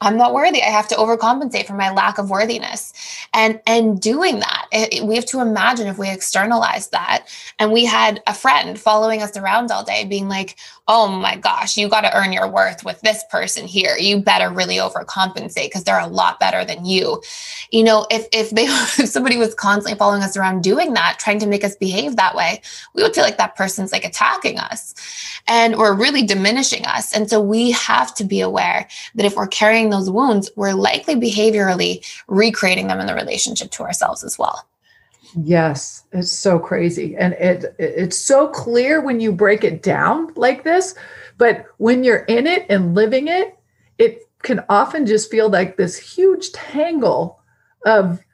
I'm 0.00 0.16
not 0.16 0.32
worthy. 0.32 0.62
I 0.62 0.66
have 0.66 0.86
to 0.88 0.94
overcompensate 0.94 1.66
for 1.66 1.74
my 1.74 1.90
lack 1.90 2.18
of 2.18 2.30
worthiness. 2.30 2.92
And 3.34 3.60
and 3.66 4.00
doing 4.00 4.38
that, 4.38 4.66
it, 4.70 5.04
we 5.04 5.16
have 5.16 5.26
to 5.26 5.40
imagine 5.40 5.88
if 5.88 5.98
we 5.98 6.08
externalize 6.08 6.88
that 6.88 7.26
and 7.58 7.72
we 7.72 7.84
had 7.84 8.22
a 8.26 8.34
friend 8.34 8.78
following 8.78 9.22
us 9.22 9.36
around 9.36 9.72
all 9.72 9.82
day 9.82 10.04
being 10.04 10.28
like, 10.28 10.56
oh 10.86 11.08
my 11.08 11.36
gosh, 11.36 11.76
you 11.76 11.88
got 11.88 12.02
to 12.02 12.16
earn 12.16 12.32
your 12.32 12.48
worth 12.48 12.84
with 12.84 13.00
this 13.00 13.24
person 13.30 13.66
here. 13.66 13.96
You 13.98 14.20
better 14.20 14.50
really 14.50 14.76
overcompensate 14.76 15.66
because 15.66 15.82
they're 15.82 15.98
a 15.98 16.06
lot 16.06 16.38
better 16.38 16.64
than 16.64 16.86
you. 16.86 17.20
You 17.72 17.82
know, 17.82 18.06
if 18.08 18.28
if 18.32 18.50
they 18.50 18.64
if 18.68 19.08
somebody 19.08 19.36
was 19.36 19.54
constantly 19.54 19.98
following 19.98 20.22
us 20.22 20.36
around 20.36 20.62
doing 20.62 20.94
that, 20.94 21.16
trying 21.18 21.40
to 21.40 21.46
make 21.46 21.64
us 21.64 21.74
behave 21.74 22.14
that 22.16 22.36
way, 22.36 22.62
we 22.94 23.02
would 23.02 23.14
feel 23.14 23.24
like 23.24 23.38
that 23.38 23.56
person's 23.56 23.90
like 23.90 24.04
attacking 24.04 24.60
us 24.60 24.94
and 25.48 25.74
or 25.74 25.94
really 25.94 26.22
diminishing 26.22 26.84
us. 26.84 27.14
And 27.14 27.28
so 27.28 27.40
we 27.40 27.70
have 27.72 28.14
to 28.16 28.24
be 28.24 28.40
aware 28.40 28.86
that 29.14 29.26
if 29.26 29.34
we're 29.34 29.48
carrying 29.48 29.90
those 29.90 30.10
wounds, 30.10 30.50
we're 30.54 30.74
likely 30.74 31.16
behaviorally 31.16 32.06
recreating 32.28 32.86
them 32.86 33.00
in 33.00 33.06
the 33.06 33.14
relationship 33.14 33.70
to 33.72 33.82
ourselves 33.82 34.22
as 34.22 34.38
well. 34.38 34.66
Yes, 35.36 36.04
it's 36.12 36.30
so 36.30 36.58
crazy. 36.58 37.16
And 37.16 37.34
it 37.34 37.74
it's 37.78 38.16
so 38.16 38.48
clear 38.48 39.00
when 39.00 39.20
you 39.20 39.32
break 39.32 39.64
it 39.64 39.82
down 39.82 40.32
like 40.36 40.64
this, 40.64 40.94
but 41.36 41.66
when 41.78 42.04
you're 42.04 42.24
in 42.24 42.46
it 42.46 42.66
and 42.68 42.94
living 42.94 43.28
it, 43.28 43.58
it 43.98 44.22
can 44.42 44.64
often 44.68 45.06
just 45.06 45.30
feel 45.30 45.48
like 45.48 45.76
this 45.76 45.98
huge 45.98 46.52
tangle 46.52 47.40
of 47.84 48.24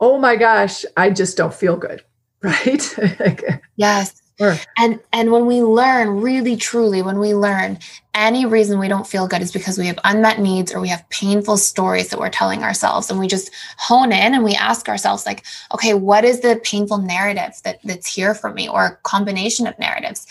oh 0.00 0.18
my 0.18 0.36
gosh, 0.36 0.84
I 0.96 1.10
just 1.10 1.36
don't 1.36 1.54
feel 1.54 1.76
good, 1.76 2.02
right? 2.42 3.60
yes. 3.76 4.27
Sure. 4.38 4.56
And 4.76 5.00
and 5.12 5.32
when 5.32 5.46
we 5.46 5.62
learn 5.62 6.20
really 6.20 6.56
truly 6.56 7.02
when 7.02 7.18
we 7.18 7.34
learn 7.34 7.78
any 8.14 8.46
reason 8.46 8.78
we 8.78 8.86
don't 8.88 9.06
feel 9.06 9.26
good 9.26 9.42
is 9.42 9.50
because 9.50 9.78
we 9.78 9.86
have 9.86 9.98
unmet 10.04 10.38
needs 10.38 10.72
or 10.72 10.80
we 10.80 10.88
have 10.88 11.08
painful 11.08 11.56
stories 11.56 12.08
that 12.08 12.20
we're 12.20 12.30
telling 12.30 12.62
ourselves 12.62 13.10
and 13.10 13.18
we 13.18 13.26
just 13.26 13.50
hone 13.78 14.12
in 14.12 14.34
and 14.34 14.44
we 14.44 14.54
ask 14.54 14.88
ourselves 14.88 15.26
like 15.26 15.44
okay 15.74 15.92
what 15.92 16.24
is 16.24 16.40
the 16.40 16.60
painful 16.62 16.98
narrative 16.98 17.52
that 17.64 17.80
that's 17.82 18.12
here 18.12 18.34
for 18.34 18.52
me 18.52 18.68
or 18.68 18.84
a 18.86 18.96
combination 19.02 19.66
of 19.66 19.78
narratives 19.78 20.26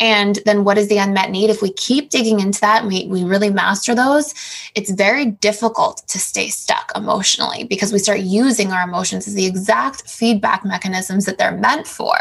and 0.00 0.38
then 0.46 0.64
what 0.64 0.78
is 0.78 0.88
the 0.88 0.96
unmet 0.96 1.30
need? 1.30 1.50
If 1.50 1.60
we 1.60 1.72
keep 1.72 2.08
digging 2.08 2.40
into 2.40 2.60
that 2.62 2.86
we, 2.86 3.06
we 3.06 3.22
really 3.22 3.50
master 3.50 3.94
those, 3.94 4.34
it's 4.74 4.90
very 4.90 5.26
difficult 5.26 6.02
to 6.08 6.18
stay 6.18 6.48
stuck 6.48 6.90
emotionally 6.96 7.64
because 7.64 7.92
we 7.92 7.98
start 7.98 8.20
using 8.20 8.72
our 8.72 8.82
emotions 8.88 9.28
as 9.28 9.34
the 9.34 9.44
exact 9.44 10.08
feedback 10.08 10.64
mechanisms 10.64 11.26
that 11.26 11.36
they're 11.36 11.56
meant 11.56 11.86
for. 11.86 12.16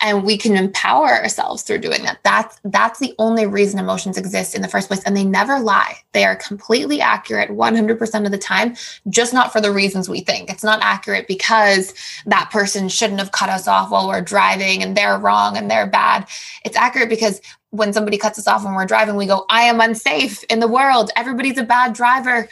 And 0.00 0.24
we 0.24 0.36
can 0.36 0.56
empower 0.56 1.08
ourselves 1.08 1.62
through 1.62 1.78
doing 1.78 2.02
that. 2.02 2.18
That's 2.22 2.60
that's 2.64 2.98
the 3.00 3.14
only 3.18 3.46
reason 3.46 3.78
emotions 3.78 4.18
exist 4.18 4.54
in 4.54 4.60
the 4.60 4.68
first 4.68 4.88
place. 4.88 5.02
And 5.04 5.16
they 5.16 5.24
never 5.24 5.58
lie. 5.58 5.96
They 6.12 6.24
are 6.24 6.36
completely 6.36 7.00
accurate 7.00 7.50
100% 7.50 8.26
of 8.26 8.30
the 8.30 8.38
time, 8.38 8.76
just 9.08 9.32
not 9.32 9.52
for 9.52 9.60
the 9.60 9.72
reasons 9.72 10.08
we 10.08 10.20
think. 10.20 10.50
It's 10.50 10.64
not 10.64 10.80
accurate 10.82 11.26
because 11.26 11.94
that 12.26 12.50
person 12.50 12.90
shouldn't 12.90 13.20
have 13.20 13.32
cut 13.32 13.48
us 13.48 13.66
off 13.66 13.90
while 13.90 14.08
we're 14.08 14.20
driving 14.20 14.82
and 14.82 14.96
they're 14.96 15.18
wrong 15.18 15.56
and 15.56 15.70
they're 15.70 15.86
bad. 15.86 16.28
It's 16.64 16.76
accurate 16.76 17.05
because 17.06 17.40
when 17.70 17.92
somebody 17.92 18.18
cuts 18.18 18.38
us 18.38 18.46
off 18.46 18.64
when 18.64 18.74
we're 18.74 18.86
driving, 18.86 19.16
we 19.16 19.26
go, 19.26 19.46
I 19.48 19.62
am 19.62 19.80
unsafe 19.80 20.44
in 20.44 20.60
the 20.60 20.68
world. 20.68 21.10
Everybody's 21.16 21.58
a 21.58 21.64
bad 21.64 21.92
driver. 21.92 22.48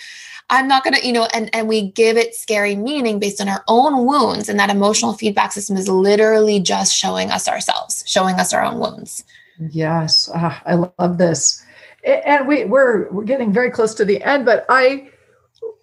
I'm 0.50 0.68
not 0.68 0.84
going 0.84 0.94
to, 0.94 1.06
you 1.06 1.12
know, 1.12 1.26
and, 1.32 1.48
and 1.54 1.68
we 1.68 1.90
give 1.90 2.16
it 2.16 2.34
scary 2.34 2.76
meaning 2.76 3.18
based 3.18 3.40
on 3.40 3.48
our 3.48 3.64
own 3.66 4.06
wounds. 4.06 4.48
And 4.48 4.58
that 4.58 4.70
emotional 4.70 5.14
feedback 5.14 5.52
system 5.52 5.76
is 5.76 5.88
literally 5.88 6.60
just 6.60 6.94
showing 6.94 7.30
us 7.30 7.48
ourselves, 7.48 8.04
showing 8.06 8.36
us 8.36 8.52
our 8.52 8.62
own 8.62 8.78
wounds. 8.78 9.24
Yes. 9.70 10.28
Ah, 10.34 10.62
I 10.66 10.74
love 10.74 11.18
this. 11.18 11.64
and 12.04 12.46
we 12.46 12.64
we're 12.64 13.10
we're 13.10 13.24
getting 13.24 13.52
very 13.52 13.70
close 13.70 13.94
to 13.94 14.04
the 14.04 14.22
end 14.22 14.44
but 14.44 14.64
i 14.68 15.08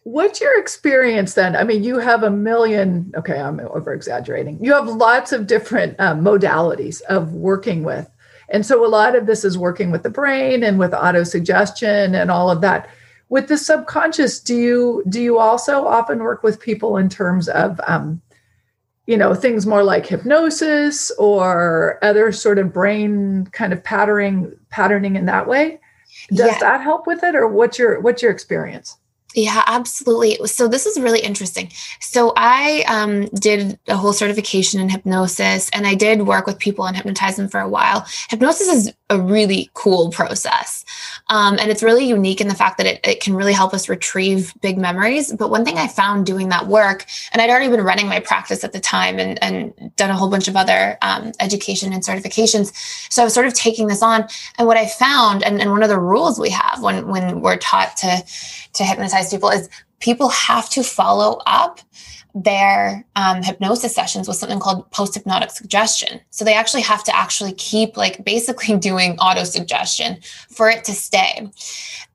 what's 0.04 0.40
your 0.40 0.60
experience 0.60 1.34
then 1.34 1.56
i 1.56 1.64
mean 1.64 1.84
you 1.84 1.98
have 1.98 2.24
a 2.24 2.30
million 2.30 3.12
okay 3.16 3.40
i'm 3.40 3.60
over 3.60 3.94
exaggerating 3.94 4.64
you 4.64 4.74
have 4.74 4.88
lots 4.88 5.32
of 5.32 5.48
different 5.48 6.00
um, 6.00 6.22
modalities 6.22 7.02
of 7.04 7.34
working 7.34 7.84
with 7.84 8.10
and 8.52 8.66
so 8.66 8.86
a 8.86 8.88
lot 8.88 9.16
of 9.16 9.26
this 9.26 9.44
is 9.44 9.58
working 9.58 9.92
with 9.92 10.04
the 10.04 10.10
brain 10.10 10.64
and 10.64 10.78
with 10.78 10.94
auto 10.94 11.24
suggestion 11.24 12.14
and 12.16 12.30
all 12.30 12.52
of 12.52 12.62
that. 12.62 12.90
With 13.30 13.48
the 13.48 13.58
subconscious 13.58 14.40
do 14.40 14.56
you 14.56 15.04
do 15.08 15.22
you 15.22 15.38
also 15.38 15.88
often 15.88 16.20
work 16.20 16.44
with 16.44 16.60
people 16.60 16.98
in 16.98 17.08
terms 17.08 17.48
of 17.48 17.80
um, 17.88 18.22
you 19.08 19.18
know 19.18 19.34
things 19.34 19.66
more 19.66 19.84
like 19.84 20.06
hypnosis 20.06 21.12
or 21.18 21.98
other 22.02 22.32
sort 22.32 22.60
of 22.60 22.74
brain 22.74 23.48
kind 23.54 23.72
of 23.74 23.84
patterning 23.84 24.54
patterning 24.70 25.16
in 25.16 25.26
that 25.26 25.48
way? 25.48 25.80
Does 26.30 26.52
yeah. 26.52 26.60
that 26.60 26.82
help 26.82 27.08
with 27.08 27.24
it 27.24 27.36
or 27.36 27.48
what's 27.48 27.80
your 27.80 28.02
what's 28.02 28.22
your 28.22 28.32
experience 28.32 28.98
yeah, 29.34 29.64
absolutely. 29.66 30.46
So 30.48 30.68
this 30.68 30.86
is 30.86 31.00
really 31.00 31.22
interesting. 31.22 31.72
So 32.00 32.34
I 32.36 32.84
um, 32.88 33.28
did 33.28 33.80
a 33.88 33.96
whole 33.96 34.14
certification 34.14 34.82
in 34.82 34.90
hypnosis, 34.90 35.70
and 35.70 35.88
I 35.88 35.96
did 35.96 36.24
work 36.24 36.46
with 36.46 36.60
people 36.60 36.86
and 36.86 36.96
hypnotize 36.96 37.38
them 37.38 37.48
for 37.48 37.60
a 37.60 37.70
while. 37.70 38.06
Hypnosis 38.30 38.68
is 38.68 38.94
a 39.12 39.20
really 39.20 39.70
cool 39.74 40.10
process, 40.10 40.86
um, 41.30 41.58
and 41.60 41.70
it's 41.70 41.84
really 41.84 42.06
unique 42.06 42.42
in 42.42 42.48
the 42.48 42.56
fact 42.56 42.78
that 42.78 42.88
it, 42.88 43.00
it 43.06 43.22
can 43.22 43.36
really 43.36 43.54
help 43.54 43.74
us 43.74 43.90
retrieve 43.90 44.54
big 44.62 44.78
memories. 44.78 45.34
But 45.34 45.52
one 45.52 45.66
thing 45.66 45.78
I 45.78 45.88
found 45.88 46.26
doing 46.26 46.50
that 46.50 46.68
work, 46.68 47.06
and 47.32 47.42
I'd 47.42 47.50
already 47.50 47.70
been 47.70 47.82
running 47.92 48.08
my 48.08 48.22
practice 48.22 48.64
at 48.64 48.72
the 48.72 48.80
time 48.80 49.20
and, 49.20 49.38
and 49.44 49.96
done 49.98 50.10
a 50.10 50.16
whole 50.16 50.30
bunch 50.30 50.48
of 50.48 50.56
other 50.56 50.98
um, 51.02 51.34
education 51.40 51.94
and 51.94 52.04
certifications. 52.04 52.74
So 53.12 53.22
I 53.22 53.26
was 53.26 53.34
sort 53.34 53.48
of 53.48 53.54
taking 53.54 53.88
this 53.88 54.02
on, 54.02 54.28
and 54.58 54.68
what 54.68 54.78
I 54.78 54.88
found, 54.88 55.44
and, 55.44 55.62
and 55.62 55.72
one 55.72 55.84
of 55.84 55.90
the 55.90 56.00
rules 56.00 56.40
we 56.40 56.50
have 56.50 56.82
when 56.82 57.08
when 57.08 57.42
we're 57.42 57.58
taught 57.58 57.98
to 57.98 58.24
to 58.74 58.84
hypnotize 58.84 59.30
people 59.30 59.50
is 59.50 59.70
people 60.02 60.30
have 60.30 60.70
to 60.70 60.84
follow 60.84 61.42
up 61.46 61.80
their 62.34 63.06
um, 63.16 63.44
hypnosis 63.44 63.94
sessions 63.94 64.28
with 64.28 64.38
something 64.38 64.60
called 64.60 64.90
post 64.92 65.16
hypnotic 65.16 65.52
suggestion. 65.52 66.22
So 66.30 66.46
they 66.46 66.54
actually 66.54 66.82
have 66.84 67.04
to 67.06 67.16
actually 67.16 67.54
keep 67.54 67.98
like 67.98 68.24
basically 68.24 68.78
doing 68.90 69.18
auto 69.20 69.44
suggestion 69.44 70.20
for 70.50 70.70
it 70.70 70.84
to 70.86 70.94
stay. 70.94 71.50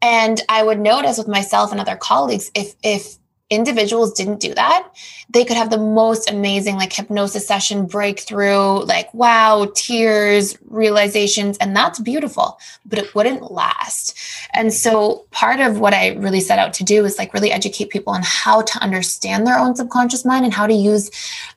And 0.03 0.43
I 0.49 0.63
would 0.63 0.81
notice 0.81 1.19
with 1.19 1.29
myself 1.29 1.71
and 1.71 1.81
other 1.81 1.97
colleagues 1.97 2.51
if 2.55 2.75
if 2.83 3.17
individuals 3.49 4.13
didn't 4.13 4.41
do 4.41 4.55
that, 4.55 4.89
they 5.31 5.45
could 5.45 5.57
have 5.57 5.71
the 5.71 5.79
most 5.79 6.31
amazing 6.31 6.77
like 6.77 6.93
hypnosis 6.93 7.47
session 7.47 7.87
breakthrough, 7.87 8.81
like 8.85 9.13
wow, 9.15 9.71
tears, 9.75 10.59
realizations, 10.69 11.57
and 11.59 11.75
that's 11.77 12.01
beautiful, 12.01 12.59
but 12.85 12.99
it 12.99 13.15
wouldn't 13.15 13.51
last. 13.53 14.19
And 14.53 14.73
so 14.73 15.27
part 15.31 15.61
of 15.61 15.79
what 15.79 15.95
I 15.95 16.15
really 16.15 16.41
set 16.41 16.59
out 16.59 16.75
to 16.75 16.85
do 16.85 17.05
is 17.05 17.19
like 17.19 17.35
really 17.35 17.53
educate 17.53 17.91
people 17.91 18.13
on 18.13 18.23
how 18.25 18.63
to 18.63 18.79
understand 18.81 19.47
their 19.47 19.59
own 19.59 19.77
subconscious 19.77 20.25
mind 20.25 20.45
and 20.45 20.55
how 20.55 20.67
to 20.67 20.75
use 20.75 21.11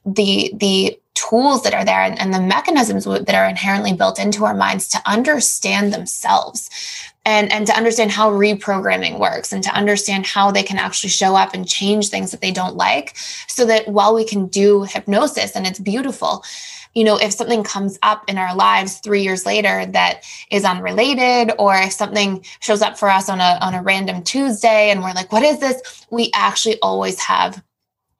the 0.06 0.52
the 0.56 1.00
tools 1.16 1.64
that 1.64 1.74
are 1.74 1.84
there 1.84 2.02
and, 2.02 2.18
and 2.20 2.34
the 2.34 2.40
mechanisms 2.40 3.04
that 3.04 3.36
are 3.36 3.50
inherently 3.50 3.94
built 3.94 4.20
into 4.20 4.46
our 4.46 4.54
minds 4.54 4.88
to 4.88 5.02
understand 5.06 5.94
themselves 5.94 6.70
and 7.30 7.52
and 7.52 7.68
to 7.68 7.78
understand 7.78 8.10
how 8.12 8.32
reprogramming 8.32 9.20
works 9.20 9.54
and 9.54 9.64
to 9.64 9.70
understand 9.76 10.26
how 10.26 10.52
they 10.52 10.64
can 10.64 10.80
actually 10.80 11.10
show 11.10 11.36
up 11.36 11.54
and 11.54 11.68
change 11.68 12.10
things 12.10 12.32
that 12.32 12.42
they 12.42 12.52
don't 12.52 12.76
like 12.76 13.16
so 13.48 13.66
that 13.66 13.88
while 13.88 14.14
we 14.16 14.26
can 14.26 14.48
do 14.48 14.84
hypnosis 14.84 15.56
and 15.56 15.68
it's 15.68 15.80
beautiful 15.80 16.44
you 16.96 17.04
know 17.04 17.18
if 17.18 17.32
something 17.32 17.64
comes 17.64 18.00
up 18.02 18.24
in 18.28 18.38
our 18.38 18.56
lives 18.56 19.00
3 19.00 19.22
years 19.22 19.46
later 19.46 19.86
that 19.86 20.24
is 20.50 20.66
unrelated 20.66 21.54
or 21.60 21.76
if 21.76 21.94
something 21.94 22.44
shows 22.62 22.82
up 22.82 22.98
for 22.98 23.10
us 23.10 23.30
on 23.30 23.40
a 23.40 23.60
on 23.62 23.76
a 23.76 23.84
random 23.84 24.24
tuesday 24.24 24.90
and 24.90 25.04
we're 25.04 25.14
like 25.14 25.32
what 25.32 25.44
is 25.44 25.60
this? 25.60 26.06
We 26.10 26.32
actually 26.34 26.80
always 26.82 27.20
have 27.20 27.62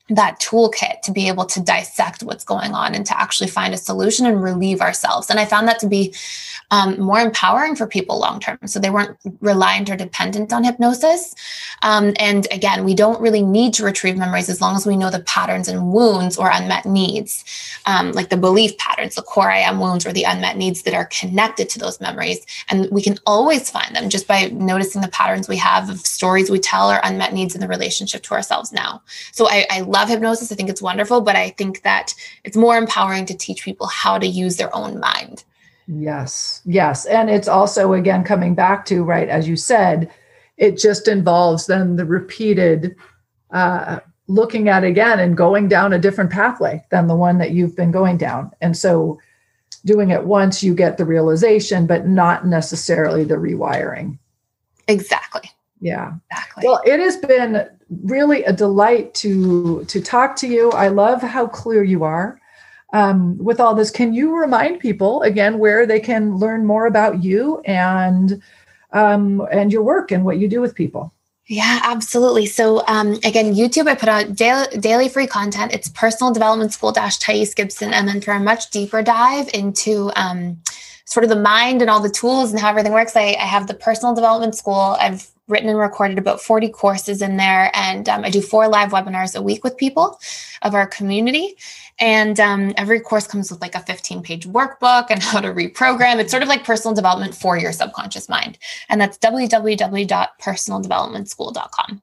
that 0.10 0.40
toolkit 0.40 1.02
to 1.04 1.12
be 1.12 1.28
able 1.28 1.46
to 1.46 1.62
dissect 1.62 2.24
what's 2.24 2.44
going 2.44 2.74
on 2.74 2.96
and 2.96 3.06
to 3.06 3.20
actually 3.20 3.50
find 3.50 3.74
a 3.74 3.78
solution 3.78 4.26
and 4.26 4.42
relieve 4.42 4.82
ourselves. 4.82 5.30
And 5.30 5.40
I 5.40 5.46
found 5.46 5.68
that 5.68 5.80
to 5.80 5.88
be 5.88 6.14
um, 6.72 7.00
more 7.00 7.20
empowering 7.20 7.76
for 7.76 7.88
people 7.88 8.20
long 8.20 8.40
term. 8.40 8.60
So 8.66 8.80
they 8.80 8.90
weren't 8.90 9.18
reliant 9.42 9.90
or 9.90 9.96
dependent 9.96 10.54
on 10.54 10.64
hypnosis. 10.64 11.36
Um, 11.82 12.14
and 12.18 12.48
again, 12.52 12.84
we 12.84 12.94
don't 12.94 13.22
really 13.22 13.42
need 13.42 13.74
to 13.76 13.84
retrieve 13.84 14.18
memories 14.18 14.50
as 14.50 14.62
long 14.62 14.76
as 14.76 14.86
we 14.86 14.98
know 14.98 15.10
the 15.10 15.22
patterns 15.22 15.68
and 15.68 15.92
wounds 15.92 16.38
or 16.38 16.50
unmet 16.52 16.86
needs, 16.86 17.44
um, 17.86 18.12
like 18.12 18.30
the 18.30 18.38
belief 18.38 18.78
patterns, 18.78 19.16
the 19.16 19.22
core 19.22 19.50
I 19.50 19.60
am 19.60 19.80
wounds, 19.80 20.06
or 20.06 20.14
the 20.14 20.24
unmet 20.24 20.58
needs 20.58 20.84
that 20.84 20.94
are 20.94 21.06
connected 21.06 21.70
to 21.70 21.80
those 21.80 22.00
memories. 22.00 22.46
And 22.70 22.88
we 22.92 23.02
can 23.02 23.18
always 23.26 23.70
find 23.70 23.96
them 23.96 24.10
just 24.10 24.28
by 24.28 24.48
noticing 24.50 25.02
the 25.02 25.08
patterns 25.08 25.48
we 25.48 25.58
have 25.58 25.90
of 25.90 26.00
stories 26.00 26.50
we 26.50 26.60
tell 26.60 26.92
or 26.92 27.00
unmet 27.04 27.34
needs 27.34 27.56
in 27.56 27.62
the 27.62 27.68
relationship 27.68 28.24
to 28.24 28.34
ourselves 28.34 28.72
now. 28.72 29.02
So 29.32 29.48
I, 29.50 29.66
I 29.72 29.82
love 30.00 30.10
hypnosis. 30.10 30.52
I 30.52 30.56
think 30.56 30.70
it's 30.70 30.82
wonderful, 30.82 31.22
but 31.22 31.36
I 31.36 31.50
think 31.52 31.82
that 31.84 32.14
it's 32.44 32.58
more 32.58 32.78
empowering 32.78 33.26
to 33.28 33.38
teach 33.38 33.64
people 33.64 33.88
how 33.88 34.18
to 34.18 34.26
use 34.26 34.58
their 34.58 34.74
own 34.76 35.00
mind. 35.00 35.44
Yes, 35.88 36.62
yes. 36.66 37.06
And 37.06 37.30
it's 37.30 37.48
also, 37.48 37.94
again, 37.94 38.24
coming 38.24 38.56
back 38.56 38.86
to, 38.86 39.04
right, 39.04 39.28
as 39.28 39.48
you 39.48 39.56
said, 39.56 40.12
it 40.58 40.78
just 40.78 41.08
involves 41.08 41.66
then 41.66 41.96
the 41.96 42.06
repeated 42.06 42.96
uh, 43.52 44.00
looking 44.28 44.70
at 44.70 44.84
again 44.84 45.20
and 45.20 45.36
going 45.36 45.68
down 45.68 45.94
a 45.94 46.00
different 46.00 46.30
pathway 46.30 46.84
than 46.92 47.08
the 47.08 47.16
one 47.16 47.40
that 47.40 47.52
you've 47.52 47.76
been 47.76 47.92
going 47.92 48.18
down. 48.18 48.52
And 48.62 48.78
so 48.78 49.20
doing 49.86 50.12
it 50.12 50.26
once, 50.26 50.62
you 50.62 50.76
get 50.76 50.98
the 50.98 51.06
realization, 51.06 51.88
but 51.88 52.08
not 52.08 52.46
necessarily 52.46 53.24
the 53.24 53.36
rewiring. 53.36 54.20
Exactly. 54.88 55.50
Yeah. 55.82 56.14
Exactly. 56.32 56.64
Well, 56.66 56.82
it 56.86 57.00
has 57.00 57.18
been 57.18 57.68
really 58.04 58.44
a 58.44 58.54
delight 58.54 59.14
to 59.16 59.86
to 59.86 60.02
talk 60.02 60.36
to 60.38 60.48
you. 60.48 60.72
I 60.72 60.90
love 60.90 61.22
how 61.22 61.48
clear 61.48 61.84
you 61.84 62.04
are 62.04 62.40
um, 62.94 63.38
with 63.38 63.60
all 63.60 63.76
this. 63.76 63.92
Can 63.92 64.14
you 64.14 64.36
remind 64.36 64.80
people 64.80 65.22
again 65.22 65.58
where 65.58 65.86
they 65.86 66.00
can 66.00 66.38
learn 66.38 66.66
more 66.66 66.86
about 66.86 67.24
you 67.24 67.62
and 67.66 68.42
um, 68.92 69.48
and 69.52 69.72
your 69.72 69.84
work 69.84 70.12
and 70.12 70.26
what 70.26 70.38
you 70.38 70.48
do 70.48 70.62
with 70.62 70.76
people? 70.76 71.14
Yeah, 71.48 71.80
absolutely. 71.84 72.46
So 72.46 72.84
um, 72.88 73.14
again, 73.24 73.56
YouTube, 73.56 73.88
I 73.88 73.96
put 73.96 74.08
out 74.08 74.36
daily, 74.36 74.68
daily 74.78 75.10
free 75.10 75.26
content. 75.26 75.74
It's 75.74 75.90
personal 75.90 76.32
development 76.32 76.74
school 76.74 76.92
dash 76.92 77.18
Thais 77.18 77.56
Gibson. 77.56 77.92
And 77.92 78.08
then 78.08 78.22
for 78.22 78.34
a 78.34 78.40
much 78.40 78.70
deeper 78.70 79.02
dive 79.02 79.50
into 79.52 80.12
um, 80.16 80.62
sort 81.06 81.24
of 81.24 81.32
the 81.32 81.36
mind 81.36 81.82
and 81.82 81.90
all 81.90 82.02
the 82.02 82.10
tools 82.10 82.52
and 82.52 82.60
how 82.60 82.70
everything 82.70 82.94
works, 82.94 83.16
I, 83.16 83.36
I 83.40 83.46
have 83.46 83.66
the 83.66 83.74
personal 83.74 84.14
development 84.14 84.54
school. 84.54 84.96
I've 85.00 85.28
written 85.50 85.70
and 85.70 85.78
recorded 85.78 86.18
about 86.18 86.42
40 86.42 86.70
courses 86.70 87.22
in 87.22 87.38
there. 87.38 87.72
And 87.74 88.08
um, 88.08 88.24
I 88.24 88.30
do 88.30 88.42
four 88.42 88.68
live 88.68 88.92
webinars 88.92 89.36
a 89.36 89.42
week 89.42 89.64
with 89.64 89.78
people 89.78 90.20
of 90.62 90.76
our 90.76 90.88
community. 90.88 91.58
And 92.00 92.40
um, 92.40 92.74
every 92.78 93.02
course 93.02 93.28
comes 93.28 93.52
with 93.52 93.62
like 93.62 93.76
a 93.76 93.82
15 93.82 94.24
page 94.24 94.48
workbook 94.48 95.08
and 95.10 95.22
how 95.24 95.42
to 95.42 95.50
reprogram. 95.50 96.20
It's 96.20 96.32
sort 96.32 96.44
of 96.44 96.50
like 96.50 96.64
personal 96.64 96.96
development 96.96 97.36
for 97.36 97.58
your 97.58 97.74
subconscious 97.74 98.30
mind. 98.30 98.58
And 98.88 99.02
that's 99.02 99.18
www.personaldevelopmentschool.com. 99.18 102.02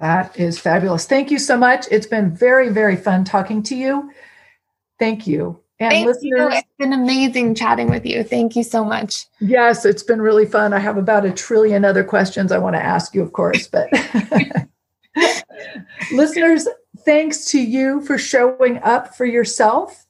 That 0.00 0.36
is 0.36 0.58
fabulous. 0.58 1.06
Thank 1.06 1.30
you 1.30 1.38
so 1.38 1.56
much. 1.56 1.86
It's 1.90 2.08
been 2.08 2.34
very, 2.34 2.70
very 2.70 2.96
fun 2.96 3.24
talking 3.24 3.62
to 3.64 3.76
you. 3.76 4.10
Thank 4.98 5.28
you. 5.28 5.60
And 5.82 5.90
Thank 5.90 6.06
listeners, 6.06 6.52
you. 6.52 6.58
It's 6.58 6.68
been 6.78 6.92
amazing 6.92 7.56
chatting 7.56 7.90
with 7.90 8.06
you. 8.06 8.22
Thank 8.22 8.54
you 8.54 8.62
so 8.62 8.84
much. 8.84 9.26
Yes, 9.40 9.84
it's 9.84 10.04
been 10.04 10.22
really 10.22 10.46
fun. 10.46 10.72
I 10.72 10.78
have 10.78 10.96
about 10.96 11.24
a 11.24 11.32
trillion 11.32 11.84
other 11.84 12.04
questions 12.04 12.52
I 12.52 12.58
want 12.58 12.76
to 12.76 12.82
ask 12.82 13.14
you, 13.14 13.22
of 13.22 13.32
course, 13.32 13.66
but 13.66 13.88
listeners, 16.12 16.68
thanks 17.00 17.46
to 17.46 17.60
you 17.60 18.00
for 18.02 18.16
showing 18.16 18.78
up 18.84 19.16
for 19.16 19.24
yourself. 19.24 20.06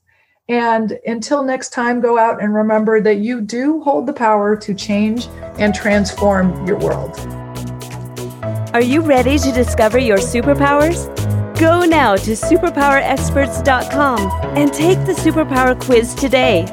And 0.48 0.98
until 1.06 1.42
next 1.42 1.70
time, 1.70 2.00
go 2.00 2.18
out 2.18 2.42
and 2.42 2.54
remember 2.54 3.00
that 3.00 3.18
you 3.18 3.40
do 3.40 3.80
hold 3.80 4.06
the 4.06 4.12
power 4.12 4.56
to 4.56 4.74
change 4.74 5.26
and 5.58 5.74
transform 5.74 6.66
your 6.66 6.78
world. 6.78 7.18
Are 8.74 8.82
you 8.82 9.00
ready 9.00 9.38
to 9.38 9.52
discover 9.52 9.98
your 9.98 10.18
superpowers? 10.18 11.21
Go 11.62 11.84
now 11.84 12.16
to 12.16 12.32
superpowerexperts.com 12.32 14.18
and 14.58 14.72
take 14.72 14.98
the 15.06 15.12
superpower 15.12 15.80
quiz 15.80 16.12
today. 16.12 16.66